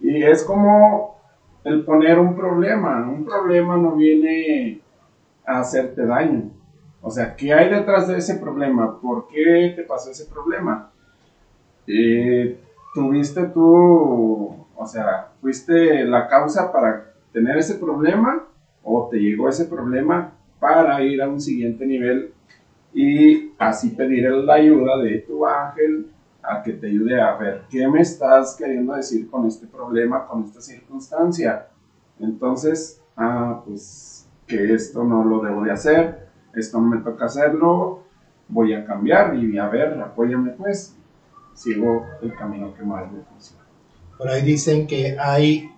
y 0.00 0.22
es 0.22 0.44
como 0.44 1.18
el 1.64 1.84
poner 1.84 2.20
un 2.20 2.36
problema. 2.36 3.10
Un 3.10 3.24
problema 3.24 3.76
no 3.76 3.96
viene 3.96 4.78
a 5.44 5.58
hacerte 5.58 6.06
daño. 6.06 6.48
O 7.02 7.10
sea, 7.10 7.34
¿qué 7.34 7.52
hay 7.52 7.68
detrás 7.68 8.06
de 8.06 8.18
ese 8.18 8.36
problema? 8.36 9.00
¿Por 9.00 9.26
qué 9.26 9.72
te 9.74 9.82
pasó 9.82 10.12
ese 10.12 10.26
problema? 10.26 10.92
Eh, 11.88 12.56
¿Tuviste 12.94 13.46
tú, 13.48 14.64
o 14.76 14.86
sea, 14.86 15.32
fuiste 15.40 16.04
la 16.04 16.28
causa 16.28 16.70
para 16.70 17.14
tener 17.32 17.58
ese 17.58 17.74
problema 17.74 18.44
o 18.84 19.08
te 19.10 19.18
llegó 19.18 19.48
ese 19.48 19.64
problema 19.64 20.32
para 20.60 21.02
ir 21.02 21.20
a 21.22 21.28
un 21.28 21.40
siguiente 21.40 21.86
nivel 21.86 22.32
y 22.92 23.52
así 23.58 23.90
pedir 23.90 24.30
la 24.30 24.54
ayuda 24.54 24.98
de 24.98 25.18
tu 25.18 25.44
ángel 25.44 26.10
a 26.42 26.62
que 26.62 26.74
te 26.74 26.86
ayude 26.86 27.20
a 27.20 27.36
ver 27.36 27.62
qué 27.70 27.88
me 27.88 28.00
estás 28.00 28.54
queriendo 28.56 28.94
decir 28.94 29.28
con 29.30 29.46
este 29.46 29.66
problema, 29.66 30.26
con 30.26 30.44
esta 30.44 30.60
circunstancia. 30.60 31.68
Entonces, 32.20 33.00
ah, 33.16 33.62
pues 33.64 34.28
que 34.46 34.74
esto 34.74 35.04
no 35.04 35.24
lo 35.24 35.40
debo 35.40 35.62
de 35.62 35.72
hacer, 35.72 36.28
esto 36.54 36.80
no 36.80 36.88
me 36.88 36.98
toca 36.98 37.24
hacerlo, 37.24 38.02
voy 38.48 38.74
a 38.74 38.84
cambiar 38.84 39.34
y 39.36 39.58
a 39.58 39.68
ver, 39.68 39.98
apóyame 40.00 40.50
pues, 40.50 40.94
sigo 41.54 42.06
el 42.22 42.34
camino 42.34 42.74
que 42.74 42.82
más 42.82 43.10
me 43.10 43.22
funciona. 43.22 43.64
Por 44.18 44.28
ahí 44.28 44.42
dicen 44.42 44.86
que 44.86 45.16
hay, 45.18 45.70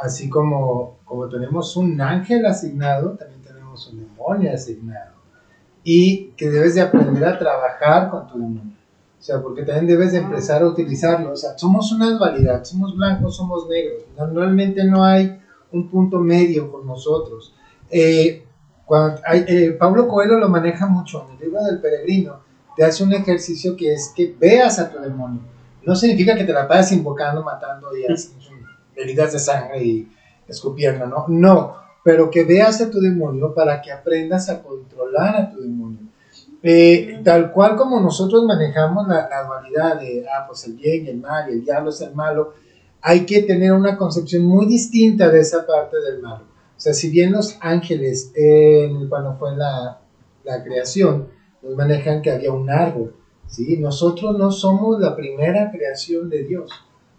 así 0.00 0.28
como, 0.28 0.98
como 1.04 1.28
tenemos 1.28 1.76
un 1.76 2.00
ángel 2.00 2.46
asignado, 2.46 3.16
también 3.16 3.42
tenemos 3.42 3.86
un 3.88 4.00
demonio 4.00 4.52
asignado. 4.52 5.12
Y 5.82 6.32
que 6.36 6.50
debes 6.50 6.74
de 6.74 6.82
aprender 6.82 7.24
a 7.24 7.38
trabajar 7.38 8.10
con 8.10 8.26
tu 8.26 8.38
demonio 8.38 8.80
o 9.20 9.22
sea, 9.22 9.42
porque 9.42 9.64
también 9.64 9.86
debes 9.86 10.12
de 10.12 10.18
empezar 10.18 10.62
a 10.62 10.66
utilizarlo. 10.66 11.32
O 11.32 11.36
sea, 11.36 11.56
somos 11.58 11.92
una 11.92 12.10
dualidad, 12.10 12.64
somos 12.64 12.96
blancos, 12.96 13.36
somos 13.36 13.68
negros. 13.68 14.04
Normalmente 14.16 14.82
no 14.84 15.04
hay 15.04 15.38
un 15.72 15.90
punto 15.90 16.18
medio 16.20 16.72
con 16.72 16.86
nosotros. 16.86 17.54
Eh, 17.90 18.46
cuando 18.86 19.20
eh, 19.30 19.76
Pablo 19.78 20.08
Coelho 20.08 20.38
lo 20.38 20.48
maneja 20.48 20.86
mucho 20.86 21.26
en 21.26 21.34
el 21.34 21.44
libro 21.44 21.62
del 21.64 21.80
peregrino. 21.80 22.38
Te 22.74 22.82
hace 22.82 23.04
un 23.04 23.12
ejercicio 23.12 23.76
que 23.76 23.92
es 23.92 24.10
que 24.16 24.34
veas 24.40 24.78
a 24.78 24.90
tu 24.90 24.98
demonio. 24.98 25.42
No 25.84 25.94
significa 25.94 26.34
que 26.34 26.44
te 26.44 26.54
la 26.54 26.66
pases 26.66 26.92
invocando, 26.92 27.42
matando 27.42 27.94
y 27.94 28.04
haciendo 28.10 28.40
heridas 29.00 29.32
de 29.32 29.38
sangre 29.38 29.82
y 29.82 30.08
escupiendo, 30.46 31.06
¿no? 31.06 31.24
No, 31.28 31.76
pero 32.04 32.30
que 32.30 32.44
veas 32.44 32.80
a 32.80 32.90
tu 32.90 33.00
demonio 33.00 33.54
para 33.54 33.80
que 33.80 33.92
aprendas 33.92 34.48
a 34.48 34.62
controlar 34.62 35.36
a 35.36 35.50
tu 35.50 35.60
demonio 35.60 36.10
eh, 36.62 37.20
tal 37.24 37.52
cual 37.52 37.76
como 37.76 38.00
nosotros 38.00 38.44
manejamos 38.44 39.08
la, 39.08 39.28
dualidad 39.46 39.98
de, 39.98 40.26
ah, 40.28 40.44
pues 40.46 40.64
el 40.66 40.74
bien 40.74 41.06
y 41.06 41.08
el 41.08 41.18
mal, 41.18 41.48
y 41.48 41.54
el 41.54 41.64
diablo 41.64 41.90
es 41.90 42.00
el 42.02 42.14
malo, 42.14 42.52
hay 43.00 43.24
que 43.24 43.42
tener 43.42 43.72
una 43.72 43.96
concepción 43.96 44.44
muy 44.44 44.66
distinta 44.66 45.30
de 45.30 45.40
esa 45.40 45.66
parte 45.66 45.98
del 46.00 46.20
malo. 46.20 46.44
O 46.76 46.80
sea, 46.80 46.92
si 46.92 47.08
bien 47.08 47.32
los 47.32 47.56
ángeles, 47.60 48.32
cuando 49.08 49.36
fue 49.38 49.56
la, 49.56 50.00
la 50.44 50.62
creación, 50.62 51.28
nos 51.62 51.76
manejan 51.76 52.20
que 52.20 52.30
había 52.30 52.52
un 52.52 52.68
árbol, 52.68 53.14
¿sí? 53.46 53.78
Nosotros 53.78 54.36
no 54.38 54.50
somos 54.50 55.00
la 55.00 55.16
primera 55.16 55.70
creación 55.70 56.28
de 56.28 56.44
Dios, 56.44 56.70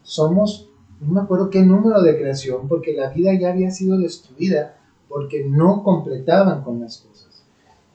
somos, 0.04 0.70
no 1.02 1.14
me 1.14 1.22
acuerdo 1.22 1.50
qué 1.50 1.62
número 1.64 2.02
de 2.02 2.18
creación, 2.18 2.68
porque 2.68 2.94
la 2.94 3.10
vida 3.10 3.34
ya 3.34 3.50
había 3.50 3.72
sido 3.72 3.98
destruida, 3.98 4.78
porque 5.10 5.44
no 5.44 5.84
completaban 5.84 6.64
con 6.64 6.80
las 6.80 7.00
cosas. 7.00 7.44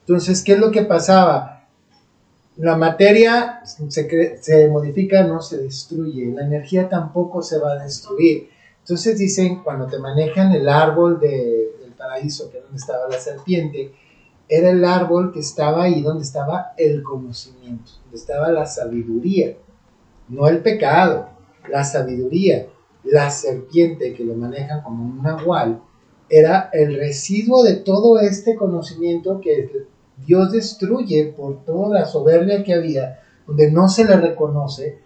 Entonces, 0.01 0.43
¿qué 0.43 0.53
es 0.53 0.59
lo 0.59 0.71
que 0.71 0.83
pasaba? 0.83 1.67
La 2.57 2.75
materia 2.75 3.61
se, 3.63 4.67
modifica, 4.67 5.23
no 5.23 5.41
se 5.41 5.57
destruye, 5.57 6.33
la 6.33 6.45
energía 6.45 6.89
tampoco 6.89 7.41
se 7.41 7.59
va 7.59 7.73
a 7.73 7.83
destruir. 7.83 8.49
Entonces 8.79 9.17
dicen, 9.17 9.63
cuando 9.63 9.87
te 9.87 9.99
manejan 9.99 10.51
el 10.53 10.67
árbol 10.67 11.19
del 11.19 11.93
paraíso, 11.97 12.51
que 12.51 12.57
es 12.57 12.63
donde 12.63 12.77
estaba 12.77 13.07
la 13.09 13.19
serpiente, 13.19 13.93
era 14.49 14.71
el 14.71 14.83
árbol 14.85 15.31
que 15.31 15.39
estaba 15.39 15.83
ahí 15.83 16.01
donde 16.01 16.23
estaba 16.23 16.73
el 16.77 17.03
conocimiento, 17.03 17.91
donde 18.03 18.17
estaba 18.17 18.49
la 18.51 18.65
sabiduría, 18.65 19.55
no 20.29 20.47
el 20.47 20.59
pecado, 20.59 21.29
la 21.69 21.83
sabiduría. 21.83 22.67
La 23.11 23.29
serpiente 23.29 24.13
que 24.13 24.23
lo 24.23 24.35
manejan 24.35 24.81
como 24.83 25.03
un 25.03 25.21
nahual 25.21 25.81
era 26.29 26.69
el 26.73 26.95
residuo 26.95 27.63
de 27.63 27.75
todo 27.75 28.19
este 28.19 28.55
conocimiento 28.55 29.39
que 29.39 29.87
Dios 30.25 30.51
destruye 30.51 31.25
por 31.25 31.63
toda 31.63 31.99
la 31.99 32.05
soberbia 32.05 32.63
que 32.63 32.73
había, 32.73 33.21
donde 33.45 33.71
no 33.71 33.87
se 33.87 34.05
le 34.05 34.17
reconoce 34.17 34.99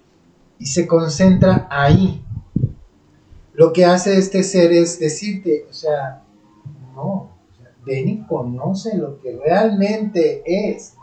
y 0.57 0.65
se 0.65 0.87
concentra 0.87 1.67
ahí. 1.69 2.23
Lo 3.53 3.73
que 3.73 3.85
hace 3.85 4.17
este 4.17 4.43
ser 4.43 4.71
es 4.71 4.99
decirte, 4.99 5.65
o 5.69 5.73
sea, 5.73 6.23
no, 6.95 7.29
ven 7.85 8.09
y 8.09 8.25
conoce 8.25 8.97
lo 8.97 9.19
que 9.19 9.37
realmente 9.37 10.41
es. 10.45 10.95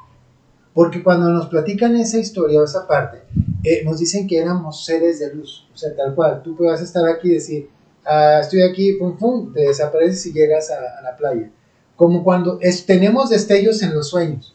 Porque 0.75 1.03
cuando 1.03 1.31
nos 1.31 1.49
platican 1.49 1.97
esa 1.97 2.19
historia 2.19 2.61
o 2.61 2.65
esa 2.65 2.87
parte, 2.87 3.23
eh, 3.65 3.83
nos 3.85 3.99
dicen 3.99 4.27
que 4.27 4.39
éramos 4.39 4.85
seres 4.85 5.19
de 5.21 5.35
luz. 5.35 5.69
O 5.73 5.77
sea, 5.77 5.95
tal 5.97 6.15
cual, 6.15 6.43
tú 6.43 6.57
puedes 6.57 6.81
estar 6.81 7.07
aquí 7.09 7.29
y 7.29 7.35
decir, 7.35 7.71
ah, 8.05 8.39
estoy 8.41 8.63
aquí, 8.63 8.93
pum, 8.95 9.17
pum, 9.17 9.53
te 9.53 9.61
desapareces 9.61 10.27
y 10.27 10.33
llegas 10.33 10.71
a 10.71 11.03
la 11.03 11.17
playa 11.17 11.51
como 11.99 12.23
cuando 12.23 12.61
tenemos 12.87 13.29
destellos 13.29 13.83
en 13.83 13.93
los 13.93 14.09
sueños. 14.09 14.55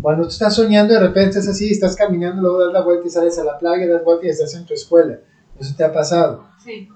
Cuando 0.00 0.22
tú 0.22 0.28
estás 0.28 0.54
soñando, 0.54 0.94
de 0.94 1.00
repente 1.00 1.40
es 1.40 1.48
así, 1.48 1.68
estás 1.68 1.96
caminando, 1.96 2.40
luego 2.40 2.64
das 2.64 2.72
la 2.72 2.82
vuelta 2.82 3.08
y 3.08 3.10
sales 3.10 3.36
a 3.36 3.42
la 3.42 3.58
playa, 3.58 3.88
das 3.88 4.04
vuelta 4.04 4.26
y 4.26 4.28
estás 4.28 4.54
en 4.54 4.64
tu 4.64 4.74
escuela. 4.74 5.18
Eso 5.58 5.74
te 5.76 5.82
ha 5.82 5.92
pasado. 5.92 6.46
Sí. 6.62 6.88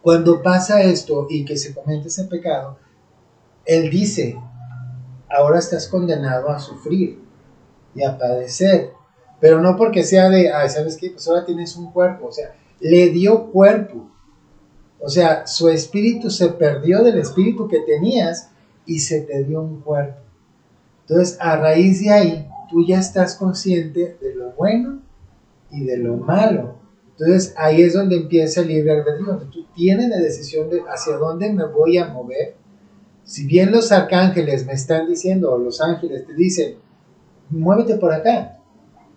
Cuando 0.00 0.40
pasa 0.44 0.80
esto 0.80 1.26
y 1.28 1.44
que 1.44 1.56
se 1.56 1.74
comete 1.74 2.06
ese 2.06 2.26
pecado, 2.26 2.78
Él 3.64 3.90
dice, 3.90 4.38
ahora 5.28 5.58
estás 5.58 5.88
condenado 5.88 6.48
a 6.48 6.60
sufrir 6.60 7.20
y 7.96 8.04
a 8.04 8.16
padecer. 8.16 8.92
Pero 9.40 9.60
no 9.60 9.76
porque 9.76 10.04
sea 10.04 10.28
de, 10.28 10.52
ay, 10.52 10.68
¿sabes 10.68 10.96
qué? 10.96 11.10
Pues 11.10 11.26
ahora 11.28 11.44
tienes 11.44 11.76
un 11.76 11.92
cuerpo. 11.92 12.26
O 12.26 12.32
sea, 12.32 12.54
le 12.80 13.10
dio 13.10 13.50
cuerpo. 13.50 14.08
O 15.00 15.08
sea, 15.08 15.46
su 15.46 15.68
espíritu 15.68 16.30
se 16.30 16.48
perdió 16.48 17.02
del 17.02 17.18
espíritu 17.18 17.68
que 17.68 17.80
tenías 17.80 18.50
y 18.86 19.00
se 19.00 19.20
te 19.20 19.44
dio 19.44 19.60
un 19.60 19.80
cuerpo. 19.80 20.20
Entonces, 21.02 21.36
a 21.40 21.56
raíz 21.56 22.02
de 22.02 22.10
ahí, 22.10 22.48
tú 22.70 22.84
ya 22.84 22.98
estás 22.98 23.36
consciente 23.36 24.16
de 24.20 24.34
lo 24.34 24.52
bueno 24.52 25.00
y 25.70 25.84
de 25.84 25.98
lo 25.98 26.16
malo. 26.16 26.76
Entonces, 27.10 27.54
ahí 27.56 27.82
es 27.82 27.94
donde 27.94 28.16
empieza 28.16 28.60
el 28.60 28.68
libre 28.68 28.92
albedrío, 28.92 29.26
donde 29.26 29.46
tú 29.46 29.66
tienes 29.74 30.08
la 30.08 30.18
decisión 30.18 30.68
de 30.68 30.82
hacia 30.88 31.16
dónde 31.16 31.52
me 31.52 31.64
voy 31.64 31.98
a 31.98 32.08
mover. 32.08 32.56
Si 33.24 33.46
bien 33.46 33.72
los 33.72 33.90
arcángeles 33.92 34.66
me 34.66 34.72
están 34.72 35.08
diciendo, 35.08 35.52
o 35.52 35.58
los 35.58 35.80
ángeles 35.80 36.26
te 36.26 36.34
dicen, 36.34 36.76
muévete 37.50 37.96
por 37.96 38.12
acá. 38.12 38.55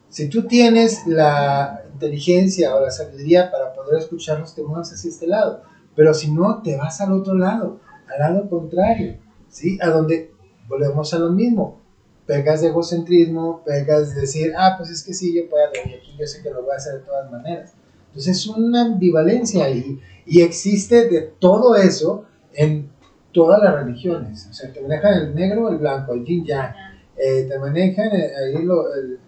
Si 0.09 0.27
tú 0.27 0.47
tienes 0.47 1.05
la 1.05 1.83
inteligencia 1.93 2.75
o 2.75 2.81
la 2.81 2.89
sabiduría 2.89 3.51
para 3.51 3.73
poder 3.73 3.99
escucharlos, 3.99 4.55
te 4.55 4.63
mueves 4.63 4.91
hacia 4.91 5.09
este 5.09 5.27
lado. 5.27 5.61
Pero 5.95 6.13
si 6.13 6.31
no, 6.31 6.61
te 6.63 6.75
vas 6.77 6.99
al 7.01 7.11
otro 7.13 7.35
lado, 7.35 7.79
al 8.07 8.19
lado 8.19 8.49
contrario, 8.49 9.17
¿sí? 9.49 9.77
A 9.81 9.89
donde 9.89 10.31
volvemos 10.67 11.13
a 11.13 11.19
lo 11.19 11.31
mismo. 11.31 11.79
Pegas 12.25 12.61
de 12.61 12.67
egocentrismo, 12.67 13.63
pegas 13.63 14.15
de 14.15 14.21
decir, 14.21 14.53
ah, 14.57 14.75
pues 14.77 14.89
es 14.89 15.03
que 15.03 15.13
sí, 15.13 15.35
yo 15.35 15.49
puedo, 15.49 15.65
y 15.73 15.93
aquí 15.93 16.15
yo 16.17 16.25
sé 16.25 16.41
que 16.41 16.51
lo 16.51 16.63
voy 16.63 16.73
a 16.73 16.77
hacer 16.77 16.99
de 16.99 17.05
todas 17.05 17.31
maneras. 17.31 17.73
Entonces 18.07 18.37
es 18.37 18.47
una 18.47 18.81
ambivalencia 18.81 19.65
ahí, 19.65 19.99
y 20.25 20.41
existe 20.41 21.07
de 21.09 21.21
todo 21.21 21.75
eso 21.75 22.25
en 22.53 22.89
todas 23.31 23.61
las 23.61 23.73
religiones. 23.75 24.47
O 24.49 24.53
sea, 24.53 24.71
te 24.71 24.81
manejan 24.81 25.13
el 25.13 25.35
negro, 25.35 25.69
el 25.69 25.77
blanco, 25.77 26.13
el 26.13 26.23
yin 26.23 26.45
yang. 26.45 26.73
Eh, 27.17 27.47
te 27.49 27.59
manejan 27.59 28.15
eh, 28.15 28.31
ahí 28.35 28.63
lo, 28.63 28.93
el 28.93 29.19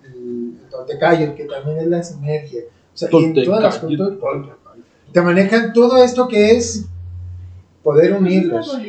toltecayo, 0.72 1.36
que 1.36 1.46
también 1.46 1.80
es 1.80 1.88
la 1.88 2.02
sinergia. 2.02 2.62
O 2.94 2.98
sea, 2.98 3.10
y 3.12 3.24
en 3.24 3.44
todas 3.44 3.64
las 3.64 3.78
culturas 3.80 4.18
te 5.12 5.22
manejan 5.22 5.74
todo 5.74 6.04
esto 6.04 6.28
que 6.28 6.52
es 6.52 6.88
poder 7.84 8.14
unirlos. 8.14 8.80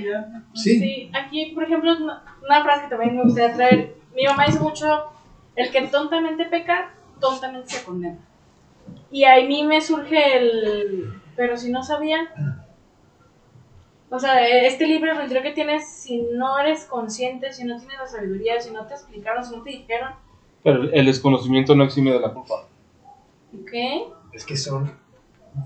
Sí. 0.55 0.78
Sí, 0.78 1.11
aquí, 1.12 1.53
por 1.55 1.64
ejemplo, 1.64 1.97
una, 1.97 2.22
una 2.45 2.62
frase 2.62 2.85
que 2.85 2.91
también 2.91 3.16
me 3.16 3.24
gustaría 3.24 3.55
traer. 3.55 3.95
Mi 4.14 4.24
mamá 4.24 4.47
dice 4.47 4.61
mucho, 4.61 4.87
el 5.57 5.70
que 5.70 5.83
tontamente 5.89 6.45
peca, 6.47 6.95
tontamente 7.20 7.70
se 7.70 7.85
condena. 7.85 8.18
Y 9.11 9.24
a 9.24 9.37
mí 9.37 9.64
me 9.64 9.80
surge 9.80 10.37
el, 10.37 11.12
pero 11.37 11.57
si 11.57 11.70
no 11.70 11.83
sabía. 11.83 12.18
O 14.11 14.18
sea, 14.18 14.47
este 14.47 14.87
libre 14.87 15.11
albedrío 15.11 15.43
que 15.43 15.53
tienes, 15.53 15.89
si 15.89 16.20
no 16.20 16.59
eres 16.59 16.85
consciente, 16.85 17.53
si 17.53 17.64
no 17.64 17.78
tienes 17.78 17.99
la 17.99 18.07
sabiduría, 18.07 18.61
si 18.61 18.70
no 18.70 18.87
te 18.87 18.95
explicaron, 18.95 19.43
si 19.43 19.57
no 19.57 19.62
te 19.62 19.70
dijeron, 19.70 20.11
Pero 20.62 20.84
el 20.92 21.06
desconocimiento 21.06 21.74
no 21.74 21.84
exime 21.84 22.12
de 22.12 22.20
la 22.20 22.32
culpa. 22.32 22.66
¿qué? 23.70 24.04
Es 24.32 24.44
que 24.44 24.56
son, 24.56 24.90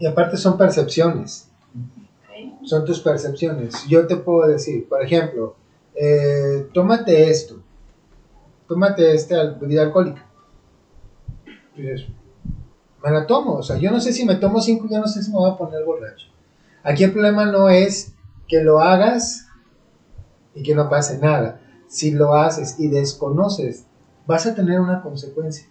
y 0.00 0.06
aparte 0.06 0.36
son 0.36 0.56
percepciones, 0.58 1.48
Ok. 1.74 2.64
son 2.66 2.84
tus 2.84 3.00
percepciones. 3.00 3.86
Yo 3.88 4.06
te 4.06 4.16
puedo 4.16 4.48
decir, 4.48 4.88
por 4.88 5.02
ejemplo, 5.02 5.54
eh, 5.94 6.66
tómate 6.74 7.30
esto, 7.30 7.60
tómate 8.66 9.14
esta 9.14 9.44
bebida 9.52 9.82
alcohólica. 9.82 10.24
Me 11.76 13.10
la 13.10 13.26
tomo, 13.26 13.54
o 13.54 13.62
sea, 13.62 13.76
yo 13.76 13.90
no 13.90 14.00
sé 14.00 14.12
si 14.12 14.24
me 14.24 14.36
tomo 14.36 14.60
cinco, 14.60 14.88
yo 14.90 14.98
no 14.98 15.06
sé 15.06 15.22
si 15.22 15.30
me 15.30 15.36
voy 15.36 15.50
a 15.50 15.56
poner 15.56 15.84
borracho. 15.84 16.26
Aquí 16.82 17.04
el 17.04 17.12
problema 17.12 17.44
no 17.44 17.68
es 17.68 18.14
que 18.48 18.62
lo 18.62 18.80
hagas 18.80 19.46
y 20.54 20.62
que 20.62 20.74
no 20.74 20.88
pase 20.88 21.18
nada. 21.18 21.60
Si 21.88 22.10
lo 22.12 22.34
haces 22.34 22.80
y 22.80 22.88
desconoces, 22.88 23.86
vas 24.26 24.46
a 24.46 24.54
tener 24.54 24.80
una 24.80 25.00
consecuencia. 25.02 25.66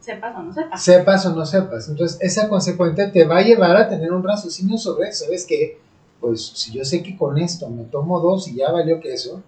Sepas 0.00 0.36
o 0.36 0.42
no 0.42 0.52
sepas. 0.52 0.82
sepas 0.82 1.26
o 1.26 1.34
no 1.34 1.46
sepas. 1.46 1.88
Entonces, 1.88 2.18
esa 2.20 2.48
consecuencia 2.48 3.10
te 3.10 3.24
va 3.24 3.38
a 3.38 3.42
llevar 3.42 3.76
a 3.76 3.88
tener 3.88 4.12
un 4.12 4.22
raciocinio 4.22 4.76
sobre 4.76 5.08
eso. 5.08 5.24
¿Sabes 5.24 5.46
qué? 5.46 5.78
Pues 6.20 6.42
si 6.42 6.72
yo 6.72 6.84
sé 6.84 7.02
que 7.02 7.16
con 7.16 7.38
esto 7.38 7.68
me 7.70 7.84
tomo 7.84 8.20
dos 8.20 8.48
y 8.48 8.56
ya 8.56 8.70
valió 8.70 9.00
que 9.00 9.14
eso, 9.14 9.42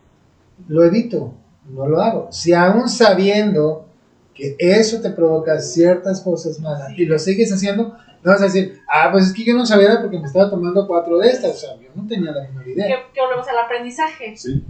lo 0.69 0.83
evito, 0.83 1.35
no 1.69 1.87
lo 1.87 2.01
hago. 2.01 2.29
Si 2.33 2.55
aún 2.55 2.89
sabiendo 2.89 3.87
que 4.35 4.57
eso 4.59 5.01
te 5.01 5.11
provoca 5.11 5.61
ciertas 5.61 6.21
cosas 6.21 6.61
malas 6.61 6.93
y 6.97 7.05
lo 7.05 7.19
sigues 7.19 7.53
haciendo, 7.53 7.97
no 8.23 8.33
vas 8.33 8.41
a 8.41 8.45
decir, 8.45 8.81
ah, 8.91 9.11
pues 9.13 9.27
es 9.27 9.33
que 9.33 9.45
yo 9.45 9.55
no 9.55 9.65
sabía 9.65 10.01
porque 10.01 10.19
me 10.19 10.27
estaba 10.27 10.51
tomando 10.51 10.87
cuatro 10.87 11.19
de 11.19 11.29
estas. 11.29 11.55
O 11.55 11.59
sea, 11.59 11.77
yo 11.77 11.89
no 11.95 12.07
tenía 12.07 12.33
la 12.33 12.43
menor 12.43 12.67
idea. 12.67 12.87
Que, 13.13 13.21
volvemos 13.21 13.47
al 13.49 13.59
aprendizaje. 13.59 14.37
Sí. 14.37 14.65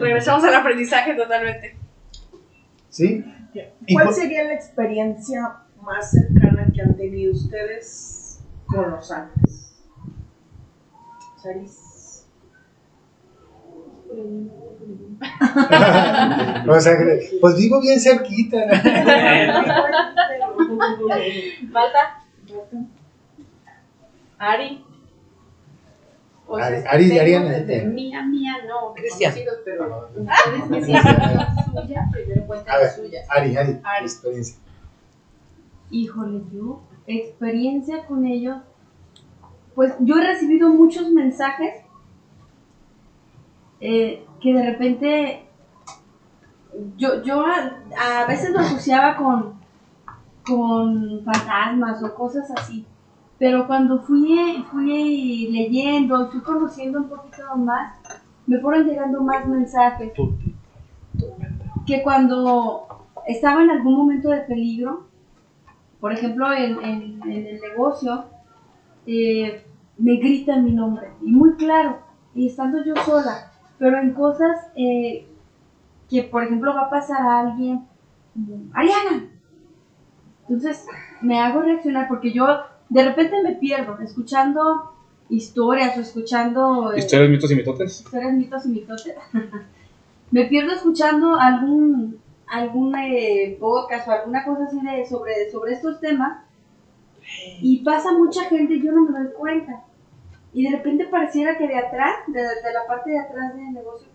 Regresamos 0.00 0.44
al 0.44 0.54
aprendizaje 0.54 1.14
totalmente. 1.14 1.76
¿Sí? 2.92 3.24
¿Cuál 3.94 4.12
sería 4.12 4.44
la 4.44 4.52
experiencia 4.52 5.40
más 5.80 6.10
cercana 6.10 6.70
que 6.74 6.82
han 6.82 6.94
tenido 6.94 7.32
ustedes 7.32 8.44
con 8.66 8.90
los 8.90 9.10
ángeles? 9.10 9.74
Saris. 11.42 12.26
o 16.68 16.80
sea, 16.80 16.98
que- 16.98 17.38
pues 17.40 17.56
vivo 17.56 17.80
bien 17.80 17.98
cerquita. 17.98 18.58
Malta. 21.70 22.24
Ari. 24.38 24.84
O 26.52 26.56
Ari- 26.58 26.82
sea, 26.82 26.90
Ari- 26.92 27.08
desde 27.48 27.76
¿eh? 27.78 27.86
Mía, 27.86 28.22
mía, 28.22 28.52
no. 28.68 28.92
Cristian. 28.94 29.32
pero 29.34 29.52
ustedes 30.16 30.68
me 30.70 30.76
dicen 30.78 31.02
suya, 31.72 32.08
primero 32.12 32.42
A 32.42 32.46
cuentan 32.46 32.76
ver, 32.78 32.86
la 32.86 32.90
suya. 32.94 33.20
Ari, 33.30 33.56
Ari, 33.56 33.80
Ari. 33.82 34.04
experiencia. 34.04 34.56
Híjole, 35.90 36.42
yo, 36.52 36.82
experiencia 37.06 38.04
con 38.06 38.24
ellos, 38.26 38.58
pues 39.74 39.94
yo 40.00 40.16
he 40.18 40.26
recibido 40.26 40.68
muchos 40.68 41.10
mensajes 41.10 41.74
eh, 43.80 44.24
que 44.40 44.52
de 44.54 44.62
repente 44.70 45.42
yo, 46.96 47.22
yo 47.22 47.44
a, 47.44 47.78
a 48.22 48.26
veces 48.26 48.50
lo 48.50 48.60
asociaba 48.60 49.16
con, 49.16 49.54
con 50.46 51.22
fantasmas 51.24 52.02
o 52.02 52.14
cosas 52.14 52.50
así, 52.56 52.86
pero 53.42 53.66
cuando 53.66 53.98
fui, 53.98 54.64
fui 54.70 55.48
leyendo 55.50 56.22
y 56.22 56.26
fui 56.30 56.40
conociendo 56.42 57.00
un 57.00 57.08
poquito 57.08 57.56
más, 57.56 57.92
me 58.46 58.60
fueron 58.60 58.84
llegando 58.86 59.20
más 59.20 59.44
mensajes 59.48 60.12
que 61.86 62.02
cuando 62.02 62.86
estaba 63.26 63.62
en 63.62 63.70
algún 63.70 63.96
momento 63.96 64.28
de 64.28 64.40
peligro, 64.42 65.00
por 66.00 66.12
ejemplo, 66.12 66.52
en, 66.52 66.82
en- 66.84 67.20
en 67.24 67.46
el 67.46 67.60
negocio, 67.60 68.24
eh, 69.06 69.64
me 69.98 70.16
gritan 70.16 70.64
mi 70.64 70.72
nombre, 70.72 71.08
y 71.22 71.32
muy 71.32 71.54
claro, 71.56 71.98
y 72.34 72.46
estando 72.46 72.84
yo 72.84 72.94
sola, 73.04 73.50
pero 73.78 73.98
en 73.98 74.12
cosas 74.12 74.56
eh, 74.76 75.26
que, 76.08 76.22
por 76.22 76.44
ejemplo, 76.44 76.74
va 76.74 76.82
a 76.82 76.90
pasar 76.90 77.22
a 77.22 77.40
alguien, 77.40 77.82
Ariana. 78.74 79.24
Entonces, 80.42 80.84
me 81.20 81.40
hago 81.40 81.62
reaccionar 81.62 82.08
porque 82.08 82.32
yo 82.32 82.46
de 82.92 83.04
repente 83.04 83.42
me 83.42 83.54
pierdo 83.54 83.98
escuchando 84.00 84.92
historias 85.30 85.96
o 85.96 86.00
escuchando... 86.00 86.92
eh, 86.92 86.98
Historias, 86.98 87.30
mitos 87.30 87.50
y 87.50 87.56
mitotes. 87.56 88.00
historias, 88.00 88.32
mitos 88.34 88.66
y 88.66 88.68
mitotes. 88.68 89.14
me 90.30 90.44
pierdo 90.44 90.72
escuchando 90.72 91.36
algún 91.38 92.20
algún 92.46 92.94
eh, 92.96 93.56
podcast 93.58 94.06
o 94.08 94.10
alguna 94.10 94.44
cosa 94.44 94.64
así 94.64 94.78
de 94.82 95.06
sobre, 95.06 95.50
sobre 95.50 95.72
estos 95.72 96.00
temas 96.00 96.42
y 97.62 97.78
pasa 97.82 98.12
mucha 98.12 98.44
gente 98.44 98.74
y 98.74 98.82
yo 98.82 98.92
no 98.92 99.04
me 99.08 99.18
doy 99.20 99.32
cuenta. 99.32 99.84
Y 100.52 100.64
de 100.64 100.76
repente 100.76 101.06
pareciera 101.06 101.56
que 101.56 101.66
de 101.66 101.78
atrás, 101.78 102.14
de, 102.26 102.40
de 102.42 102.72
la 102.74 102.86
parte 102.86 103.10
de 103.10 103.18
atrás 103.20 103.56
del 103.56 103.72
negocio, 103.72 104.08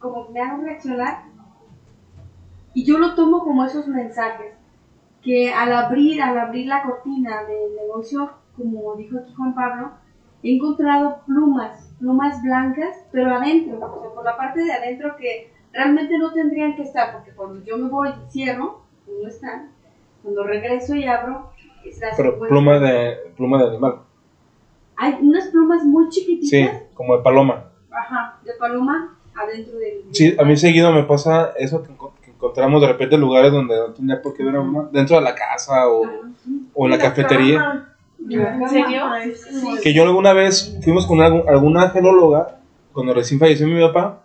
como 0.00 0.28
me 0.30 0.40
hago 0.40 0.62
reaccionar. 0.62 1.22
Y 2.72 2.84
yo 2.84 2.98
lo 2.98 3.14
tomo 3.14 3.44
como 3.44 3.64
esos 3.64 3.86
mensajes, 3.86 4.52
que 5.24 5.50
al 5.52 5.72
abrir, 5.72 6.22
al 6.22 6.38
abrir 6.38 6.66
la 6.66 6.82
cortina 6.82 7.44
del 7.44 7.74
negocio, 7.76 8.30
como 8.56 8.94
dijo 8.96 9.18
aquí 9.18 9.32
Juan 9.34 9.54
Pablo, 9.54 9.90
he 10.42 10.54
encontrado 10.56 11.20
plumas, 11.26 11.90
plumas 11.98 12.42
blancas, 12.42 13.04
pero 13.10 13.34
adentro, 13.34 13.76
o 13.76 13.78
sea, 13.78 14.14
por 14.14 14.24
la 14.24 14.36
parte 14.36 14.62
de 14.62 14.72
adentro 14.72 15.16
que 15.16 15.50
realmente 15.72 16.18
no 16.18 16.32
tendrían 16.32 16.76
que 16.76 16.82
estar, 16.82 17.12
porque 17.12 17.30
cuando 17.32 17.64
yo 17.64 17.78
me 17.78 17.88
voy 17.88 18.10
y 18.10 18.30
cierro, 18.30 18.82
no 19.06 19.26
están. 19.28 19.70
Cuando 20.22 20.44
regreso 20.44 20.94
y 20.94 21.06
abro, 21.06 21.50
las 22.00 22.16
Pero 22.16 22.38
pluma 22.38 22.78
de, 22.78 23.16
pluma 23.36 23.62
de 23.62 23.68
animal. 23.68 24.00
Hay 24.96 25.14
unas 25.20 25.48
plumas 25.48 25.84
muy 25.84 26.08
chiquititas, 26.08 26.48
Sí, 26.50 26.68
como 26.94 27.16
de 27.16 27.22
paloma. 27.22 27.70
ajá, 27.90 28.38
de 28.44 28.52
paloma 28.54 29.16
adentro 29.34 29.78
del. 29.78 30.02
Sí, 30.12 30.34
a 30.38 30.44
mí 30.44 30.56
seguido 30.56 30.92
me 30.92 31.02
pasa 31.04 31.52
eso 31.58 31.82
que 31.82 31.92
encontramos 32.44 32.80
de 32.82 32.88
repente 32.88 33.16
lugares 33.16 33.52
donde 33.52 33.74
no 33.76 33.92
tenía 33.94 34.20
por 34.20 34.34
qué 34.34 34.44
ver 34.44 34.56
a 34.56 34.60
una, 34.60 34.88
dentro 34.92 35.16
de 35.16 35.22
la 35.22 35.34
casa 35.34 35.88
o, 35.88 36.02
o 36.74 36.84
en 36.84 36.90
la 36.90 36.98
cafetería. 36.98 37.88
¿En 38.28 38.68
serio? 38.68 39.02
Que 39.82 39.94
yo 39.94 40.02
alguna 40.04 40.32
vez 40.32 40.78
fuimos 40.82 41.06
con 41.06 41.20
algún, 41.20 41.48
alguna 41.48 41.84
angelóloga, 41.84 42.58
cuando 42.92 43.14
recién 43.14 43.40
falleció 43.40 43.66
mi 43.66 43.80
papá, 43.80 44.20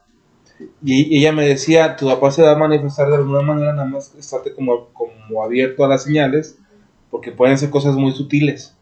Y, 0.83 1.15
y 1.15 1.19
ella 1.19 1.31
me 1.31 1.47
decía, 1.47 1.95
tu 1.95 2.07
papá 2.07 2.31
se 2.31 2.43
va 2.43 2.51
a 2.51 2.57
manifestar 2.57 3.07
de 3.07 3.15
alguna 3.15 3.41
manera, 3.41 3.71
nada 3.71 3.87
más 3.87 4.13
estate 4.15 4.53
como, 4.53 4.89
como 4.89 5.43
abierto 5.43 5.85
a 5.85 5.87
las 5.87 6.03
señales, 6.03 6.59
porque 7.09 7.31
pueden 7.31 7.57
ser 7.57 7.69
cosas 7.69 7.95
muy 7.95 8.11
sutiles. 8.11 8.75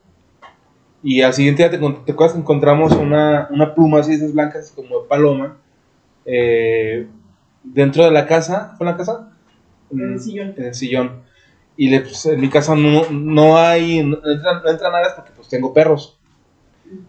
Y 1.03 1.21
al 1.21 1.33
siguiente 1.33 1.61
día 1.61 1.69
te, 1.69 1.77
te 1.77 2.11
acuerdas 2.11 2.33
que 2.33 2.41
encontramos 2.41 2.93
una, 2.93 3.47
una 3.51 3.75
pluma 3.75 3.99
así 3.99 4.11
de 4.11 4.17
esas 4.17 4.33
blancas 4.33 4.73
como 4.75 5.01
de 5.01 5.07
paloma 5.07 5.57
eh, 6.25 7.07
dentro 7.73 8.03
de 8.05 8.11
la 8.11 8.25
casa. 8.27 8.73
¿Fue 8.77 8.85
en 8.87 8.91
la 8.91 8.97
casa? 8.97 9.31
En 9.91 9.99
el 9.99 10.15
Mm, 10.15 10.19
sillón. 10.19 10.53
En 10.57 10.63
el 10.65 10.73
sillón. 10.75 11.21
Y 11.75 11.89
le, 11.89 12.01
pues, 12.01 12.25
en 12.25 12.41
mi 12.41 12.49
casa 12.49 12.75
no, 12.75 13.03
no 13.11 13.57
hay, 13.57 14.03
no 14.03 14.17
entran, 14.25 14.63
no 14.63 14.69
entran 14.69 14.95
aves 14.95 15.13
porque 15.15 15.31
pues 15.35 15.47
tengo 15.47 15.73
perros. 15.73 16.17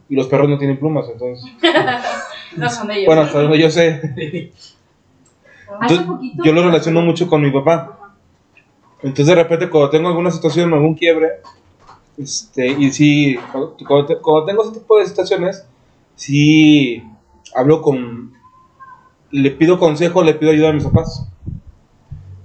Y 0.09 0.14
los 0.16 0.26
perros 0.26 0.48
no 0.48 0.59
tienen 0.59 0.78
plumas, 0.78 1.06
entonces. 1.12 1.44
No 2.56 2.68
son 2.68 2.90
ellos. 2.90 3.06
Bueno, 3.06 3.22
hasta 3.22 3.40
donde 3.42 3.59
yo 3.59 3.70
sé. 3.70 4.52
Yo, 5.88 6.06
poquito. 6.06 6.42
yo 6.44 6.52
lo 6.52 6.62
relaciono 6.64 7.02
mucho 7.02 7.28
con 7.28 7.42
mi 7.42 7.50
papá. 7.50 8.16
Entonces 9.02 9.26
de 9.26 9.34
repente 9.34 9.68
cuando 9.70 9.90
tengo 9.90 10.09
alguna 10.09 10.30
situación, 10.30 10.72
algún 10.72 10.94
quiebre, 10.94 11.28
este, 12.16 12.66
y 12.68 12.90
sí, 12.90 13.36
cuando, 13.52 13.76
cuando 13.86 14.06
te- 14.06 14.16
cuando 14.18 14.44
tengo 14.46 14.64
ese 14.64 14.80
tipo 14.80 14.98
de 14.98 15.06
situaciones, 15.06 15.64
sí 16.16 17.02
hablo 17.54 17.80
con, 17.80 18.28
le 19.31 19.51
pido 19.53 19.79
consejo, 19.79 20.22
le 20.22 20.35
pido 20.35 20.53
ayuda 20.53 20.70
a 20.70 20.72
mis 20.72 20.85
papás. 20.85 21.29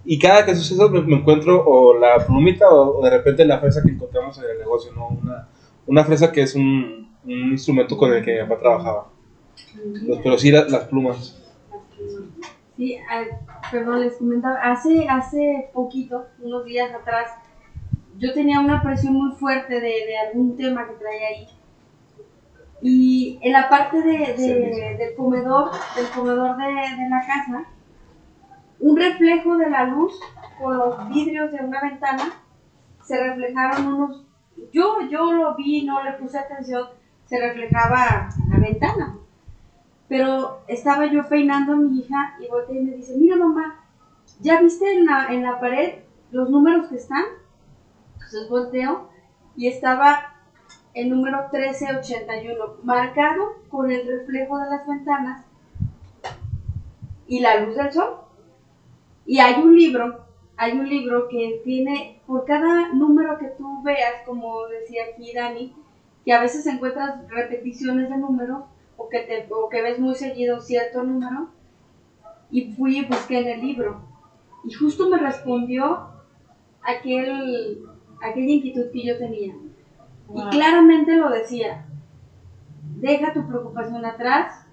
Y 0.06 0.20
cada 0.20 0.46
que 0.46 0.56
sucede 0.56 0.90
me, 0.90 1.02
me 1.02 1.16
encuentro 1.18 1.64
o 1.66 1.98
la 1.98 2.26
plumita 2.26 2.70
o, 2.70 3.00
o 3.00 3.04
de 3.04 3.10
repente 3.10 3.46
la 3.46 3.60
fresa 3.60 3.82
que 3.84 3.92
encontramos 3.92 4.38
en 4.38 4.46
el 4.52 4.60
negocio, 4.60 4.92
¿no? 4.94 5.08
Una, 5.08 5.48
una 5.88 6.04
fresa 6.04 6.32
que 6.32 6.42
es 6.42 6.56
un, 6.56 7.10
un 7.24 7.52
instrumento 7.52 7.98
con 7.98 8.12
el 8.14 8.24
que 8.24 8.34
mi 8.34 8.48
papá 8.48 8.60
trabajaba. 8.60 9.08
Pues, 10.08 10.20
pero 10.24 10.38
sí 10.38 10.52
la- 10.52 10.66
las 10.68 10.86
plumas. 10.86 11.40
Sí, 12.76 12.98
ah, 13.10 13.24
perdón, 13.72 14.02
les 14.02 14.16
comentaba, 14.18 14.56
hace, 14.62 15.08
hace 15.08 15.70
poquito, 15.74 16.26
unos 16.42 16.66
días 16.66 16.92
atrás, 16.94 17.30
yo 18.18 18.34
tenía 18.34 18.60
una 18.60 18.82
presión 18.82 19.14
muy 19.14 19.32
fuerte 19.36 19.76
de, 19.76 19.82
de 20.06 20.18
algún 20.18 20.58
tema 20.58 20.88
que 20.88 20.96
traía 20.96 21.28
ahí. 21.28 21.48
Y 22.84 23.40
en 23.42 23.54
la 23.54 23.70
parte 23.70 24.02
de, 24.04 24.34
de- 24.36 24.96
del 25.00 25.16
comedor, 25.16 25.72
del 25.96 26.08
comedor 26.10 26.58
de, 26.58 26.66
de 26.66 27.10
la 27.10 27.22
casa, 27.26 27.66
un 28.80 28.98
reflejo 28.98 29.58
de 29.58 29.70
la 29.70 29.86
luz 29.86 30.20
con 30.60 30.78
los 30.78 31.10
vidrios 31.10 31.52
de 31.52 31.60
una 31.64 31.82
ventana, 31.82 32.24
se 33.04 33.18
reflejaron 33.20 33.88
unos, 33.88 34.26
yo, 34.72 35.02
yo 35.10 35.32
lo 35.34 35.56
vi, 35.56 35.84
no 35.86 36.04
le 36.04 36.14
puse 36.14 36.38
atención, 36.40 36.88
se 37.26 37.40
reflejaba 37.40 38.30
la 38.50 38.60
ventana. 38.60 39.16
Pero 40.08 40.60
estaba 40.68 41.06
yo 41.08 41.28
peinando 41.28 41.74
a 41.74 41.78
mi 41.78 42.00
hija 42.00 42.36
y 42.40 42.48
volteé 42.48 42.78
y 42.78 42.84
me 42.86 42.92
dice, 42.96 43.16
mira 43.18 43.38
mamá, 43.38 43.76
¿ya 44.42 44.60
viste 44.60 44.92
en 44.94 45.06
la, 45.06 45.28
en 45.30 45.44
la 45.44 45.60
pared 45.60 45.96
los 46.32 46.50
números 46.50 46.88
que 46.90 46.96
están? 46.96 47.24
Entonces 48.16 48.50
volteo 48.50 49.10
y 49.56 49.68
estaba 49.68 50.33
el 50.94 51.10
número 51.10 51.50
1381 51.52 52.78
marcado 52.84 53.54
con 53.70 53.92
el 53.92 54.06
reflejo 54.06 54.58
de 54.60 54.70
las 54.70 54.88
ventanas 54.88 55.46
y 57.28 57.40
la 57.40 57.62
luz 57.62 57.76
del 57.76 57.92
sol. 57.92 58.18
Y 59.26 59.40
hay 59.40 59.62
un 59.62 59.76
libro, 59.76 60.26
hay 60.58 60.74
un 60.74 60.88
libro 60.88 61.28
que 61.30 61.62
tiene, 61.64 62.22
por 62.28 62.46
cada 62.46 62.90
número 62.94 63.40
que 63.40 63.48
tú 63.58 63.82
veas, 63.84 64.22
como 64.26 64.68
decía 64.68 65.04
aquí 65.12 65.34
Dani, 65.34 65.74
que 66.26 66.34
a 66.34 66.42
veces 66.42 66.66
encuentras 66.68 67.28
repeticiones 67.30 68.10
de 68.10 68.18
números, 68.18 68.64
o 68.98 69.10
que, 69.10 69.20
te, 69.20 69.48
o 69.52 69.70
que 69.70 69.82
ves 69.82 70.00
muy 70.00 70.16
seguido 70.16 70.62
cierto 70.62 71.04
número, 71.04 71.50
y 72.52 72.74
fui 72.74 73.00
y 73.00 73.06
busqué 73.06 73.40
en 73.40 73.48
el 73.48 73.62
libro. 73.62 74.02
Y 74.64 74.74
justo 74.74 75.10
me 75.10 75.18
respondió 75.18 76.10
aquel, 76.84 77.84
aquella 78.22 78.54
inquietud 78.54 78.92
que 78.92 79.06
yo 79.06 79.18
tenía. 79.18 79.54
Wow. 80.28 80.48
Y 80.48 80.50
claramente 80.52 81.16
lo 81.16 81.30
decía, 81.30 81.86
deja 82.98 83.34
tu 83.34 83.48
preocupación 83.48 84.06
atrás, 84.06 84.66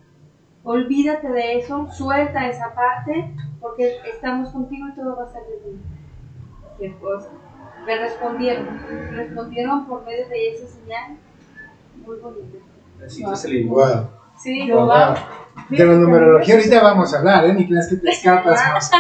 olvídate 0.63 1.29
de 1.29 1.59
eso, 1.59 1.89
suelta 1.93 2.49
esa 2.49 2.75
parte, 2.75 3.35
porque 3.61 3.97
estamos 4.13 4.51
contigo 4.51 4.89
y 4.89 4.95
todo 4.95 5.17
va 5.17 5.25
a 5.25 5.33
salir 5.33 5.57
bien. 5.65 5.81
Qué 6.79 6.99
cosa. 6.99 7.29
Me 7.87 7.97
respondieron, 7.99 8.67
respondieron 9.13 9.87
por 9.87 10.05
medio 10.05 10.29
de 10.29 10.55
esa 10.55 10.67
señal 10.67 11.17
muy 12.07 12.17
bonita. 12.19 12.59
Necesitas 12.99 13.45
el 13.47 13.51
libro. 13.53 13.75
Wow. 13.77 14.09
Sí, 14.39 14.67
Yo- 14.67 14.87
Wow. 14.87 15.15
De 15.69 15.85
la 15.85 15.95
numerología 15.95 16.55
ahorita 16.55 16.83
vamos 16.83 17.13
a 17.13 17.19
hablar, 17.19 17.45
¿eh? 17.45 17.53
Ni 17.55 17.67
creas 17.69 17.89
que 17.89 17.97
te 17.97 18.09
escapas, 18.11 18.61
Monse. 18.73 18.97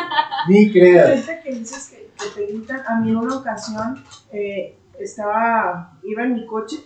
Ni 0.48 0.70
creas. 0.72 1.08
Ahorita 1.08 1.42
que 1.42 1.50
dices 1.52 1.88
que, 1.90 2.10
que 2.22 2.30
te 2.34 2.52
gritan, 2.52 2.82
a 2.86 3.00
mí 3.00 3.10
en 3.10 3.16
una 3.16 3.36
ocasión 3.36 4.02
eh, 4.32 4.76
estaba, 4.98 5.89
iba 6.04 6.24
en 6.24 6.34
mi 6.34 6.46
coche 6.46 6.84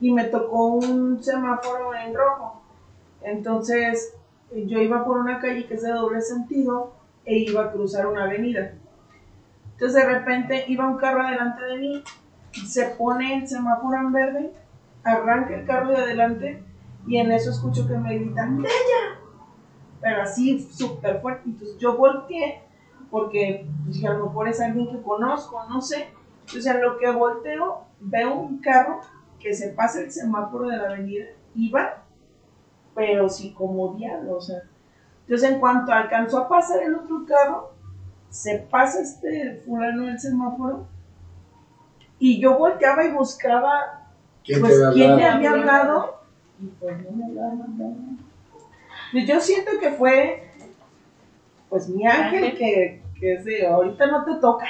y 0.00 0.12
me 0.12 0.24
tocó 0.24 0.66
un 0.66 1.22
semáforo 1.22 1.94
en 1.94 2.14
rojo. 2.14 2.62
Entonces 3.22 4.14
yo 4.52 4.80
iba 4.80 5.04
por 5.04 5.18
una 5.18 5.40
calle 5.40 5.66
que 5.66 5.74
es 5.74 5.82
de 5.82 5.92
doble 5.92 6.20
sentido 6.20 6.92
e 7.24 7.38
iba 7.38 7.64
a 7.64 7.72
cruzar 7.72 8.06
una 8.06 8.24
avenida. 8.24 8.72
Entonces 9.72 9.94
de 9.94 10.08
repente 10.08 10.64
iba 10.68 10.86
un 10.86 10.96
carro 10.96 11.22
adelante 11.22 11.64
de 11.64 11.78
mí, 11.78 12.02
se 12.66 12.86
pone 12.90 13.38
el 13.38 13.48
semáforo 13.48 13.98
en 13.98 14.12
verde, 14.12 14.52
arranca 15.04 15.54
el 15.54 15.66
carro 15.66 15.90
de 15.90 15.98
adelante 15.98 16.62
y 17.06 17.18
en 17.18 17.30
eso 17.32 17.50
escucho 17.50 17.86
que 17.86 17.96
me 17.96 18.16
gritan, 18.18 18.62
¡Bella! 18.62 19.20
Pero 20.00 20.22
así 20.22 20.58
súper 20.58 21.20
fuerte. 21.20 21.42
Entonces 21.46 21.78
yo 21.78 21.96
volteé 21.96 22.62
porque 23.10 23.66
dije, 23.86 24.06
a 24.06 24.14
lo 24.14 24.26
mejor 24.26 24.48
es 24.48 24.60
alguien 24.60 24.90
que 24.90 25.02
conozco, 25.02 25.64
no 25.68 25.80
sé. 25.80 26.08
Entonces 26.46 26.66
en 26.66 26.80
lo 26.80 26.96
que 26.98 27.10
volteo, 27.10 27.84
veo 27.98 28.34
un 28.34 28.58
carro 28.58 29.00
que 29.40 29.52
se 29.52 29.70
pasa 29.70 30.00
el 30.00 30.12
semáforo 30.12 30.68
de 30.68 30.76
la 30.76 30.84
avenida, 30.90 31.26
iba, 31.56 32.04
pero 32.94 33.28
sí 33.28 33.52
como 33.52 33.94
diablo, 33.94 34.36
o 34.36 34.40
sea. 34.40 34.62
Entonces 35.22 35.50
en 35.50 35.58
cuanto 35.58 35.92
alcanzó 35.92 36.38
a 36.38 36.48
pasar 36.48 36.82
el 36.84 36.94
otro 36.94 37.24
carro, 37.26 37.72
se 38.28 38.58
pasa 38.58 39.00
este 39.00 39.62
fulano 39.66 40.08
el 40.08 40.20
semáforo 40.20 40.86
y 42.18 42.40
yo 42.40 42.56
volteaba 42.56 43.04
y 43.04 43.12
buscaba 43.12 44.08
¿Quién 44.44 44.60
pues 44.60 44.80
quién 44.94 45.16
me 45.16 45.24
hablar? 45.24 45.36
había 45.36 45.50
hablado 45.50 46.20
y 46.60 46.66
pues 46.66 46.96
no 47.04 47.16
me. 47.16 48.16
Pues 49.12 49.26
yo 49.26 49.40
siento 49.40 49.72
que 49.80 49.90
fue 49.90 50.48
pues 51.68 51.88
mi 51.88 52.06
ángel 52.06 52.56
que, 52.56 53.02
que 53.18 53.34
es 53.34 53.44
de 53.44 53.66
ahorita 53.66 54.06
no 54.06 54.24
te 54.24 54.34
toca 54.40 54.66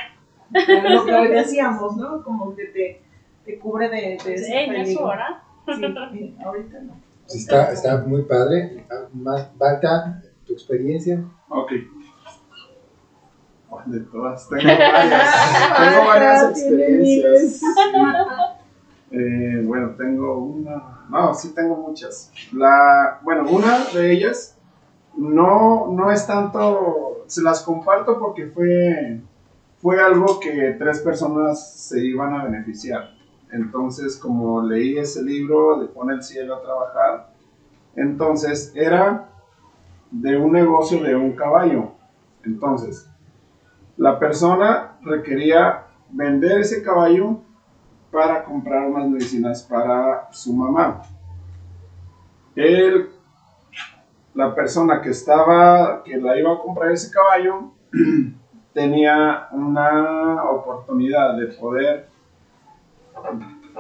lo 0.51 1.05
que 1.05 1.13
hoy 1.15 1.29
decíamos 1.33 1.97
no 1.97 2.23
como 2.23 2.55
que 2.55 2.67
te, 2.67 3.03
te 3.45 3.59
cubre 3.59 3.89
de, 3.89 4.19
de 4.25 4.35
ese 4.35 4.45
Sí, 4.45 4.53
no 4.69 4.73
es 4.75 4.79
su 4.79 4.85
peligro. 4.85 5.05
hora. 5.07 5.43
Sí, 6.13 6.37
ahorita 6.45 6.81
no 6.83 6.93
Sí, 7.27 7.39
está, 7.39 7.73
está 7.73 7.99
muy 8.07 8.23
padre. 8.23 8.87
Más, 9.13 9.49
Balta, 9.59 10.23
tu 10.47 10.53
experiencia. 10.53 11.25
Ok. 11.49 11.73
De 13.87 14.01
todas, 14.01 14.49
tengo 14.51 14.63
varias. 14.65 15.77
tengo 15.77 16.07
varias 16.07 16.51
experiencias. 16.51 17.61
Eh, 19.09 19.63
bueno, 19.65 19.91
tengo 19.97 20.39
una. 20.39 21.07
No, 21.09 21.33
sí 21.33 21.55
tengo 21.55 21.77
muchas. 21.77 22.33
La, 22.53 23.21
bueno, 23.23 23.49
una 23.49 23.85
de 23.95 24.11
ellas 24.13 24.59
no, 25.17 25.93
no 25.93 26.11
es 26.11 26.27
tanto. 26.27 27.23
Se 27.29 27.41
las 27.41 27.63
comparto 27.63 28.19
porque 28.19 28.47
fue, 28.47 29.21
fue 29.79 30.03
algo 30.03 30.41
que 30.41 30.75
tres 30.79 31.01
personas 31.01 31.75
se 31.75 32.05
iban 32.05 32.35
a 32.35 32.45
beneficiar. 32.45 33.11
Entonces, 33.53 34.17
como 34.17 34.63
leí 34.63 34.99
ese 34.99 35.23
libro 35.23 35.81
de 35.81 35.87
Pone 35.87 36.15
el 36.15 36.23
cielo 36.23 36.57
a 36.57 36.63
trabajar, 36.63 37.31
entonces 37.95 38.73
era 38.75 39.29
de 40.11 40.37
un 40.37 40.53
negocio 40.53 41.03
de 41.03 41.15
un 41.15 41.33
caballo. 41.33 41.93
Entonces, 42.45 43.09
la 43.97 44.19
persona 44.19 44.99
requería 45.03 45.87
vender 46.11 46.61
ese 46.61 46.83
caballo 46.83 47.41
para 48.11 48.45
comprar 48.45 48.89
unas 48.89 49.09
medicinas 49.09 49.63
para 49.63 50.29
su 50.33 50.53
mamá. 50.53 51.03
Él, 52.55 53.11
la 54.35 54.55
persona 54.55 55.01
que 55.01 55.11
estaba, 55.11 56.03
que 56.03 56.17
la 56.17 56.39
iba 56.39 56.53
a 56.53 56.59
comprar 56.59 56.93
ese 56.93 57.11
caballo, 57.11 57.73
tenía 58.77 59.49
una 59.53 60.51
oportunidad 60.51 61.35
de 61.39 61.47
poder, 61.47 62.09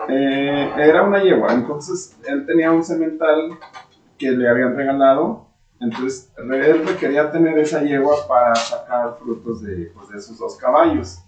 eh, 0.08 0.72
era 0.74 1.02
una 1.02 1.22
yegua, 1.22 1.52
entonces 1.52 2.18
él 2.26 2.46
tenía 2.46 2.72
un 2.72 2.82
cemental 2.82 3.58
que 4.16 4.30
le 4.30 4.48
habían 4.48 4.74
regalado, 4.74 5.48
entonces 5.80 6.32
él 6.38 6.86
requería 6.86 7.30
tener 7.30 7.58
esa 7.58 7.82
yegua 7.82 8.26
para 8.26 8.54
sacar 8.54 9.18
frutos 9.18 9.60
de, 9.60 9.92
pues, 9.94 10.08
de 10.08 10.16
esos 10.16 10.38
dos 10.38 10.56
caballos. 10.56 11.18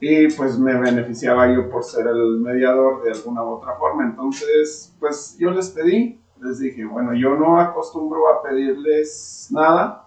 Y 0.00 0.28
pues 0.32 0.58
me 0.58 0.74
beneficiaba 0.74 1.52
yo 1.52 1.68
por 1.68 1.84
ser 1.84 2.06
el 2.06 2.40
mediador 2.40 3.02
de 3.02 3.12
alguna 3.12 3.42
u 3.42 3.56
otra 3.56 3.74
forma. 3.74 4.04
Entonces, 4.04 4.94
pues 4.98 5.36
yo 5.38 5.50
les 5.50 5.68
pedí, 5.68 6.18
les 6.40 6.60
dije, 6.60 6.86
bueno, 6.86 7.12
yo 7.12 7.36
no 7.36 7.60
acostumbro 7.60 8.28
a 8.28 8.42
pedirles 8.42 9.48
nada, 9.50 10.03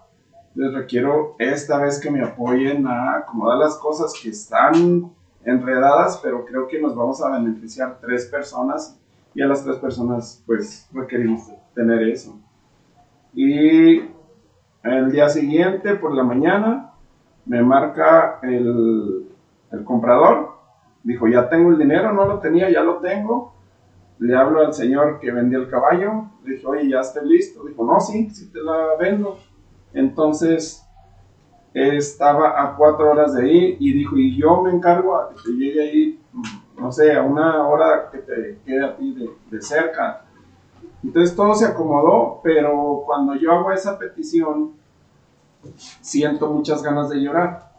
Les 0.58 0.74
requiero 0.74 1.36
esta 1.38 1.78
vez 1.78 2.00
que 2.00 2.10
me 2.10 2.24
apoyen 2.24 2.88
a 2.88 3.18
acomodar 3.18 3.60
las 3.60 3.78
cosas 3.78 4.12
que 4.20 4.30
están 4.30 5.12
enredadas, 5.46 6.20
pero 6.24 6.46
creo 6.46 6.68
que 6.68 6.82
nos 6.82 6.96
vamos 6.96 7.22
a 7.22 7.30
beneficiar 7.30 8.00
tres 8.02 8.26
personas 8.26 9.00
y 9.36 9.44
a 9.44 9.46
las 9.46 9.64
tres 9.64 9.78
personas 9.78 10.42
pues 10.48 10.90
requerimos 10.92 11.52
tener 11.76 12.02
eso. 12.10 12.40
Y 13.36 14.02
el 14.82 15.12
día 15.12 15.30
siguiente, 15.30 15.94
por 15.94 16.16
la 16.16 16.24
mañana, 16.24 16.92
me 17.46 17.62
marca 17.62 18.40
el, 18.42 19.28
comprador. 19.84 20.54
Dijo, 21.04 21.28
ya 21.28 21.50
tengo 21.50 21.70
el 21.70 21.78
dinero, 21.78 22.14
no 22.14 22.26
lo 22.26 22.40
tenía, 22.40 22.68
ya 22.72 22.82
lo 22.82 22.98
tengo. 22.98 23.54
Le 24.18 24.36
hablo 24.36 24.66
al 24.66 24.74
señor 24.74 25.20
que 25.20 25.32
vendía 25.32 25.60
el 25.60 25.70
caballo. 25.70 26.32
Le 26.44 26.56
dije, 26.56 26.66
oye, 26.66 26.90
ya 26.90 27.02
está 27.02 27.22
listo. 27.22 27.64
Dijo, 27.64 27.86
no, 27.86 28.00
sí, 28.00 28.32
sí 28.32 28.52
te 28.52 28.60
la 28.60 28.96
vendo. 29.00 29.38
Entonces, 29.94 30.84
estaba 31.74 32.62
a 32.62 32.76
cuatro 32.76 33.12
horas 33.12 33.34
de 33.34 33.44
ahí 33.44 33.78
y 33.80 33.94
dijo, 33.94 34.18
y 34.18 34.36
yo 34.36 34.62
me 34.62 34.72
encargo 34.72 35.16
a 35.16 35.30
que 35.30 35.36
te 35.44 35.52
llegue 35.52 35.82
ahí, 35.82 36.20
no 36.78 36.92
sé, 36.92 37.16
a 37.16 37.22
una 37.22 37.68
hora 37.68 38.10
que 38.12 38.20
te 38.20 38.58
quede 38.66 38.84
a 38.84 38.96
ti 38.96 39.14
de, 39.14 39.30
de 39.50 39.62
cerca. 39.62 40.24
Entonces 41.04 41.36
todo 41.36 41.54
se 41.54 41.66
acomodó, 41.66 42.40
pero 42.44 43.04
cuando 43.06 43.36
yo 43.36 43.52
hago 43.52 43.72
esa 43.72 43.98
petición, 43.98 44.72
siento 46.02 46.48
muchas 46.48 46.82
ganas 46.82 47.10
de 47.10 47.22
llorar 47.22 47.70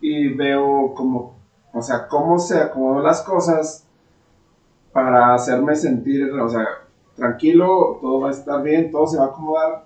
y 0.00 0.28
veo 0.28 0.92
como, 0.94 1.34
o 1.72 1.82
sea, 1.82 2.06
cómo 2.08 2.38
se 2.38 2.58
acomodó 2.58 3.00
las 3.00 3.22
cosas 3.22 3.86
para 4.92 5.34
hacerme 5.34 5.74
sentir, 5.74 6.30
o 6.32 6.48
sea, 6.48 6.66
tranquilo, 7.16 7.98
todo 8.00 8.20
va 8.20 8.28
a 8.28 8.32
estar 8.32 8.62
bien, 8.62 8.90
todo 8.90 9.06
se 9.06 9.18
va 9.18 9.24
a 9.24 9.28
acomodar 9.28 9.84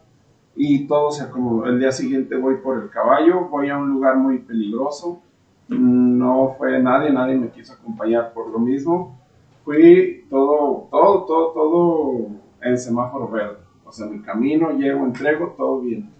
y 0.60 0.88
todo 0.88 1.12
se 1.12 1.22
acomodó. 1.22 1.66
El 1.66 1.78
día 1.78 1.92
siguiente 1.92 2.36
voy 2.36 2.56
por 2.56 2.82
el 2.82 2.90
caballo, 2.90 3.48
voy 3.48 3.70
a 3.70 3.78
un 3.78 3.90
lugar 3.90 4.16
muy 4.16 4.40
peligroso, 4.40 5.22
no 5.68 6.56
fue 6.58 6.82
nadie, 6.82 7.12
nadie 7.12 7.36
me 7.36 7.50
quiso 7.50 7.74
acompañar 7.74 8.32
por 8.32 8.50
lo 8.50 8.58
mismo. 8.58 9.16
Fui 9.64 10.26
todo, 10.28 10.88
todo, 10.90 11.24
todo, 11.26 11.52
todo 11.52 12.26
en 12.60 12.76
semáforo 12.76 13.28
verde. 13.28 13.58
O 13.84 13.92
sea, 13.92 14.06
mi 14.06 14.20
camino, 14.20 14.72
llego, 14.72 15.04
entrego, 15.04 15.54
todo 15.56 15.80
bien. 15.80 16.10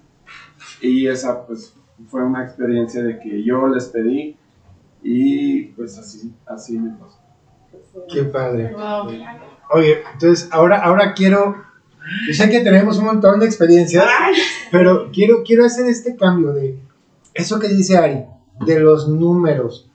Y 0.81 1.09
esa 1.09 1.45
pues 1.45 1.75
fue 2.07 2.23
una 2.23 2.45
experiencia 2.45 3.03
de 3.03 3.19
que 3.19 3.43
yo 3.43 3.67
les 3.67 3.87
pedí 3.87 4.37
y 5.03 5.65
pues 5.73 5.99
así, 5.99 6.33
así 6.47 6.79
me 6.79 6.91
pasó. 6.91 7.19
Qué 8.09 8.23
padre. 8.23 8.73
Wow. 8.73 9.11
Oye, 9.71 9.99
entonces 10.13 10.49
ahora, 10.53 10.81
ahora 10.81 11.13
quiero, 11.13 11.57
yo 12.27 12.35
sé 12.35 12.49
que 12.51 12.61
tenemos 12.61 12.99
un 12.99 13.05
montón 13.07 13.41
de 13.41 13.47
experiencias, 13.47 14.05
pero 14.71 15.11
quiero, 15.13 15.43
quiero 15.45 15.65
hacer 15.65 15.87
este 15.87 16.17
cambio 16.17 16.53
de 16.53 16.79
eso 17.35 17.59
que 17.59 17.69
dice 17.69 17.97
Ari, 17.97 18.25
de 18.65 18.81
los 18.81 19.09
números. 19.09 19.89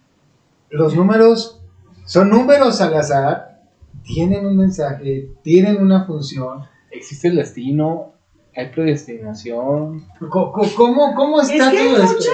Los 0.70 0.96
números 0.96 1.60
son 2.06 2.30
números 2.30 2.82
al 2.82 2.94
azar, 2.96 3.62
tienen 4.04 4.46
un 4.46 4.58
mensaje, 4.58 5.30
tienen 5.44 5.82
una 5.82 6.06
función. 6.06 6.64
Existe 6.92 7.28
el 7.30 7.36
destino, 7.38 8.14
hay 8.56 8.70
predestinación. 8.70 10.04
Co- 10.30 10.52
¿Cómo, 10.76 11.14
cómo 11.16 11.42
está 11.42 11.72
Es 11.72 11.78
que 11.80 11.86
todo 11.90 12.04
esto? 12.04 12.14
muchas- 12.16 12.34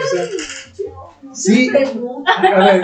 O 1.32 1.36
sea, 1.36 1.36
sí, 1.36 1.70
a 2.54 2.60
ver, 2.66 2.82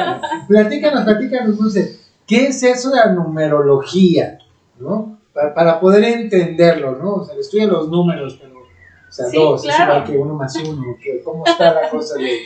platícanos, 0.48 1.04
platícanos, 1.04 1.60
no 1.60 1.70
sé, 1.70 1.98
¿qué 2.28 2.48
es 2.48 2.62
eso 2.64 2.91
de 2.91 2.98
la 2.98 3.12
numerología? 3.14 4.38
¿No? 4.80 5.14
Para, 5.36 5.54
para 5.54 5.80
poder 5.82 6.04
entenderlo, 6.06 6.94
¿no? 6.94 7.16
O 7.16 7.24
sea, 7.26 7.36
de 7.36 7.68
los 7.68 7.90
números, 7.90 8.40
pero, 8.42 8.60
o 8.62 9.12
sea, 9.12 9.26
Sí, 9.26 9.38
dos, 9.38 9.64
es 9.66 9.76
claro. 9.76 9.92
igual 9.92 10.04
que 10.06 10.18
uno 10.18 10.34
más 10.34 10.56
uno, 10.56 10.98
que 11.00 11.22
¿cómo 11.22 11.46
está 11.46 11.74
la 11.74 11.90
cosa 11.90 12.16
de...? 12.18 12.40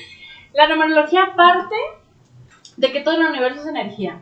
La 0.54 0.68
numerología 0.68 1.34
parte 1.38 1.76
de 2.78 2.92
que 2.92 3.02
todo 3.02 3.16
el 3.22 3.28
universo 3.28 3.62
es 3.62 3.68
energía. 3.68 4.22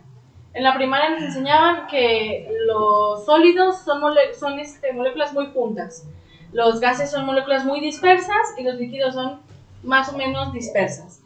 En 0.53 0.63
la 0.63 0.75
primaria 0.75 1.09
nos 1.11 1.21
enseñaban 1.21 1.87
que 1.87 2.49
los 2.65 3.25
sólidos 3.25 3.79
son, 3.85 4.01
mole- 4.01 4.33
son 4.37 4.59
este, 4.59 4.91
moléculas 4.91 5.31
muy 5.33 5.47
juntas, 5.53 6.05
los 6.51 6.79
gases 6.81 7.09
son 7.09 7.25
moléculas 7.25 7.63
muy 7.63 7.79
dispersas 7.79 8.53
y 8.57 8.63
los 8.63 8.75
líquidos 8.75 9.13
son 9.13 9.39
más 9.83 10.11
o 10.11 10.17
menos 10.17 10.51
dispersas. 10.51 11.21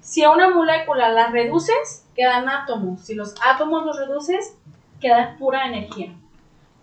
Si 0.00 0.22
a 0.22 0.30
una 0.30 0.48
molécula 0.48 1.10
la 1.10 1.26
reduces, 1.28 2.06
quedan 2.14 2.48
átomos. 2.48 3.00
Si 3.02 3.14
los 3.14 3.34
átomos 3.46 3.84
los 3.84 3.98
reduces, 3.98 4.56
queda 5.00 5.36
pura 5.38 5.66
energía. 5.66 6.14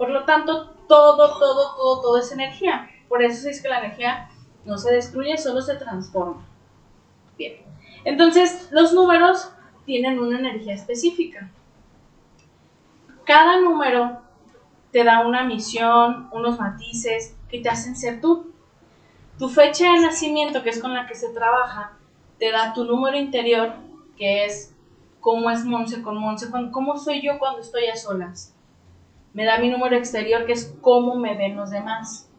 Por 0.03 0.11
lo 0.11 0.25
tanto, 0.25 0.65
todo, 0.89 1.39
todo, 1.39 1.75
todo, 1.77 2.01
todo 2.01 2.17
es 2.17 2.29
energía. 2.33 2.89
Por 3.07 3.23
eso 3.23 3.47
es 3.47 3.61
que 3.61 3.69
la 3.69 3.79
energía 3.79 4.27
no 4.65 4.77
se 4.77 4.91
destruye, 4.91 5.37
solo 5.37 5.61
se 5.61 5.75
transforma. 5.75 6.45
Bien. 7.37 7.61
Entonces, 8.03 8.67
los 8.71 8.91
números 8.91 9.49
tienen 9.85 10.19
una 10.19 10.39
energía 10.39 10.73
específica. 10.73 11.49
Cada 13.23 13.61
número 13.61 14.19
te 14.91 15.05
da 15.05 15.25
una 15.25 15.45
misión, 15.45 16.27
unos 16.33 16.59
matices 16.59 17.37
que 17.47 17.61
te 17.61 17.69
hacen 17.69 17.95
ser 17.95 18.19
tú. 18.19 18.51
Tu 19.39 19.47
fecha 19.47 19.89
de 19.89 20.01
nacimiento, 20.01 20.63
que 20.63 20.71
es 20.71 20.81
con 20.81 20.93
la 20.93 21.07
que 21.07 21.15
se 21.15 21.29
trabaja, 21.29 21.93
te 22.39 22.51
da 22.51 22.73
tu 22.73 22.83
número 22.83 23.15
interior, 23.15 23.71
que 24.17 24.43
es 24.43 24.75
cómo 25.21 25.49
es 25.49 25.63
Monse 25.63 26.01
con 26.01 26.17
Monse, 26.17 26.51
cómo 26.73 26.97
soy 26.97 27.21
yo 27.21 27.39
cuando 27.39 27.61
estoy 27.61 27.85
a 27.85 27.95
solas. 27.95 28.53
Me 29.33 29.45
da 29.45 29.57
mi 29.57 29.69
número 29.69 29.95
exterior, 29.95 30.45
que 30.45 30.53
es 30.53 30.75
cómo 30.81 31.15
me 31.15 31.35
ven 31.35 31.55
los 31.55 31.71
demás 31.71 32.29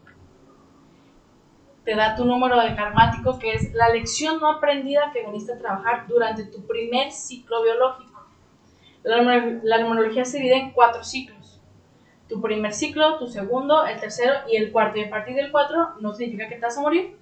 te 1.84 1.94
da 1.94 2.14
tu 2.14 2.24
número 2.24 2.58
de 2.60 2.74
karmático, 2.74 3.38
que 3.38 3.52
es 3.52 3.72
la 3.74 3.90
lección 3.90 4.40
no 4.40 4.50
aprendida 4.50 5.10
que 5.12 5.24
viniste 5.24 5.52
a 5.52 5.58
trabajar 5.58 6.06
durante 6.08 6.44
tu 6.44 6.66
primer 6.66 7.12
ciclo 7.12 7.62
biológico. 7.62 8.24
La, 9.02 9.22
la 9.62 10.24
se 10.24 10.38
divide 10.38 10.56
en 10.56 10.72
cuatro 10.72 11.04
ciclos. 11.04 11.60
Tu 12.26 12.40
primer 12.40 12.72
ciclo, 12.72 13.18
tu 13.18 13.26
segundo, 13.26 13.84
el 13.84 14.00
tercero 14.00 14.32
y 14.48 14.56
el 14.56 14.72
cuarto. 14.72 14.98
Y 14.98 15.04
a 15.04 15.10
partir 15.10 15.36
del 15.36 15.52
cuatro 15.52 15.90
no 16.00 16.14
significa 16.14 16.48
que 16.48 16.56
te 16.56 16.64
a 16.64 16.80
morir, 16.80 17.18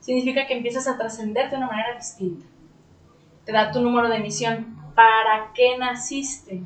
significa 0.00 0.46
que 0.46 0.54
empiezas 0.56 0.88
a 0.88 0.96
trascender 0.96 1.50
de 1.50 1.56
una 1.56 1.66
manera 1.66 1.94
distinta. 1.94 2.46
Te 3.44 3.52
da 3.52 3.70
tu 3.70 3.80
número 3.80 4.08
de 4.08 4.20
misión. 4.20 4.74
¿Para 4.94 5.52
qué 5.54 5.76
naciste? 5.76 6.62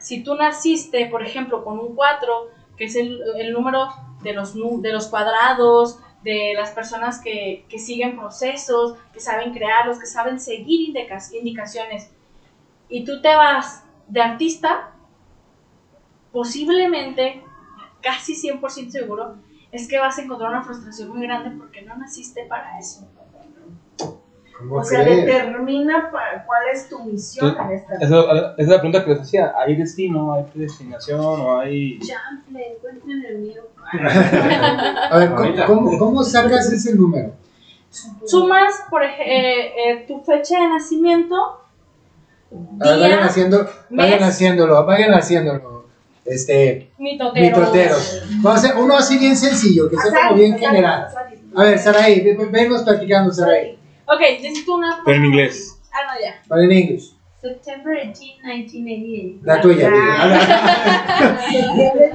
Si 0.00 0.22
tú 0.24 0.34
naciste, 0.34 1.06
por 1.06 1.22
ejemplo, 1.22 1.64
con 1.64 1.78
un 1.78 1.94
4, 1.94 2.50
que 2.76 2.84
es 2.84 2.96
el, 2.96 3.22
el 3.36 3.52
número 3.52 3.88
de 4.22 4.32
los, 4.32 4.54
de 4.54 4.92
los 4.92 5.08
cuadrados, 5.08 5.98
de 6.22 6.52
las 6.54 6.70
personas 6.72 7.20
que, 7.20 7.64
que 7.68 7.78
siguen 7.78 8.16
procesos, 8.16 8.96
que 9.12 9.20
saben 9.20 9.52
crearlos, 9.52 9.98
que 9.98 10.06
saben 10.06 10.38
seguir 10.38 10.94
indicaciones, 11.32 12.10
y 12.88 13.04
tú 13.04 13.22
te 13.22 13.34
vas 13.34 13.84
de 14.08 14.20
artista, 14.20 14.92
posiblemente, 16.32 17.42
casi 18.02 18.34
100% 18.34 18.90
seguro, 18.90 19.36
es 19.70 19.88
que 19.88 19.98
vas 19.98 20.18
a 20.18 20.22
encontrar 20.22 20.50
una 20.50 20.62
frustración 20.62 21.10
muy 21.10 21.22
grande 21.22 21.50
porque 21.56 21.82
no 21.82 21.96
naciste 21.96 22.44
para 22.46 22.78
eso. 22.78 23.08
¿Cómo 24.60 24.76
O 24.76 24.84
sea, 24.84 25.02
determina 25.04 26.10
cuál 26.10 26.62
es 26.72 26.88
tu 26.88 27.02
misión 27.04 27.54
Tú- 27.56 27.62
en 27.62 27.70
esta 27.70 27.94
Esa, 27.94 28.20
esa 28.20 28.54
es 28.58 28.68
la 28.68 28.80
pregunta 28.80 29.04
que 29.04 29.10
les 29.10 29.20
hacía. 29.20 29.52
¿Hay 29.56 29.74
destino? 29.76 30.32
¿Hay 30.34 30.44
predestinación? 30.44 31.20
¿O 31.20 31.58
hay...? 31.58 31.98
Chanfle, 32.00 32.74
encuentren 32.76 33.24
el 33.24 33.38
mío. 33.38 33.62
A 35.10 35.18
ver, 35.18 35.30
¿cómo, 35.34 35.66
cómo, 35.66 35.98
cómo 35.98 36.22
sacas 36.24 36.70
ese 36.72 36.94
número? 36.94 37.32
Sumas, 38.24 38.84
por 38.88 39.02
ej- 39.02 40.06
tu 40.06 40.20
fecha 40.20 40.60
de 40.60 40.68
nacimiento, 40.68 41.34
A 42.80 42.90
ver, 42.90 42.98
vayan 43.00 43.18
día, 43.18 43.24
haciendo, 43.24 43.66
vayan 43.90 44.22
haciéndolo, 44.22 44.84
vayan 44.84 45.12
haciéndolo. 45.14 45.80
Este, 46.24 46.90
mitoteros. 46.98 47.58
mitoteros. 47.58 48.22
Vamos 48.42 48.52
a 48.64 48.68
hacer 48.68 48.76
uno 48.80 48.96
así 48.96 49.18
bien 49.18 49.36
sencillo, 49.36 49.88
que 49.88 49.96
sea 49.96 50.12
como 50.28 50.34
bien 50.36 50.56
general. 50.56 51.08
A 51.56 51.62
ver, 51.64 51.78
Saraí, 51.78 52.20
ven- 52.20 52.52
venos 52.52 52.82
platicando, 52.84 53.32
Saraí. 53.32 53.76
Ok, 54.12 54.20
necesito 54.42 54.74
una. 54.74 55.00
Pero 55.04 55.16
en 55.16 55.24
inglés. 55.26 55.80
Ah, 55.92 56.12
no, 56.12 56.20
ya. 56.20 56.42
Vale, 56.48 56.64
en 56.64 56.72
inglés. 56.72 57.16
September 57.40 57.94
18, 57.94 58.38
1988. 58.42 59.40
La 59.44 59.60
tuya, 59.60 59.90
Ah. 59.92 60.40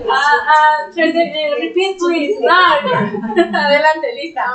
Ah, 0.07 0.37
ah, 0.47 0.91
to, 0.93 1.01
eh, 1.01 1.55
repeat, 1.59 1.97
please. 1.97 2.39
No, 2.41 2.51
adelante, 3.57 4.13
lista. 4.21 4.45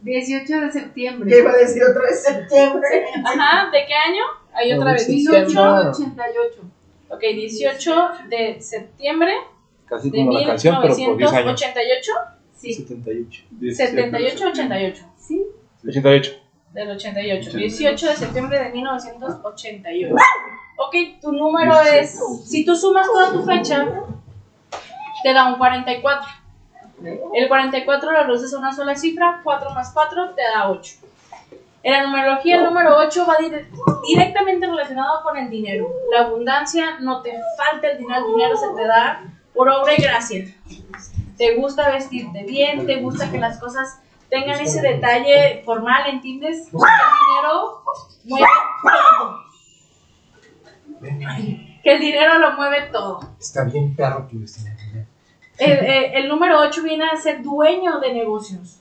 18 0.00 0.60
de 0.60 0.72
septiembre. 0.72 1.30
¿Qué 1.30 1.38
iba 1.38 1.50
a 1.52 1.56
decir 1.56 1.84
otra 1.84 2.02
vez? 2.02 2.24
Septiembre. 2.24 3.04
Ajá, 3.24 3.70
¿de 3.70 3.86
qué 3.86 3.94
año? 3.94 4.24
Ahí 4.52 4.72
otra 4.72 4.92
vez. 4.94 5.06
18 5.06 5.46
18. 5.46 5.90
88. 5.90 6.62
Ok, 7.10 7.20
18 7.20 8.08
de 8.28 8.60
septiembre 8.60 9.34
Casi 9.86 10.10
de 10.10 10.18
como 10.18 10.32
la 10.32 10.46
canción, 10.46 10.78
pero 10.82 10.96
por 10.96 11.16
10 11.16 11.32
años. 11.32 11.60
1988. 11.60 12.12
Sí. 12.56 12.74
78. 12.74 13.44
78, 13.74 14.46
88. 14.48 15.04
Sí. 15.18 15.42
88. 15.86 16.41
Del 16.72 16.90
88. 16.90 17.50
18 17.52 18.06
de 18.08 18.16
septiembre 18.16 18.58
de 18.58 18.70
1988. 18.70 20.14
Ok, 20.78 20.94
tu 21.20 21.32
número 21.32 21.78
es. 21.80 22.18
Si 22.46 22.64
tú 22.64 22.74
sumas 22.74 23.06
toda 23.06 23.32
tu 23.32 23.42
fecha, 23.44 23.86
te 25.22 25.32
da 25.32 25.48
un 25.52 25.58
44. 25.58 26.30
El 27.34 27.48
44 27.48 28.10
lo 28.12 28.24
reduces 28.24 28.54
a 28.54 28.58
una 28.58 28.72
sola 28.72 28.94
cifra, 28.94 29.40
4 29.44 29.70
más 29.70 29.90
4 29.92 30.30
te 30.34 30.42
da 30.42 30.70
8. 30.70 30.94
En 31.82 31.92
la 31.92 32.04
numerología, 32.04 32.56
el 32.58 32.64
número 32.64 32.96
8 32.96 33.26
va 33.28 33.36
dire- 33.38 33.66
directamente 34.08 34.66
relacionado 34.66 35.22
con 35.24 35.36
el 35.36 35.50
dinero. 35.50 35.88
La 36.12 36.26
abundancia, 36.26 36.98
no 37.00 37.20
te 37.22 37.32
falta 37.56 37.88
el 37.90 37.98
dinero, 37.98 38.24
el 38.26 38.34
dinero 38.34 38.56
se 38.56 38.68
te 38.76 38.86
da 38.86 39.24
por 39.52 39.68
obra 39.68 39.92
y 39.96 40.00
gracia. 40.02 40.44
Te 41.36 41.56
gusta 41.56 41.90
vestirte 41.90 42.44
bien, 42.44 42.86
te 42.86 42.96
gusta 43.00 43.30
que 43.32 43.38
las 43.38 43.58
cosas 43.58 44.00
tengan 44.32 44.60
ese 44.60 44.80
detalle 44.80 45.62
formal, 45.64 46.08
¿entiendes? 46.08 46.68
Que 46.70 46.76
el 46.78 47.20
dinero 47.20 47.82
mueve 48.24 48.88
todo. 49.18 49.42
Que 51.82 51.92
el 51.94 52.00
dinero 52.00 52.38
lo 52.38 52.52
mueve 52.52 52.80
todo. 52.92 53.20
Está 53.38 53.64
bien 53.64 53.94
perro 53.94 54.26
que 54.28 54.36
lo. 54.36 54.46
El, 55.58 55.70
el- 55.72 56.14
el 56.14 56.28
número 56.28 56.60
8 56.60 56.82
viene 56.82 57.04
a 57.04 57.16
ser 57.16 57.42
dueño 57.42 58.00
de 58.00 58.14
negocios. 58.14 58.80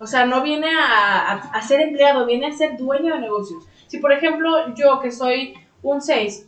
O 0.00 0.06
sea, 0.06 0.26
no 0.26 0.42
viene 0.42 0.68
a, 0.74 1.32
a- 1.32 1.50
a 1.52 1.62
ser 1.62 1.80
empleado, 1.82 2.26
viene 2.26 2.46
a 2.48 2.52
ser 2.52 2.76
dueño 2.76 3.14
de 3.14 3.20
negocios. 3.20 3.64
Si, 3.86 3.98
por 3.98 4.12
ejemplo, 4.12 4.74
yo 4.74 4.98
que 5.00 5.12
soy 5.12 5.54
un 5.82 6.00
6, 6.00 6.46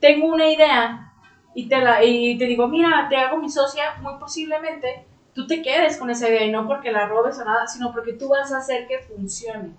tengo 0.00 0.26
una 0.26 0.48
idea 0.48 1.12
y 1.54 1.68
te, 1.68 1.78
la, 1.78 2.02
y 2.04 2.36
te 2.38 2.46
digo, 2.46 2.66
mira, 2.68 3.06
te 3.08 3.16
hago 3.16 3.36
mi 3.38 3.48
socia, 3.48 3.94
muy 4.02 4.14
posiblemente 4.18 5.06
tú 5.36 5.46
te 5.46 5.60
quedes 5.60 5.98
con 5.98 6.08
esa 6.08 6.28
idea 6.30 6.44
y 6.44 6.50
no 6.50 6.66
porque 6.66 6.90
la 6.90 7.06
robes 7.06 7.38
o 7.38 7.44
nada, 7.44 7.66
sino 7.66 7.92
porque 7.92 8.14
tú 8.14 8.28
vas 8.28 8.50
a 8.52 8.58
hacer 8.58 8.88
que 8.88 9.00
funcione. 9.00 9.70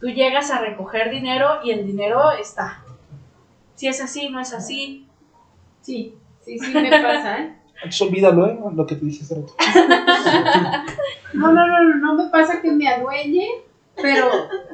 Tú 0.00 0.06
llegas 0.06 0.52
a 0.52 0.60
recoger 0.60 1.10
dinero 1.10 1.58
y 1.64 1.72
el 1.72 1.84
dinero 1.84 2.30
está. 2.30 2.84
Si 3.74 3.88
es 3.88 4.00
así, 4.00 4.30
no 4.30 4.38
es 4.40 4.54
así. 4.54 5.08
Sí, 5.80 6.14
sí, 6.42 6.58
sí 6.60 6.72
me 6.74 6.90
pasa, 6.90 7.40
¿eh? 7.40 7.56
Entonces 7.74 8.02
olvídalo, 8.02 8.46
¿eh? 8.46 8.58
Lo 8.72 8.86
que 8.86 8.94
tú 8.94 9.06
dijiste. 9.06 9.34
hace 9.34 9.42
rato. 9.42 10.92
No, 11.34 11.50
no, 11.50 11.66
no, 11.66 11.82
no, 11.82 11.96
no 11.96 12.14
me 12.14 12.30
pasa 12.30 12.62
que 12.62 12.70
me 12.70 12.86
adueñe, 12.86 13.48
pero 14.00 14.28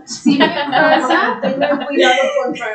sí 0.05 0.39
me 0.39 0.49
pasa, 0.49 1.39
Tengan 1.43 1.87
cuidado 1.87 2.23
contra 2.43 2.67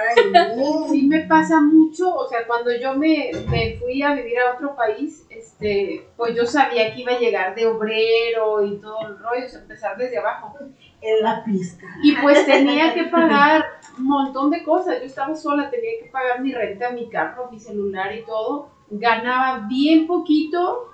sí 0.89 1.07
me 1.07 1.21
pasa 1.21 1.59
mucho, 1.61 2.13
o 2.13 2.27
sea, 2.27 2.45
cuando 2.45 2.71
yo 2.75 2.95
me, 2.95 3.31
me 3.49 3.77
fui 3.77 4.01
a 4.01 4.13
vivir 4.13 4.39
a 4.39 4.53
otro 4.53 4.75
país, 4.75 5.25
este, 5.29 6.07
pues 6.15 6.35
yo 6.35 6.45
sabía 6.45 6.93
que 6.93 7.01
iba 7.01 7.13
a 7.13 7.19
llegar 7.19 7.55
de 7.55 7.65
obrero 7.65 8.63
y 8.63 8.77
todo 8.77 9.07
el 9.07 9.17
rollo, 9.17 9.45
o 9.45 9.49
sea, 9.49 9.61
empezar 9.61 9.97
desde 9.97 10.17
abajo. 10.17 10.57
En 11.01 11.21
la 11.21 11.43
pizca. 11.43 11.85
Y 12.03 12.15
pues 12.15 12.45
tenía 12.45 12.93
que 12.93 13.03
pagar 13.11 13.65
un 13.97 14.05
montón 14.05 14.49
de 14.49 14.63
cosas. 14.63 14.99
Yo 14.99 15.05
estaba 15.05 15.35
sola, 15.35 15.69
tenía 15.69 15.91
que 16.01 16.09
pagar 16.09 16.41
mi 16.41 16.51
renta, 16.51 16.89
mi 16.91 17.09
carro, 17.09 17.49
mi 17.51 17.59
celular 17.59 18.15
y 18.15 18.23
todo. 18.23 18.69
Ganaba 18.89 19.65
bien 19.67 20.07
poquito, 20.07 20.89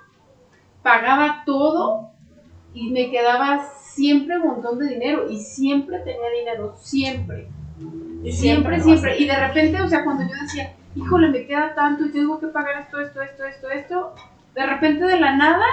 pagaba 0.82 1.42
todo 1.46 2.10
y 2.74 2.90
me 2.90 3.10
quedaba 3.10 3.62
siempre 3.94 4.38
un 4.38 4.48
montón 4.48 4.78
de 4.78 4.88
dinero. 4.88 5.30
Y 5.30 5.38
siempre 5.38 5.98
tenía 5.98 6.30
dinero, 6.38 6.74
siempre. 6.76 7.48
Siempre, 8.30 8.80
siempre. 8.80 9.18
Y 9.18 9.26
de 9.26 9.36
repente, 9.36 9.80
o 9.80 9.88
sea, 9.88 10.04
cuando 10.04 10.24
yo 10.24 10.40
decía, 10.40 10.74
híjole, 10.94 11.28
me 11.28 11.46
queda 11.46 11.74
tanto 11.74 12.06
y 12.06 12.12
tengo 12.12 12.38
que 12.38 12.48
pagar 12.48 12.82
esto, 12.82 13.00
esto, 13.00 13.22
esto, 13.22 13.44
esto, 13.44 13.70
esto, 13.70 14.14
de 14.54 14.66
repente 14.66 15.04
de 15.04 15.18
la 15.18 15.36
nada 15.36 15.64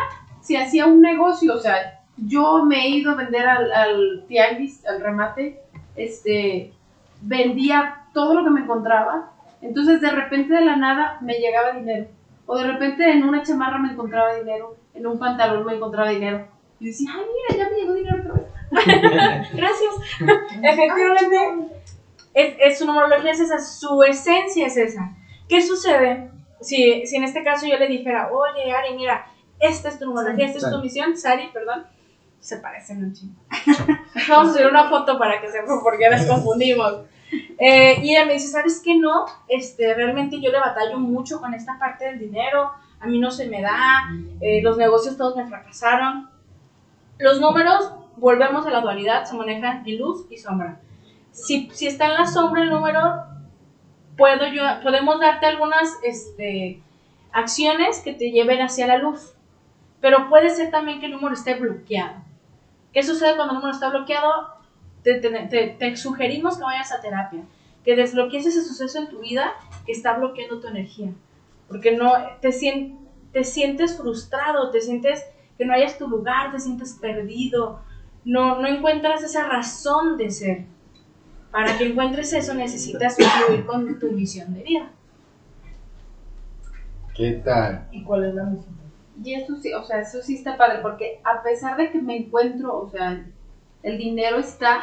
se 0.41 0.57
hacía 0.57 0.85
un 0.85 1.01
negocio, 1.01 1.53
o 1.53 1.59
sea, 1.59 2.01
yo 2.17 2.65
me 2.65 2.85
he 2.85 2.89
ido 2.89 3.11
a 3.11 3.15
vender 3.15 3.47
al, 3.47 3.71
al 3.71 4.25
tianguis, 4.27 4.85
al 4.85 5.01
remate, 5.01 5.61
este, 5.95 6.73
vendía 7.21 8.05
todo 8.13 8.33
lo 8.33 8.43
que 8.43 8.49
me 8.51 8.61
encontraba, 8.61 9.31
entonces 9.61 10.01
de 10.01 10.11
repente 10.11 10.53
de 10.53 10.65
la 10.65 10.75
nada 10.75 11.17
me 11.21 11.33
llegaba 11.33 11.77
dinero, 11.77 12.07
o 12.45 12.57
de 12.57 12.71
repente 12.71 13.11
en 13.11 13.23
una 13.23 13.43
chamarra 13.43 13.77
me 13.77 13.91
encontraba 13.91 14.35
dinero, 14.35 14.75
en 14.93 15.05
un 15.05 15.19
pantalón 15.19 15.65
me 15.65 15.75
encontraba 15.75 16.09
dinero, 16.09 16.47
y 16.79 16.87
decía, 16.87 17.11
ay, 17.13 17.25
mira, 17.49 17.63
ya 17.63 17.69
me 17.69 17.77
llegó 17.77 17.93
dinero 17.93 18.17
otra 18.21 18.33
vez. 18.33 18.49
Gracias. 19.53 19.93
Efectivamente, 20.63 21.79
es, 22.33 22.55
es 22.59 22.79
su 22.79 22.85
numerología 22.85 23.31
es 23.31 23.39
esa, 23.39 23.59
su 23.59 24.03
esencia 24.03 24.67
es 24.67 24.77
esa. 24.77 25.15
¿Qué 25.47 25.61
sucede 25.61 26.29
si, 26.61 27.05
si 27.05 27.15
en 27.15 27.23
este 27.23 27.43
caso 27.43 27.65
yo 27.67 27.77
le 27.77 27.87
dijera, 27.87 28.29
oye, 28.31 28.71
Ari, 28.71 28.95
mira, 28.95 29.27
esta 29.59 29.89
es 29.89 29.99
tu 29.99 30.05
numerología, 30.05 30.45
esta 30.45 30.59
es 30.59 30.63
tu 30.63 30.69
Sari. 30.71 30.83
misión, 30.83 31.17
Sari, 31.17 31.49
perdón, 31.53 31.85
se 32.39 32.57
parecen 32.57 33.03
un 33.03 33.13
chingo. 33.13 33.35
Vamos 34.29 34.49
a 34.49 34.53
subir 34.53 34.67
una 34.67 34.89
foto 34.89 35.17
para 35.17 35.41
que 35.41 35.49
sepan 35.49 35.81
por 35.81 35.97
qué 35.97 36.09
las 36.09 36.25
confundimos. 36.25 37.01
Eh, 37.59 37.99
y 38.01 38.11
ella 38.11 38.25
me 38.25 38.33
dice, 38.33 38.47
¿sabes 38.47 38.81
qué 38.83 38.95
no? 38.95 39.25
Este, 39.47 39.93
realmente 39.93 40.39
yo 40.41 40.51
le 40.51 40.59
batallo 40.59 40.97
mucho 40.97 41.39
con 41.39 41.53
esta 41.53 41.77
parte 41.77 42.05
del 42.05 42.19
dinero, 42.19 42.71
a 42.99 43.07
mí 43.07 43.19
no 43.19 43.31
se 43.31 43.47
me 43.47 43.61
da, 43.61 44.09
eh, 44.41 44.61
los 44.61 44.77
negocios 44.77 45.17
todos 45.17 45.35
me 45.35 45.47
fracasaron. 45.47 46.29
Los 47.19 47.39
números, 47.39 47.91
volvemos 48.17 48.65
a 48.65 48.71
la 48.71 48.81
dualidad, 48.81 49.25
se 49.25 49.35
manejan 49.35 49.83
en 49.87 49.97
luz 49.99 50.25
y 50.29 50.37
sombra. 50.37 50.79
Si, 51.31 51.69
si 51.71 51.87
está 51.87 52.05
en 52.07 52.13
la 52.15 52.25
sombra 52.25 52.63
el 52.63 52.69
número, 52.69 53.25
puedo 54.17 54.47
yo, 54.47 54.63
podemos 54.81 55.19
darte 55.19 55.45
algunas 55.45 55.97
este, 56.03 56.81
acciones 57.31 57.99
que 57.99 58.13
te 58.13 58.31
lleven 58.31 58.61
hacia 58.61 58.87
la 58.87 58.97
luz. 58.97 59.33
Pero 60.01 60.29
puede 60.29 60.49
ser 60.49 60.71
también 60.71 60.99
que 60.99 61.07
el 61.07 61.11
número 61.11 61.33
esté 61.33 61.55
bloqueado. 61.55 62.15
¿Qué 62.93 63.03
sucede 63.03 63.35
cuando 63.35 63.53
el 63.53 63.59
número 63.59 63.73
está 63.73 63.89
bloqueado? 63.89 64.31
Te, 65.03 65.15
te- 65.19 65.95
sugerimos 65.97 66.57
que 66.57 66.63
vayas 66.63 66.91
a 66.91 67.01
terapia, 67.01 67.41
que 67.83 67.95
desbloquees 67.95 68.45
ese 68.45 68.63
suceso 68.63 68.97
en 68.97 69.09
tu 69.09 69.19
vida 69.19 69.53
que 69.85 69.91
está 69.91 70.13
bloqueando 70.13 70.59
tu 70.59 70.67
energía. 70.67 71.11
Porque 71.67 71.91
no 71.95 72.13
te, 72.41 72.51
te 73.33 73.43
sientes 73.43 73.97
frustrado, 73.97 74.71
te 74.71 74.81
sientes 74.81 75.25
que 75.59 75.65
no 75.65 75.73
hayas 75.73 75.97
tu 75.97 76.07
lugar, 76.07 76.53
te 76.53 76.59
sientes 76.59 76.93
perdido, 76.93 77.81
no, 78.23 78.61
no 78.61 78.67
encuentras 78.67 79.21
esa 79.23 79.45
razón 79.45 80.15
de 80.15 80.31
ser. 80.31 80.63
Para 81.51 81.77
que 81.77 81.87
encuentres 81.87 82.31
eso 82.31 82.53
necesitas 82.53 83.17
fluir 83.17 83.65
con 83.65 83.99
tu 83.99 84.09
misión 84.13 84.53
de 84.53 84.63
vida. 84.63 84.89
¿Qué 87.13 87.41
tal? 87.43 87.89
¿Y 87.91 88.03
cuál 88.03 88.23
es 88.23 88.35
la 88.35 88.45
misión? 88.45 88.79
Y 89.21 89.33
eso 89.33 89.57
sí, 89.57 89.73
o 89.73 89.83
sea, 89.83 89.99
eso 89.99 90.21
sí 90.21 90.35
está 90.35 90.55
padre, 90.55 90.79
porque 90.81 91.19
a 91.25 91.43
pesar 91.43 91.75
de 91.75 91.91
que 91.91 92.01
me 92.01 92.15
encuentro, 92.15 92.79
o 92.79 92.89
sea, 92.89 93.21
el 93.83 93.97
dinero 93.97 94.37
está, 94.37 94.79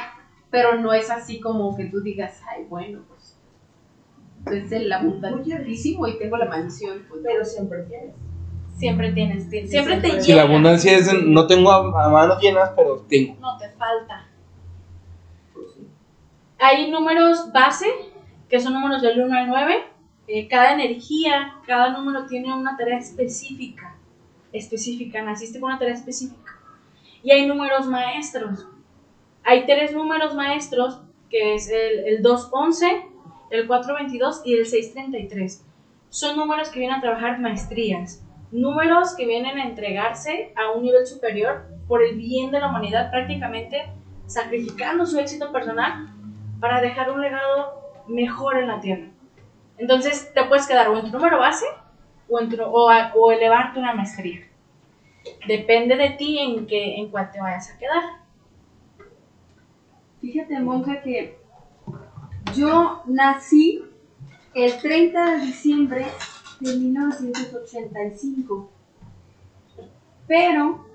pero 0.50 0.76
no 0.78 0.92
es 0.92 1.10
así 1.10 1.40
como 1.40 1.74
que 1.74 1.86
tú 1.86 2.02
digas, 2.02 2.42
ay, 2.50 2.66
bueno, 2.68 3.00
pues 3.08 3.38
es 4.52 4.70
el 4.72 4.92
abundantísimo 4.92 6.06
y 6.06 6.18
tengo 6.18 6.36
la 6.36 6.44
mansión. 6.44 7.06
Pues, 7.08 7.22
Pero 7.24 7.46
siempre 7.46 7.82
tienes. 7.84 8.25
Siempre 8.76 9.12
tienes, 9.12 9.48
ti- 9.48 9.66
siempre 9.66 9.96
te 9.98 10.20
Si 10.22 10.32
la 10.34 10.42
abundancia 10.42 10.96
es, 10.98 11.10
no 11.24 11.46
tengo 11.46 11.70
a, 11.72 12.04
a 12.04 12.08
manos 12.10 12.40
llenas, 12.42 12.70
pero 12.76 13.04
tengo. 13.08 13.36
no 13.40 13.56
te 13.58 13.70
falta. 13.70 14.26
Hay 16.58 16.90
números 16.90 17.52
base, 17.52 17.86
que 18.48 18.60
son 18.60 18.72
números 18.74 19.02
del 19.02 19.20
1 19.20 19.36
al 19.38 19.48
9. 19.48 19.74
Eh, 20.28 20.48
cada 20.48 20.72
energía, 20.74 21.54
cada 21.66 21.90
número 21.90 22.26
tiene 22.26 22.52
una 22.54 22.76
tarea 22.76 22.98
específica. 22.98 23.96
Específica, 24.52 25.22
naciste 25.22 25.60
con 25.60 25.70
una 25.70 25.78
tarea 25.78 25.94
específica. 25.94 26.52
Y 27.22 27.30
hay 27.30 27.46
números 27.46 27.86
maestros. 27.86 28.66
Hay 29.44 29.64
tres 29.66 29.92
números 29.92 30.34
maestros, 30.34 31.00
que 31.30 31.54
es 31.54 31.68
el, 31.68 32.06
el 32.06 32.22
211, 32.22 33.06
el 33.50 33.66
422 33.66 34.42
y 34.44 34.54
el 34.54 34.66
633. 34.66 35.64
Son 36.08 36.36
números 36.36 36.68
que 36.70 36.78
vienen 36.80 36.98
a 36.98 37.00
trabajar 37.00 37.38
maestrías. 37.38 38.22
Números 38.52 39.14
que 39.16 39.26
vienen 39.26 39.58
a 39.58 39.64
entregarse 39.64 40.52
a 40.56 40.70
un 40.70 40.82
nivel 40.82 41.06
superior 41.06 41.66
por 41.88 42.02
el 42.02 42.16
bien 42.16 42.50
de 42.50 42.60
la 42.60 42.68
humanidad, 42.68 43.10
prácticamente 43.10 43.86
sacrificando 44.26 45.04
su 45.06 45.18
éxito 45.18 45.52
personal 45.52 46.08
para 46.60 46.80
dejar 46.80 47.10
un 47.10 47.20
legado 47.20 47.80
mejor 48.08 48.58
en 48.58 48.68
la 48.68 48.80
Tierra. 48.80 49.08
Entonces 49.78 50.32
te 50.32 50.44
puedes 50.44 50.66
quedar 50.66 50.88
o 50.88 50.96
en 50.96 51.04
tu 51.04 51.10
número 51.10 51.38
base 51.38 51.66
o, 52.28 52.40
en 52.40 52.48
tu- 52.48 52.62
o, 52.62 52.88
a- 52.88 53.12
o 53.14 53.30
elevarte 53.32 53.78
una 53.78 53.94
maestría. 53.94 54.40
Depende 55.46 55.96
de 55.96 56.10
ti 56.10 56.38
en, 56.38 56.66
qué, 56.66 56.96
en 56.96 57.08
cuál 57.10 57.30
te 57.30 57.40
vayas 57.40 57.70
a 57.70 57.78
quedar. 57.78 58.02
Fíjate, 60.20 60.58
monja, 60.60 61.02
que 61.02 61.36
yo 62.54 63.02
nací 63.06 63.82
el 64.54 64.76
30 64.80 65.32
de 65.32 65.36
diciembre 65.40 66.06
de 66.60 66.76
1985. 66.76 68.70
Pero 70.26 70.86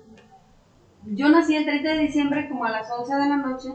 yo 1.04 1.28
nací 1.28 1.56
el 1.56 1.64
30 1.64 1.88
de 1.88 1.98
diciembre 1.98 2.48
como 2.48 2.64
a 2.64 2.70
las 2.70 2.90
11 2.90 3.14
de 3.14 3.28
la 3.28 3.36
noche. 3.36 3.70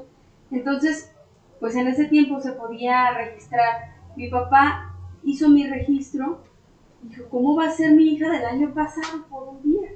Entonces, 0.51 1.11
pues 1.59 1.75
en 1.75 1.87
ese 1.87 2.05
tiempo 2.05 2.39
se 2.39 2.53
podía 2.53 3.11
registrar. 3.11 3.95
Mi 4.15 4.29
papá 4.29 4.95
hizo 5.23 5.49
mi 5.49 5.67
registro. 5.67 6.43
Dijo, 7.01 7.29
¿cómo 7.29 7.55
va 7.55 7.65
a 7.65 7.71
ser 7.71 7.91
mi 7.91 8.09
hija 8.09 8.29
del 8.29 8.45
año 8.45 8.73
pasado 8.73 9.25
por 9.29 9.49
un 9.49 9.63
día? 9.63 9.89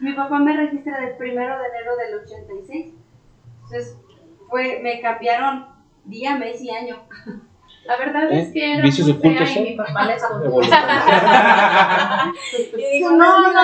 Mi 0.00 0.12
papá 0.14 0.38
me 0.38 0.56
registra 0.56 1.00
del 1.00 1.16
primero 1.16 1.58
de 1.58 1.68
enero 1.68 1.96
del 1.96 2.14
86. 2.20 2.94
Entonces, 3.54 3.96
fue, 4.48 4.80
me 4.82 5.00
cambiaron 5.00 5.66
día, 6.04 6.36
mes 6.36 6.60
y 6.62 6.70
año. 6.70 6.96
La 7.84 7.96
verdad 7.96 8.30
es 8.32 8.52
que 8.52 8.74
era 8.74 8.82
Vicios 8.82 9.08
muy 9.08 9.16
ocultos, 9.16 9.48
fea 9.50 9.60
y 9.62 9.70
mi 9.70 9.76
papá 9.76 10.04
la 10.04 10.14
escondió. 10.16 10.60
Y 12.78 12.98
dijo, 12.98 13.10
no, 13.10 13.52
no, 13.52 13.60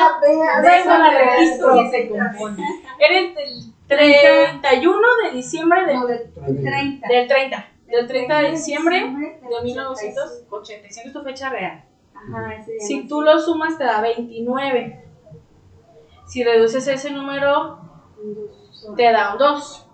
déjala 0.62 1.12
la 1.12 1.18
registro. 1.36 1.74
registro. 1.74 1.90
se 1.90 2.08
compone. 2.08 2.64
Eres 2.98 3.34
del 3.36 3.72
31 3.86 4.98
de 5.24 5.30
diciembre 5.36 5.84
de- 5.86 5.94
No, 5.94 6.06
del 6.06 6.32
30. 6.34 7.08
del 7.08 7.28
30. 7.28 7.66
Del 7.86 8.06
30 8.06 8.38
de 8.40 8.50
diciembre 8.50 9.00
del 9.00 9.10
de 9.10 9.62
1985 9.62 11.06
es 11.08 11.12
tu 11.12 11.22
fecha 11.22 11.48
real. 11.48 11.84
Ajá, 12.14 12.54
ese 12.54 12.72
día 12.72 12.80
Si 12.86 13.06
tú 13.08 13.22
lo 13.22 13.38
sumas 13.38 13.78
te 13.78 13.84
da 13.84 14.00
29. 14.00 15.04
Si 16.26 16.44
reduces 16.44 16.86
ese 16.88 17.10
número 17.10 17.78
te 18.96 19.10
da 19.12 19.32
un 19.32 19.38
2. 19.38 19.87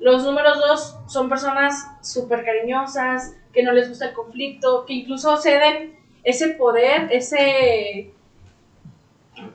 Los 0.00 0.24
números 0.24 0.58
2 0.58 0.96
son 1.06 1.28
personas 1.28 1.86
súper 2.00 2.44
cariñosas, 2.44 3.36
que 3.52 3.62
no 3.62 3.72
les 3.72 3.88
gusta 3.88 4.06
el 4.06 4.14
conflicto, 4.14 4.84
que 4.86 4.94
incluso 4.94 5.36
ceden 5.36 5.98
ese 6.24 6.48
poder, 6.50 7.08
ese... 7.10 8.12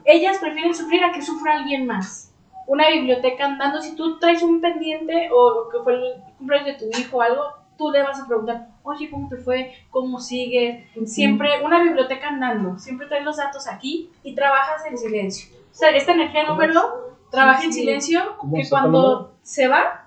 Ellas 0.04 0.38
prefieren 0.40 0.74
sufrir 0.74 1.04
a 1.04 1.12
que 1.12 1.22
sufra 1.22 1.58
alguien 1.58 1.86
más. 1.86 2.32
Una 2.68 2.90
biblioteca 2.90 3.46
andando, 3.46 3.82
si 3.82 3.96
tú 3.96 4.20
traes 4.20 4.42
un 4.42 4.62
pendiente 4.62 5.30
o 5.32 5.70
que 5.72 5.80
fue 5.84 5.94
el 5.94 6.14
cumpleaños 6.38 6.80
de 6.80 6.88
tu 6.88 7.00
hijo 7.00 7.18
o 7.18 7.22
algo, 7.22 7.44
tú 7.78 7.92
le 7.92 8.02
vas 8.02 8.20
a 8.20 8.28
preguntar, 8.28 8.70
oye, 8.84 9.10
¿cómo 9.10 9.30
te 9.30 9.38
fue? 9.38 9.74
¿Cómo 9.92 10.20
sigues? 10.20 10.84
Siempre, 11.06 11.64
una 11.64 11.84
biblioteca 11.84 12.30
andando, 12.30 12.80
siempre 12.80 13.08
traes 13.08 13.24
los 13.24 13.38
datos 13.38 13.68
aquí 13.68 14.10
y 14.24 14.34
trabajas 14.34 14.86
en 14.86 14.98
silencio. 14.98 15.56
O 15.72 15.76
sea, 15.76 15.90
esta 15.90 16.14
energía 16.14 16.46
número 16.46 17.18
trabaja 17.30 17.64
en 17.64 17.74
silencio, 17.74 18.38
¿Cómo 18.38 18.56
que 18.56 18.68
cuando 18.70 19.34
se 19.44 19.68
va, 19.68 20.05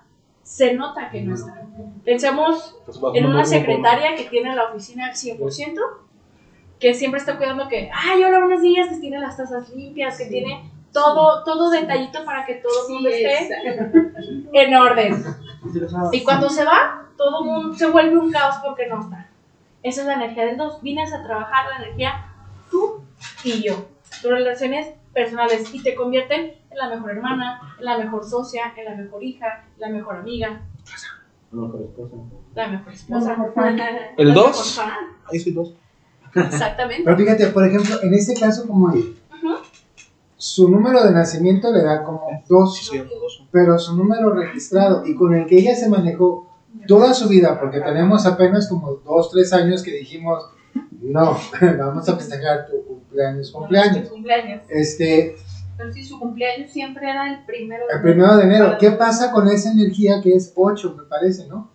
se 0.49 0.73
nota 0.73 1.11
que 1.11 1.21
no 1.21 1.35
está. 1.35 1.61
Pensemos 2.03 2.75
en 3.13 3.27
una 3.27 3.45
secretaria 3.45 4.15
que 4.15 4.23
tiene 4.23 4.55
la 4.55 4.65
oficina 4.65 5.05
al 5.05 5.13
100%, 5.13 5.79
que 6.79 6.95
siempre 6.95 7.19
está 7.19 7.37
cuidando 7.37 7.67
que, 7.67 7.91
ay, 7.93 8.23
hola, 8.23 8.39
buenos 8.39 8.59
días, 8.59 8.89
que 8.89 8.97
tiene 8.97 9.19
las 9.19 9.37
tazas 9.37 9.69
limpias, 9.69 10.17
que 10.17 10.25
tiene 10.25 10.71
todo, 10.91 11.43
todo 11.43 11.69
detallito 11.69 12.25
para 12.25 12.47
que 12.47 12.55
todo 12.55 12.87
el 12.87 12.93
mundo 12.95 13.09
Sí, 13.09 13.23
esté 13.23 13.53
exacto. 13.53 13.99
en 14.51 14.73
orden. 14.75 15.23
Y 16.13 16.23
cuando 16.23 16.49
se 16.49 16.65
va, 16.65 17.05
todo 17.15 17.43
el 17.43 17.45
mundo 17.45 17.75
se 17.75 17.85
vuelve 17.85 18.17
un 18.17 18.31
caos 18.31 18.55
porque 18.65 18.87
no 18.87 19.01
está. 19.01 19.29
Esa 19.83 20.01
es 20.01 20.07
la 20.07 20.15
energía 20.15 20.45
del 20.47 20.57
2. 20.57 20.81
Vienes 20.81 21.13
a 21.13 21.21
trabajar 21.23 21.67
la 21.69 21.85
energía 21.85 22.25
tú 22.71 23.03
y 23.43 23.61
yo. 23.61 23.85
Tus 24.23 24.31
relaciones 24.31 24.95
personales 25.13 25.71
y 25.71 25.83
te 25.83 25.93
convierten 25.93 26.53
en 26.71 26.77
la 26.77 26.89
mejor 26.89 27.11
hermana, 27.11 27.75
en 27.79 27.85
la 27.85 27.97
mejor 27.97 28.23
socia, 28.27 28.73
en 28.77 28.85
la 28.85 28.95
mejor 28.95 29.23
hija, 29.23 29.65
la 29.77 29.89
mejor 29.89 30.17
amiga, 30.17 30.61
la 31.51 31.61
mejor 31.61 31.81
esposa. 31.81 32.15
La 32.55 32.67
mejor 32.67 33.53
fan. 33.53 33.79
¿El 34.17 34.27
La 34.29 34.33
dos? 34.33 34.47
mejor 34.49 34.65
fan. 34.65 35.07
Ahí 35.31 35.39
soy 35.39 35.51
dos. 35.53 35.73
Exactamente. 36.35 37.03
Pero 37.03 37.17
fíjate, 37.17 37.47
por 37.47 37.65
ejemplo, 37.65 37.95
en 38.03 38.13
este 38.13 38.33
caso 38.39 38.67
como 38.67 38.85
Ujú. 38.87 39.09
su 40.37 40.69
número 40.69 41.03
de 41.03 41.11
nacimiento 41.11 41.71
le 41.71 41.83
da 41.83 42.03
como 42.03 42.43
dos, 42.47 42.77
Sí, 42.77 42.85
soy 42.85 42.99
dos. 42.99 43.47
pero 43.51 43.79
su 43.79 43.95
número 43.95 44.31
registrado 44.33 45.05
y 45.07 45.15
con 45.15 45.33
el 45.33 45.47
que 45.47 45.57
ella 45.57 45.75
se 45.75 45.89
manejó 45.89 46.47
toda 46.87 47.13
su 47.15 47.27
vida, 47.27 47.59
porque 47.59 47.79
tenemos 47.81 48.25
apenas 48.27 48.69
como 48.69 48.93
dos, 49.03 49.31
tres 49.31 49.51
años 49.53 49.81
que 49.81 49.91
dijimos, 49.91 50.43
no, 51.01 51.35
vamos 51.79 52.07
a 52.07 52.15
festejar 52.15 52.67
tu 52.67 52.85
cumpleaños, 52.85 53.51
cumpleaños. 53.51 54.07
Cumpleaños. 54.09 54.61
Este, 54.69 55.35
Pero 55.79 55.91
si 55.93 56.03
su 56.03 56.19
cumpleaños 56.19 56.69
siempre 56.71 57.09
era 57.09 57.33
el 57.33 57.45
primero 57.45 57.87
de 57.87 57.93
el 57.95 58.01
primero 58.01 58.35
de 58.35 58.43
enero, 58.43 58.75
¿qué 58.77 58.91
pasa 58.91 59.31
con 59.31 59.47
esa 59.47 59.71
energía 59.71 60.19
que 60.21 60.35
es 60.35 60.51
8, 60.53 60.93
me 60.97 61.03
parece, 61.03 61.47
no? 61.47 61.71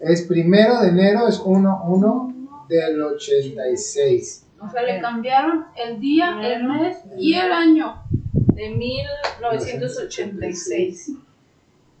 Es 0.00 0.22
primero 0.22 0.80
de 0.80 0.88
enero, 0.88 1.28
es 1.28 1.38
1, 1.38 1.84
1 1.86 2.34
del 2.68 3.00
86. 3.00 4.44
O 4.60 4.68
sea, 4.68 4.82
le 4.82 5.00
cambiaron 5.00 5.66
el 5.76 6.00
día, 6.00 6.36
el 6.42 6.64
mes 6.64 6.96
y 7.16 7.34
el 7.34 7.52
año. 7.52 8.02
De 8.54 8.70
1986. 8.70 11.12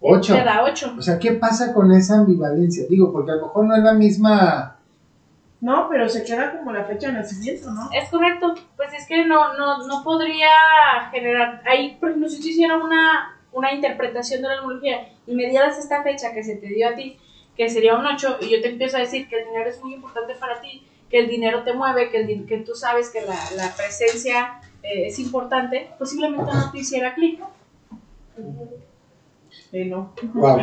8. 0.00 0.34
Te 0.34 0.44
da 0.44 0.64
8. 0.64 0.94
O 0.98 1.02
sea, 1.02 1.20
¿qué 1.20 1.34
pasa 1.34 1.72
con 1.72 1.92
esa 1.92 2.18
ambivalencia? 2.18 2.84
Digo, 2.90 3.12
porque 3.12 3.30
a 3.30 3.36
lo 3.36 3.42
mejor 3.42 3.64
no 3.64 3.76
es 3.76 3.84
la 3.84 3.94
misma... 3.94 4.77
No, 5.60 5.88
pero 5.90 6.08
se 6.08 6.22
queda 6.24 6.56
como 6.56 6.72
la 6.72 6.84
fecha 6.84 7.08
de 7.08 7.14
nacimiento, 7.14 7.70
¿no? 7.72 7.90
Es 7.92 8.08
correcto, 8.10 8.54
pues 8.76 8.92
es 8.94 9.06
que 9.08 9.24
no, 9.24 9.54
no, 9.58 9.86
no 9.88 10.04
podría 10.04 10.48
generar, 11.10 11.62
ahí 11.66 11.96
por 11.98 12.10
ejemplo 12.10 12.28
si 12.28 12.40
tú 12.40 12.46
hicieras 12.46 12.80
una, 12.82 13.36
una 13.52 13.72
interpretación 13.74 14.40
de 14.42 14.48
la 14.48 14.56
numerología 14.56 15.08
y 15.26 15.34
me 15.34 15.48
dieras 15.50 15.76
esta 15.78 16.02
fecha 16.04 16.32
que 16.32 16.44
se 16.44 16.56
te 16.56 16.66
dio 16.68 16.88
a 16.88 16.94
ti, 16.94 17.18
que 17.56 17.68
sería 17.68 17.96
un 17.96 18.06
8, 18.06 18.38
y 18.40 18.50
yo 18.50 18.62
te 18.62 18.68
empiezo 18.68 18.98
a 18.98 19.00
decir 19.00 19.28
que 19.28 19.40
el 19.40 19.46
dinero 19.46 19.68
es 19.68 19.82
muy 19.82 19.94
importante 19.94 20.34
para 20.36 20.60
ti, 20.60 20.86
que 21.10 21.18
el 21.18 21.28
dinero 21.28 21.64
te 21.64 21.72
mueve, 21.72 22.08
que, 22.10 22.18
el, 22.18 22.26
din- 22.28 22.46
que 22.46 22.58
tú 22.58 22.76
sabes 22.76 23.10
que 23.10 23.22
la, 23.22 23.34
la 23.56 23.74
presencia 23.74 24.60
eh, 24.84 25.08
es 25.08 25.18
importante, 25.18 25.90
posiblemente 25.98 26.52
no 26.54 26.70
te 26.70 26.78
hiciera 26.78 27.14
clic. 27.14 27.40
Sí, 29.70 29.84
no. 29.86 30.12
Wow. 30.34 30.60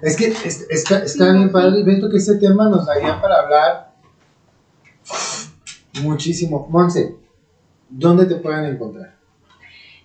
Es 0.00 0.16
que 0.16 0.26
es- 0.28 0.66
está, 0.70 0.98
está 1.02 1.32
bien 1.32 1.50
padre 1.50 1.80
y 1.80 1.82
veo 1.82 2.08
que 2.08 2.18
este 2.18 2.36
tema 2.36 2.68
nos 2.68 2.86
daría 2.86 3.20
para 3.20 3.40
hablar 3.40 3.87
muchísimo. 6.02 6.66
Monse, 6.70 7.16
¿dónde 7.88 8.26
te 8.26 8.36
pueden 8.36 8.64
encontrar? 8.66 9.16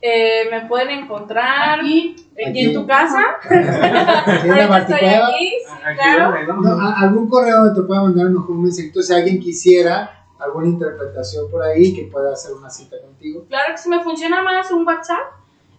Eh, 0.02 0.50
me 0.52 0.66
pueden 0.68 0.90
encontrar 0.90 1.80
Aquí, 1.80 2.16
en 2.36 2.74
tu 2.74 2.86
casa. 2.86 3.22
¿Aquí 3.42 4.50
en 4.50 4.58
la 4.58 4.68
Marticueva? 4.70 5.28
Aquí 5.28 5.54
claro. 5.98 6.62
No, 6.62 6.78
algún 6.98 7.30
correo 7.30 7.64
donde 7.64 7.82
te 7.82 7.88
pueda 7.88 8.02
mandar 8.02 8.26
a 8.26 8.30
lo 8.30 8.40
mejor 8.42 8.56
un 8.58 8.64
mensajito 8.64 9.02
si 9.02 9.14
alguien 9.14 9.40
quisiera 9.40 10.26
alguna 10.40 10.68
interpretación 10.68 11.50
por 11.50 11.64
ahí 11.64 11.94
que 11.94 12.04
pueda 12.12 12.34
hacer 12.34 12.52
una 12.54 12.70
cita 12.70 12.98
contigo. 13.02 13.46
Claro 13.48 13.72
que 13.72 13.78
si 13.78 13.88
me 13.88 14.04
funciona 14.04 14.44
más 14.44 14.70
un 14.72 14.86
WhatsApp, 14.86 15.20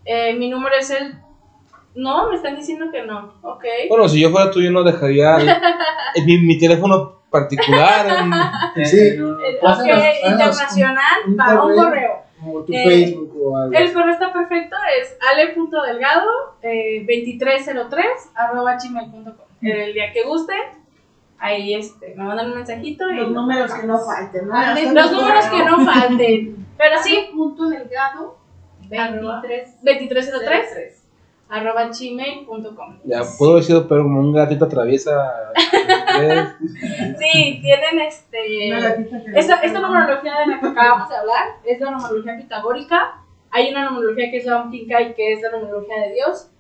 eh, 0.07 0.35
mi 0.39 0.49
número 0.49 0.75
es 0.75 0.89
el... 0.91 1.19
No, 1.95 2.31
me 2.31 2.37
están 2.37 2.57
diciendo 2.57 2.87
que 2.91 3.05
no. 3.05 3.35
Ok. 3.43 3.63
Bueno, 3.91 4.09
si 4.09 4.21
yo 4.21 4.31
fuera 4.31 4.51
tú, 4.51 4.63
yo 4.63 4.71
no 4.71 4.83
dejaría 4.83 5.37
el- 5.37 5.49
el- 6.15 6.25
mi, 6.27 6.39
mi 6.39 6.59
teléfono 6.59 7.21
particular. 7.39 8.07
en- 8.07 8.85
Sí. 8.87 8.99
Eh, 9.01 9.19
Pásanos- 9.61 9.99
ok, 9.99 10.03
pásanos 10.23 10.31
internacional 10.33 11.17
un- 11.27 11.31
un 11.33 11.37
para 11.37 11.53
un 11.65 11.75
correo. 11.75 11.85
correo. 11.85 12.25
Como 12.41 12.63
tu 12.65 12.73
Eh, 12.73 12.85
Facebook 12.85 13.33
o 13.43 13.57
algo. 13.57 13.73
El 13.75 13.93
correo 13.93 14.13
está 14.13 14.33
perfecto, 14.33 14.77
es 15.01 15.17
ale.delgado 15.31 16.31
eh, 16.63 16.99
2303 17.01 18.07
arroba 18.35 18.77
gmail.com. 18.83 19.47
El 19.63 19.95
día 19.95 20.13
que 20.13 20.25
guste, 20.25 20.53
ahí 21.39 21.75
este, 21.75 22.15
me 22.17 22.25
mandan 22.25 22.51
un 22.51 22.57
mensajito 22.57 23.09
y 23.11 23.17
Los 23.17 23.31
números 23.31 23.73
que 23.73 23.87
no 23.87 23.99
falten, 23.99 24.49
¿no? 24.49 24.55
Ale- 24.57 24.93
los 24.93 25.13
números 25.13 25.45
que 25.47 25.65
no 25.65 25.81
falten. 25.85 26.67
Pero 26.77 27.03
sí, 27.03 27.31
punto 27.35 27.69
delgado, 27.69 28.37
23. 28.91 29.77
2303 29.83 31.04
arroba 31.55 31.89
gmail.com. 31.89 32.99
Ya 33.05 33.23
puedo 33.39 33.57
decir, 33.57 33.77
pero 33.89 34.03
como 34.03 34.21
un 34.21 34.33
gatito 34.33 34.65
atraviesa. 34.65 35.53
Sí, 37.19 37.61
tienen 37.61 38.01
este. 38.07 38.69
Esta, 39.37 39.61
esta 39.63 39.81
numerología 39.81 40.39
de 40.41 40.47
la 40.47 40.61
que 40.61 40.67
acabamos 40.67 41.09
de 41.09 41.17
hablar 41.17 41.45
es 41.65 41.81
la 41.81 41.91
numerología 41.91 42.37
pitagórica. 42.37 43.23
Hay 43.51 43.71
una 43.71 43.85
numerología 43.85 44.31
que 44.31 44.39
es 44.39 44.47
la 44.47 44.63
Onkinkai, 44.63 45.15
que 45.15 45.33
es 45.33 45.43
la 45.43 45.51
numerología 45.51 46.01
de 46.01 46.15
Dios, 46.15 46.51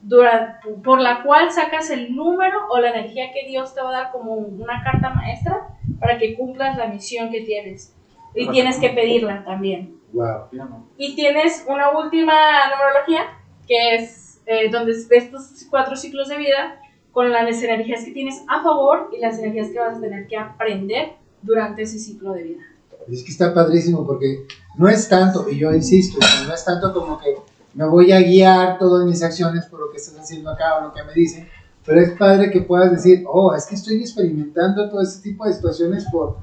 durante, 0.00 0.68
por 0.82 1.00
la 1.00 1.22
cual 1.22 1.50
sacas 1.50 1.90
el 1.90 2.14
número 2.14 2.58
o 2.70 2.80
la 2.80 2.90
energía 2.90 3.32
que 3.32 3.46
Dios 3.46 3.74
te 3.74 3.82
va 3.82 3.90
a 3.90 3.92
dar 3.92 4.12
como 4.12 4.34
una 4.34 4.82
carta 4.82 5.10
maestra 5.10 5.68
para 6.00 6.18
que 6.18 6.34
cumplas 6.34 6.76
la 6.76 6.86
misión 6.86 7.30
que 7.30 7.42
tienes. 7.42 7.94
Y 8.34 8.48
tienes 8.48 8.78
que 8.78 8.88
pedirla 8.90 9.44
también. 9.44 9.96
Wow. 10.12 10.48
Y 10.96 11.14
tienes 11.14 11.64
una 11.68 11.90
última 11.90 12.34
numerología, 12.70 13.38
que 13.66 13.96
es 13.96 14.21
eh, 14.46 14.70
donde 14.70 14.92
ves 15.08 15.30
tus 15.30 15.66
cuatro 15.70 15.96
ciclos 15.96 16.28
de 16.28 16.38
vida 16.38 16.80
con 17.12 17.30
las 17.30 17.62
energías 17.62 18.04
que 18.04 18.12
tienes 18.12 18.42
a 18.48 18.62
favor 18.62 19.10
y 19.16 19.20
las 19.20 19.38
energías 19.38 19.68
que 19.68 19.78
vas 19.78 19.98
a 19.98 20.00
tener 20.00 20.26
que 20.26 20.36
aprender 20.36 21.12
durante 21.42 21.82
ese 21.82 21.98
ciclo 21.98 22.32
de 22.32 22.42
vida. 22.42 22.62
Es 23.10 23.22
que 23.22 23.30
está 23.30 23.52
padrísimo 23.52 24.06
porque 24.06 24.46
no 24.76 24.88
es 24.88 25.08
tanto, 25.08 25.48
y 25.48 25.58
yo 25.58 25.72
insisto, 25.74 26.18
no 26.46 26.54
es 26.54 26.64
tanto 26.64 26.92
como 26.94 27.18
que 27.18 27.36
me 27.74 27.86
voy 27.86 28.12
a 28.12 28.20
guiar 28.20 28.78
todas 28.78 29.06
mis 29.06 29.22
acciones 29.22 29.66
por 29.66 29.80
lo 29.80 29.90
que 29.90 29.96
estás 29.96 30.18
haciendo 30.18 30.50
acá 30.50 30.78
o 30.78 30.82
lo 30.84 30.92
que 30.92 31.02
me 31.02 31.12
dicen, 31.12 31.48
pero 31.84 32.00
es 32.00 32.10
padre 32.12 32.50
que 32.50 32.60
puedas 32.60 32.92
decir, 32.92 33.24
oh, 33.26 33.54
es 33.54 33.66
que 33.66 33.74
estoy 33.74 33.96
experimentando 33.96 34.88
todo 34.88 35.02
este 35.02 35.30
tipo 35.30 35.44
de 35.44 35.52
situaciones 35.52 36.06
por, 36.12 36.36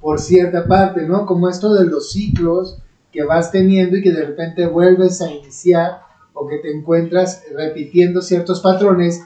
por 0.00 0.20
cierta 0.20 0.66
parte, 0.66 1.02
¿no? 1.02 1.26
Como 1.26 1.48
esto 1.48 1.74
de 1.74 1.86
los 1.86 2.12
ciclos 2.12 2.78
que 3.10 3.24
vas 3.24 3.50
teniendo 3.50 3.96
y 3.96 4.02
que 4.02 4.12
de 4.12 4.24
repente 4.24 4.66
vuelves 4.66 5.20
a 5.20 5.30
iniciar 5.30 6.03
o 6.44 6.48
que 6.48 6.58
te 6.58 6.70
encuentras 6.70 7.42
repitiendo 7.54 8.20
ciertos 8.22 8.60
patrones. 8.60 9.22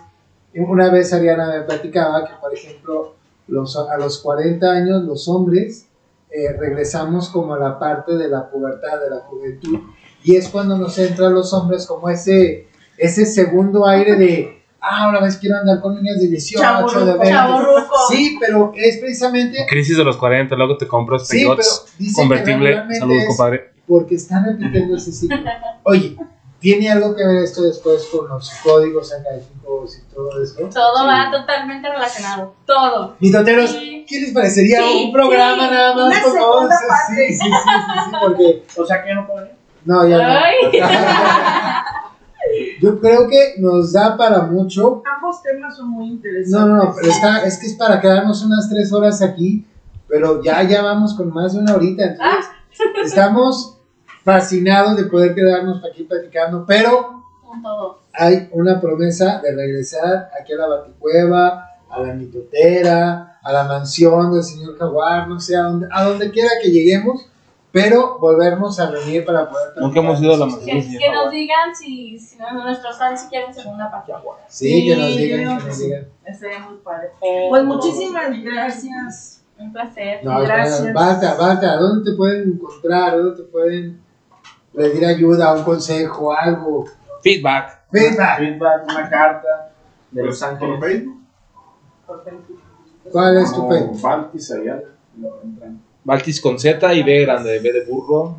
Una 0.54 0.90
vez 0.90 1.12
Ariana 1.12 1.48
me 1.48 1.60
platicaba 1.62 2.24
que, 2.26 2.32
por 2.40 2.54
ejemplo, 2.54 3.14
los, 3.48 3.76
a 3.76 3.96
los 3.98 4.18
40 4.18 4.70
años 4.70 5.04
los 5.04 5.28
hombres 5.28 5.86
eh, 6.30 6.52
regresamos 6.58 7.28
como 7.30 7.54
a 7.54 7.58
la 7.58 7.78
parte 7.78 8.16
de 8.16 8.28
la 8.28 8.48
pubertad, 8.50 9.00
de 9.00 9.10
la 9.10 9.20
juventud, 9.20 9.78
y 10.24 10.36
es 10.36 10.48
cuando 10.48 10.76
nos 10.76 10.98
entra 10.98 11.28
a 11.28 11.30
los 11.30 11.52
hombres 11.54 11.86
como 11.86 12.08
ese, 12.10 12.66
ese 12.98 13.24
segundo 13.24 13.86
aire 13.86 14.16
de, 14.16 14.58
ah, 14.80 15.04
ahora 15.04 15.20
vez 15.22 15.36
quiero 15.36 15.56
andar 15.56 15.80
con 15.80 15.94
niñas 15.96 16.20
de 16.20 16.28
18, 16.28 16.58
de 16.58 16.64
Chavorruco, 16.64 17.04
20. 17.06 17.28
chavorruco. 17.28 17.94
Sí, 18.10 18.36
pero 18.40 18.72
es 18.74 18.98
precisamente 18.98 19.64
Crisis 19.68 19.96
de 19.96 20.04
los 20.04 20.16
40, 20.18 20.54
luego 20.56 20.76
te 20.76 20.86
compras 20.86 21.26
Sí, 21.26 21.46
que 21.46 22.12
convertible. 22.12 22.76
Saludos, 22.98 23.24
compadre. 23.28 23.70
porque 23.86 24.16
están 24.16 24.44
repitiendo 24.44 24.96
ese 24.96 25.12
ciclo. 25.12 25.38
Oye, 25.84 26.16
¿tiene 26.60 26.90
algo 26.90 27.14
que 27.14 27.24
ver 27.26 27.42
esto 27.44 27.62
después 27.62 28.04
con 28.06 28.28
los 28.28 28.50
códigos 28.62 29.12
académicos 29.12 29.96
y 29.98 30.14
todo 30.14 30.42
eso? 30.42 30.68
Todo 30.72 31.06
va 31.06 31.30
totalmente 31.30 31.88
relacionado. 31.88 32.54
Todo. 32.66 33.16
Mitoteros, 33.20 33.70
Sí. 33.70 34.04
¿qué 34.08 34.20
les 34.20 34.32
parecería 34.32 34.80
Sí, 34.82 35.04
un 35.06 35.12
programa 35.12 35.64
sí, 35.68 35.70
nada 35.74 35.94
más 35.94 36.06
una 36.06 36.22
con 36.22 36.32
segunda 36.32 36.58
once? 36.58 36.74
parte. 36.88 37.14
Sí, 37.28 37.34
sí, 37.34 37.44
sí, 37.44 37.44
sí, 37.44 38.00
sí, 38.10 38.16
porque 38.20 38.64
O 38.76 38.86
sea 38.86 39.04
que 39.04 39.14
no 39.14 39.26
puedo 39.26 39.44
ir. 39.46 39.52
no, 39.84 40.08
ya 40.08 40.18
no. 40.18 40.40
Yo 42.80 43.00
creo 43.00 43.28
que 43.28 43.54
nos 43.58 43.92
da 43.92 44.16
para 44.16 44.42
mucho. 44.42 45.02
Ambos 45.16 45.42
temas 45.42 45.76
son 45.76 45.90
muy 45.90 46.06
interesantes. 46.08 46.50
No, 46.50 46.66
no, 46.66 46.84
no, 46.84 46.94
pero 46.94 47.08
está, 47.12 47.42
es 47.44 47.58
que 47.58 47.66
es 47.66 47.74
para 47.74 48.00
quedarnos 48.00 48.42
unas 48.44 48.68
tres 48.70 48.92
horas 48.92 49.20
aquí, 49.22 49.66
pero 50.08 50.42
ya, 50.42 50.62
ya 50.62 50.82
vamos 50.82 51.14
con 51.14 51.32
más 51.32 51.52
de 51.52 51.58
una 51.60 51.74
horita, 51.74 52.04
entonces 52.04 52.46
estamos 53.04 53.77
fascinados 54.28 54.94
de 54.98 55.04
poder 55.04 55.34
quedarnos 55.34 55.82
aquí 55.82 56.02
platicando, 56.02 56.66
pero 56.66 57.24
hay 58.12 58.46
una 58.52 58.78
promesa 58.78 59.40
de 59.40 59.56
regresar 59.56 60.30
aquí 60.38 60.52
a 60.52 60.56
la 60.56 60.66
Baticueva, 60.66 61.66
a 61.88 62.00
la 62.00 62.12
mitotera, 62.12 63.38
a 63.42 63.52
la 63.54 63.64
mansión 63.64 64.30
del 64.30 64.42
señor 64.42 64.76
Jaguar, 64.76 65.28
no 65.28 65.40
sé, 65.40 65.56
a 65.56 65.62
donde, 65.62 65.88
a 65.90 66.04
donde 66.04 66.30
quiera 66.30 66.50
que 66.62 66.70
lleguemos, 66.70 67.26
pero 67.72 68.18
volvernos 68.18 68.78
a 68.78 68.90
reunir 68.90 69.24
para 69.24 69.48
poder... 69.48 69.68
Nunca 69.78 70.00
hemos 70.00 70.20
ido 70.20 70.34
a 70.34 70.36
la 70.36 70.44
Que, 70.44 70.74
mansión. 70.74 70.98
que 71.02 71.10
nos 71.10 71.30
digan 71.30 71.74
si, 71.74 72.18
si 72.18 72.36
nuestros 72.38 72.98
fans 72.98 73.22
si 73.22 73.28
quieren 73.28 73.54
segunda 73.54 73.90
parte. 73.90 74.12
Sí, 74.48 74.88
que 74.88 74.94
nos 74.94 75.06
Sí, 75.06 75.18
digan, 75.18 75.58
que 75.58 75.64
nos 75.64 75.78
digan. 75.78 76.08
Estaría 76.26 76.58
muy 76.68 76.76
padre. 76.84 77.08
Pues 77.48 77.64
muchísimas 77.64 78.42
gracias. 78.42 79.42
Un 79.58 79.72
placer. 79.72 80.20
No, 80.22 80.38
Gracias. 80.40 80.92
Bata, 80.92 81.34
Bata, 81.34 81.76
¿dónde 81.78 82.10
te 82.10 82.16
pueden 82.16 82.52
encontrar? 82.52 83.16
¿Dónde 83.16 83.42
te 83.42 83.48
pueden 83.48 84.07
pedir 84.78 85.04
ayuda, 85.04 85.54
un 85.54 85.64
consejo, 85.64 86.32
algo? 86.32 86.84
Feedback. 87.22 87.80
Feedback. 87.90 88.38
Feedback, 88.38 88.84
una 88.84 89.10
carta 89.10 89.72
de 90.10 90.24
Los 90.24 90.38
Pues, 90.38 90.54
por 90.58 90.68
Ángeles. 90.70 90.80
Facebook. 90.80 91.18
¿Cuál 93.12 93.36
es 93.38 93.52
tu 93.52 93.68
Facebook? 93.68 94.00
Baltis 94.00 94.50
encuentran. 94.50 95.82
Baltis 96.04 96.40
con 96.40 96.58
Z 96.58 96.94
y 96.94 97.02
B 97.02 97.20
grande, 97.22 97.58
B 97.58 97.72
de 97.72 97.84
burro. 97.84 98.36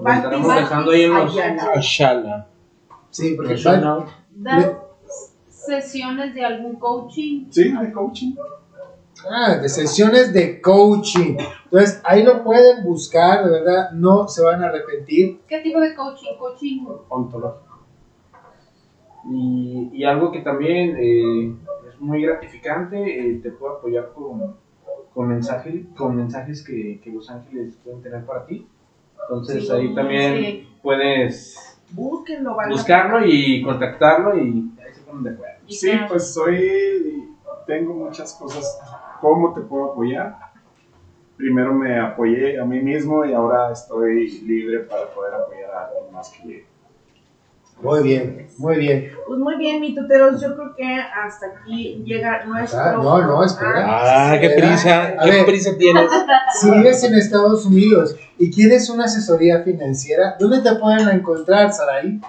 Lo 0.00 0.12
estaremos 0.12 0.54
dejando 0.54 0.90
ahí 0.90 1.02
en 1.02 1.14
los. 1.14 1.32
Ayala. 1.36 1.70
Ashala. 1.74 2.46
Sí, 3.10 3.34
porque. 3.36 3.54
¿Das 4.34 4.70
sesiones 5.48 6.34
de 6.34 6.44
algún 6.44 6.76
coaching? 6.76 7.46
Sí, 7.50 7.72
de 7.72 7.92
coaching. 7.92 8.34
Ah, 9.30 9.56
de 9.56 9.68
sesiones 9.68 10.32
de 10.32 10.60
coaching. 10.60 11.36
Entonces, 11.64 12.00
ahí 12.04 12.22
lo 12.22 12.42
pueden 12.42 12.84
buscar, 12.84 13.44
de 13.44 13.50
verdad, 13.50 13.90
no 13.92 14.28
se 14.28 14.42
van 14.42 14.62
a 14.62 14.66
arrepentir. 14.66 15.40
¿Qué 15.48 15.60
tipo 15.60 15.80
de 15.80 15.94
coaching? 15.94 16.36
Coaching 16.38 16.86
ontológico. 17.08 17.78
Y, 19.30 19.90
y 19.92 20.04
algo 20.04 20.32
que 20.32 20.40
también 20.40 20.96
eh, 20.98 21.54
es 21.88 22.00
muy 22.00 22.22
gratificante, 22.22 22.96
eh, 23.30 23.40
te 23.42 23.50
puedo 23.52 23.74
apoyar 23.76 24.12
con, 24.12 24.56
con, 25.14 25.28
mensaje, 25.28 25.84
con 25.96 26.16
mensajes 26.16 26.64
que, 26.64 27.00
que 27.02 27.10
Los 27.10 27.30
Ángeles 27.30 27.76
pueden 27.84 28.02
tener 28.02 28.24
para 28.24 28.44
ti. 28.46 28.66
Entonces 29.22 29.66
Sí, 29.66 29.72
ahí 29.72 29.94
también 29.94 30.34
sí. 30.36 30.68
puedes 30.82 31.78
Búsquenlo, 31.92 32.56
buscarlo 32.68 33.24
y 33.24 33.62
contactarlo 33.62 34.36
y 34.36 34.72
ahí 34.84 34.92
se 34.92 35.02
ponen 35.02 35.22
de 35.24 35.30
acuerdo. 35.30 35.54
Sí, 35.68 35.90
pues 36.08 36.34
soy. 36.34 37.31
Tengo 37.66 37.94
muchas 37.94 38.32
cosas. 38.34 38.80
¿Cómo 39.20 39.52
te 39.54 39.60
puedo 39.62 39.92
apoyar? 39.92 40.36
Primero 41.36 41.72
me 41.74 41.98
apoyé 41.98 42.60
a 42.60 42.64
mí 42.64 42.80
mismo 42.80 43.24
y 43.24 43.32
ahora 43.32 43.72
estoy 43.72 44.28
libre 44.42 44.80
para 44.80 45.06
poder 45.06 45.34
apoyar 45.34 45.70
a 45.70 45.86
alguien 45.86 46.12
más 46.12 46.30
que 46.30 46.46
llegue. 46.46 46.66
Muy 47.80 48.02
bien, 48.04 48.46
muy 48.58 48.76
bien. 48.76 49.10
Pues 49.26 49.40
muy 49.40 49.56
bien, 49.56 49.80
mi 49.80 49.92
tuteros, 49.92 50.40
yo 50.40 50.54
creo 50.54 50.74
que 50.76 50.84
hasta 50.86 51.46
aquí 51.46 52.00
llega 52.04 52.44
nuestro. 52.44 52.78
Ah, 52.80 52.92
no, 52.92 53.22
no, 53.22 53.44
espera. 53.44 54.32
Ah, 54.32 54.38
qué 54.40 54.50
prisa. 54.50 55.14
A 55.18 55.24
¿Qué 55.24 55.30
ver. 55.30 55.46
prisa 55.46 55.76
tienes? 55.76 56.10
Si 56.60 56.70
vives 56.70 57.02
en 57.02 57.14
Estados 57.14 57.64
Unidos 57.64 58.14
y 58.38 58.52
quieres 58.52 58.88
una 58.90 59.06
asesoría 59.06 59.62
financiera, 59.62 60.36
¿dónde 60.38 60.60
te 60.60 60.76
pueden 60.76 61.08
encontrar, 61.08 61.72
Sarai? 61.72 62.20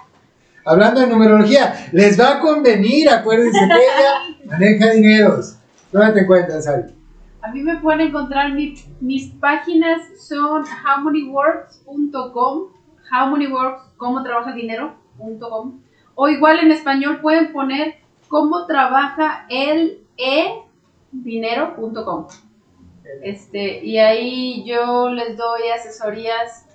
Hablando 0.65 1.01
de 1.01 1.07
numerología, 1.07 1.89
les 1.91 2.17
va 2.19 2.37
a 2.37 2.39
convenir, 2.39 3.09
acuérdense 3.09 3.59
que 3.59 3.65
ella 3.75 4.37
maneja 4.45 4.91
dineros. 4.91 5.57
¿Dónde 5.91 6.13
te 6.13 6.19
encuentras, 6.21 6.63
Sarai? 6.63 6.95
A 7.41 7.51
mí 7.51 7.61
me 7.61 7.75
pueden 7.77 8.01
encontrar, 8.01 8.53
mi- 8.53 8.73
mis 9.01 9.27
páginas 9.33 10.01
son 10.19 10.63
howmanyworks.com, 10.63 12.69
howmanyworks, 13.11 13.81
cómo 13.97 14.23
trabaja 14.23 14.51
el 14.51 14.55
dinero.com, 14.55 15.81
o 16.15 16.29
igual 16.29 16.59
en 16.59 16.71
español 16.71 17.19
pueden 17.21 17.51
poner 17.51 17.95
cómo 18.29 18.65
trabaja 18.65 19.45
el 19.49 19.99
e 20.17 20.61
dinero.com. 21.11 22.27
Este, 23.21 23.83
y 23.83 23.97
ahí 23.99 24.63
yo 24.65 25.09
les 25.09 25.35
doy 25.37 25.61
asesorías 25.77 26.65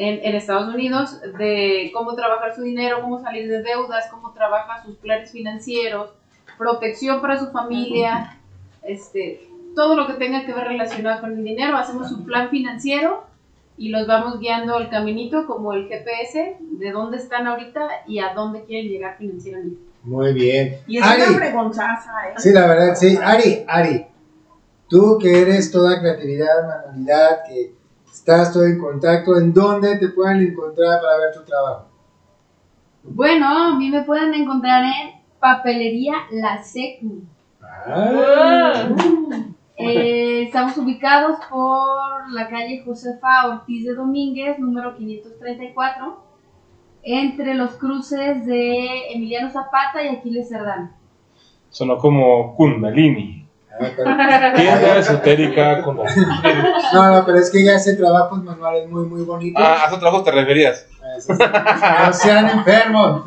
en, 0.00 0.24
en 0.24 0.34
Estados 0.34 0.72
Unidos 0.72 1.20
de 1.36 1.90
cómo 1.92 2.14
trabajar 2.14 2.56
su 2.56 2.62
dinero, 2.62 3.02
cómo 3.02 3.20
salir 3.20 3.46
de 3.50 3.62
deudas, 3.62 4.08
cómo 4.10 4.32
trabaja 4.32 4.82
sus 4.82 4.96
planes 4.96 5.30
financieros, 5.30 6.14
protección 6.56 7.20
para 7.20 7.38
su 7.38 7.50
familia, 7.50 8.38
este, 8.82 9.46
todo 9.76 9.96
lo 9.96 10.06
que 10.06 10.14
tenga 10.14 10.46
que 10.46 10.54
ver 10.54 10.68
relacionado 10.68 11.20
con 11.20 11.32
el 11.32 11.44
dinero. 11.44 11.76
Hacemos 11.76 12.10
un 12.12 12.24
plan 12.24 12.48
financiero 12.48 13.26
y 13.76 13.90
los 13.90 14.06
vamos 14.06 14.40
guiando 14.40 14.78
el 14.78 14.88
caminito 14.88 15.46
como 15.46 15.74
el 15.74 15.86
GPS 15.86 16.56
de 16.58 16.90
dónde 16.92 17.18
están 17.18 17.46
ahorita 17.46 17.86
y 18.06 18.20
a 18.20 18.32
dónde 18.32 18.64
quieren 18.64 18.90
llegar 18.90 19.18
financieramente. 19.18 19.82
Muy 20.02 20.32
bien. 20.32 20.78
Y 20.86 20.96
es 20.96 21.04
Ari. 21.04 21.22
una 21.28 21.36
pregonzaza, 21.36 22.12
¿eh? 22.30 22.34
Sí, 22.38 22.52
la 22.54 22.66
verdad, 22.66 22.94
sí. 22.94 23.18
Ari, 23.22 23.66
Ari, 23.68 24.06
tú 24.88 25.18
que 25.20 25.42
eres 25.42 25.70
toda 25.70 26.00
creatividad, 26.00 26.86
manualidad, 26.86 27.42
que 27.46 27.79
estás 28.20 28.52
todo 28.52 28.64
en 28.64 28.78
contacto, 28.78 29.36
¿en 29.38 29.52
dónde 29.52 29.96
te 29.96 30.08
pueden 30.08 30.42
encontrar 30.42 31.00
para 31.00 31.16
ver 31.16 31.34
tu 31.34 31.42
trabajo? 31.42 31.86
Bueno, 33.02 33.46
a 33.46 33.76
mí 33.76 33.88
me 33.90 34.02
pueden 34.02 34.34
encontrar 34.34 34.84
en 34.84 35.20
Papelería 35.40 36.14
La 36.32 36.62
Secu. 36.62 37.22
Ah, 37.62 38.88
Eh, 39.82 40.42
estamos 40.42 40.76
ubicados 40.76 41.38
por 41.48 42.30
la 42.32 42.50
calle 42.50 42.82
Josefa 42.84 43.48
Ortiz 43.48 43.86
de 43.86 43.94
Domínguez, 43.94 44.58
número 44.58 44.94
534, 44.94 46.22
entre 47.02 47.54
los 47.54 47.70
cruces 47.76 48.44
de 48.44 49.14
Emiliano 49.14 49.48
Zapata 49.48 50.04
y 50.04 50.08
Aquiles 50.08 50.50
Cerdán. 50.50 50.92
Sonó 51.70 51.96
como 51.96 52.54
Kundalini. 52.56 53.39
Ah, 53.78 54.52
Tienda 54.56 54.98
esotérica 54.98 55.82
con 55.82 55.96
No, 55.96 57.12
no, 57.14 57.24
pero 57.26 57.38
es 57.38 57.50
que 57.50 57.60
ella 57.60 57.76
hace 57.76 57.94
trabajos 57.94 58.42
manuales 58.42 58.88
muy, 58.88 59.04
muy 59.06 59.22
bonitos. 59.22 59.62
Ah, 59.64 59.82
a 59.84 59.86
esos 59.86 59.98
trabajos 60.00 60.24
te 60.24 60.30
referías. 60.32 60.86
Eso 61.16 61.34
sí. 61.34 61.42
No 62.06 62.12
sean 62.12 62.48
enfermos. 62.48 63.24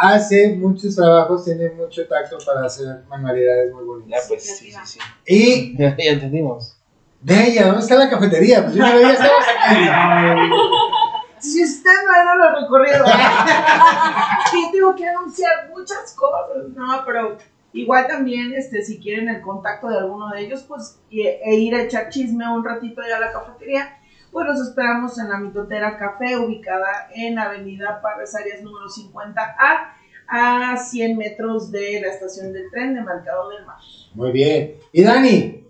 Hace 0.00 0.56
muchos 0.56 0.96
trabajos, 0.96 1.44
tiene 1.44 1.70
mucho 1.70 2.06
tacto 2.08 2.38
para 2.44 2.66
hacer 2.66 3.02
manualidades 3.08 3.72
muy 3.72 3.82
Ya, 3.82 3.86
bonitas. 3.86 4.24
pues, 4.28 4.58
sí, 4.58 4.70
sí, 4.72 4.78
sí. 4.84 4.98
Y 5.26 5.76
Ya, 5.78 5.94
ya 5.98 6.10
entendimos. 6.12 6.76
de 7.20 7.44
ella, 7.48 7.66
¿dónde 7.66 7.80
está 7.82 7.96
la 7.96 8.08
cafetería? 8.10 8.62
Pues 8.62 8.74
yo 8.74 8.82
no 8.86 9.00
ya 9.00 9.12
estamos 9.12 9.44
aquí. 9.66 10.52
Si 11.38 11.62
usted 11.62 11.90
no 12.06 12.12
ha 12.12 12.24
dado 12.24 12.50
los 12.50 12.62
recorridos, 12.62 13.10
sí 14.50 14.68
tengo 14.72 14.94
que 14.96 15.06
anunciar 15.06 15.68
muchas 15.70 16.12
cosas, 16.14 16.68
no, 16.74 17.02
pero 17.04 17.36
igual 17.72 18.06
también, 18.06 18.52
este, 18.54 18.82
si 18.82 18.98
quieren 19.00 19.28
el 19.28 19.40
contacto 19.42 19.88
de 19.88 19.98
alguno 19.98 20.30
de 20.30 20.40
ellos, 20.42 20.64
pues, 20.66 20.98
e 21.10 21.54
ir 21.56 21.74
a 21.74 21.82
echar 21.82 22.08
chisme 22.08 22.48
un 22.48 22.64
ratito 22.64 23.00
allá 23.02 23.16
a 23.18 23.20
la 23.20 23.32
cafetería, 23.32 23.98
pues 24.32 24.46
los 24.46 24.60
esperamos 24.60 25.18
en 25.18 25.30
la 25.30 25.38
Mitotera 25.38 25.96
Café, 25.98 26.36
ubicada 26.36 27.08
en 27.14 27.38
Avenida 27.38 28.00
Parres 28.02 28.34
Arias 28.34 28.62
número 28.62 28.86
50A, 28.86 29.92
a 30.28 30.76
100 30.76 31.16
metros 31.16 31.70
de 31.70 32.00
la 32.00 32.08
estación 32.08 32.52
del 32.52 32.70
tren 32.70 32.94
de 32.94 33.00
Mercado 33.02 33.48
del 33.50 33.64
Mar. 33.64 33.76
Muy 34.14 34.32
bien. 34.32 34.74
¿Y 34.92 35.02
Dani? 35.02 35.64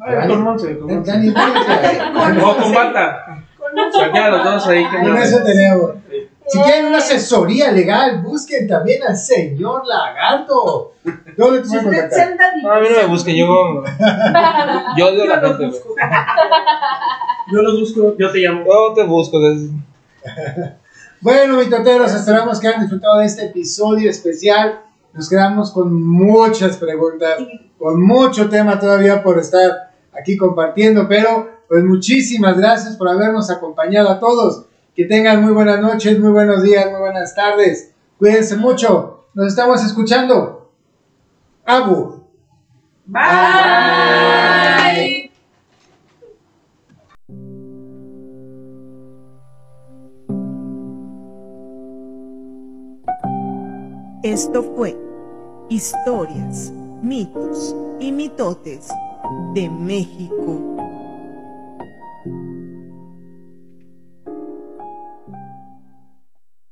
Ay, 0.00 0.28
con 0.28 0.42
Monse, 0.44 0.78
con 0.78 0.94
Monse. 0.94 1.10
Dani, 1.10 1.30
Dani. 1.32 2.40
Con 2.40 2.74
Bata. 2.74 3.44
Cualquiera 3.92 4.26
de 4.26 4.30
los 4.32 4.44
dos 4.44 4.66
ahí 4.68 4.84
que 4.90 4.96
Con 4.98 5.08
no- 5.14 5.18
eso 5.18 5.42
tenemos. 5.42 5.90
Si 6.48 6.60
quieren 6.60 6.86
una 6.86 6.98
asesoría 6.98 7.72
legal, 7.72 8.22
busquen 8.22 8.68
también 8.68 9.02
al 9.02 9.16
señor 9.16 9.84
Lagarto. 9.86 10.92
¿Dónde 11.36 11.60
te 11.60 11.68
Si 11.68 11.76
pueden 11.78 11.86
usted 11.86 12.00
contactar? 12.10 12.36
No, 12.62 12.70
a 12.70 12.80
mí 12.80 12.86
no 12.90 12.96
me 12.98 13.06
busquen, 13.06 13.36
yo. 13.36 13.84
Yo 14.96 15.06
odio 15.08 15.22
a 15.24 15.26
la 15.26 15.40
Yo 15.40 15.42
lo 15.42 15.48
gente, 15.48 15.56
güey. 15.56 15.70
busco. 15.70 15.94
Yo 17.52 17.62
los 17.62 17.80
busco, 17.80 18.16
yo 18.18 18.32
te 18.32 18.38
llamo. 18.38 18.64
Yo 18.64 18.92
te 18.94 19.04
busco. 19.04 19.38
Bueno, 21.20 21.56
mitoteros, 21.56 22.12
esperamos 22.12 22.60
que 22.60 22.68
hayan 22.68 22.82
disfrutado 22.82 23.18
de 23.18 23.24
este 23.24 23.46
episodio 23.46 24.10
especial 24.10 24.80
nos 25.16 25.30
quedamos 25.30 25.70
con 25.70 25.94
muchas 25.94 26.76
preguntas, 26.76 27.38
con 27.78 28.02
mucho 28.02 28.50
tema 28.50 28.78
todavía 28.78 29.22
por 29.22 29.38
estar 29.38 29.92
aquí 30.12 30.36
compartiendo, 30.36 31.08
pero 31.08 31.48
pues 31.68 31.82
muchísimas 31.84 32.58
gracias 32.58 32.96
por 32.96 33.08
habernos 33.08 33.50
acompañado 33.50 34.10
a 34.10 34.18
todos. 34.20 34.66
Que 34.94 35.06
tengan 35.06 35.42
muy 35.42 35.54
buenas 35.54 35.80
noches, 35.80 36.18
muy 36.20 36.32
buenos 36.32 36.62
días, 36.62 36.90
muy 36.90 37.00
buenas 37.00 37.34
tardes. 37.34 37.92
Cuídense 38.18 38.56
mucho. 38.56 39.24
Nos 39.32 39.46
estamos 39.46 39.82
escuchando. 39.86 40.55
Abu. 41.66 42.22
Bye. 43.06 44.36
Esto 54.22 54.62
fue 54.62 54.96
Historias, 55.68 56.72
mitos 57.02 57.74
y 58.00 58.12
mitotes 58.12 58.88
de 59.54 59.68
México 59.68 60.75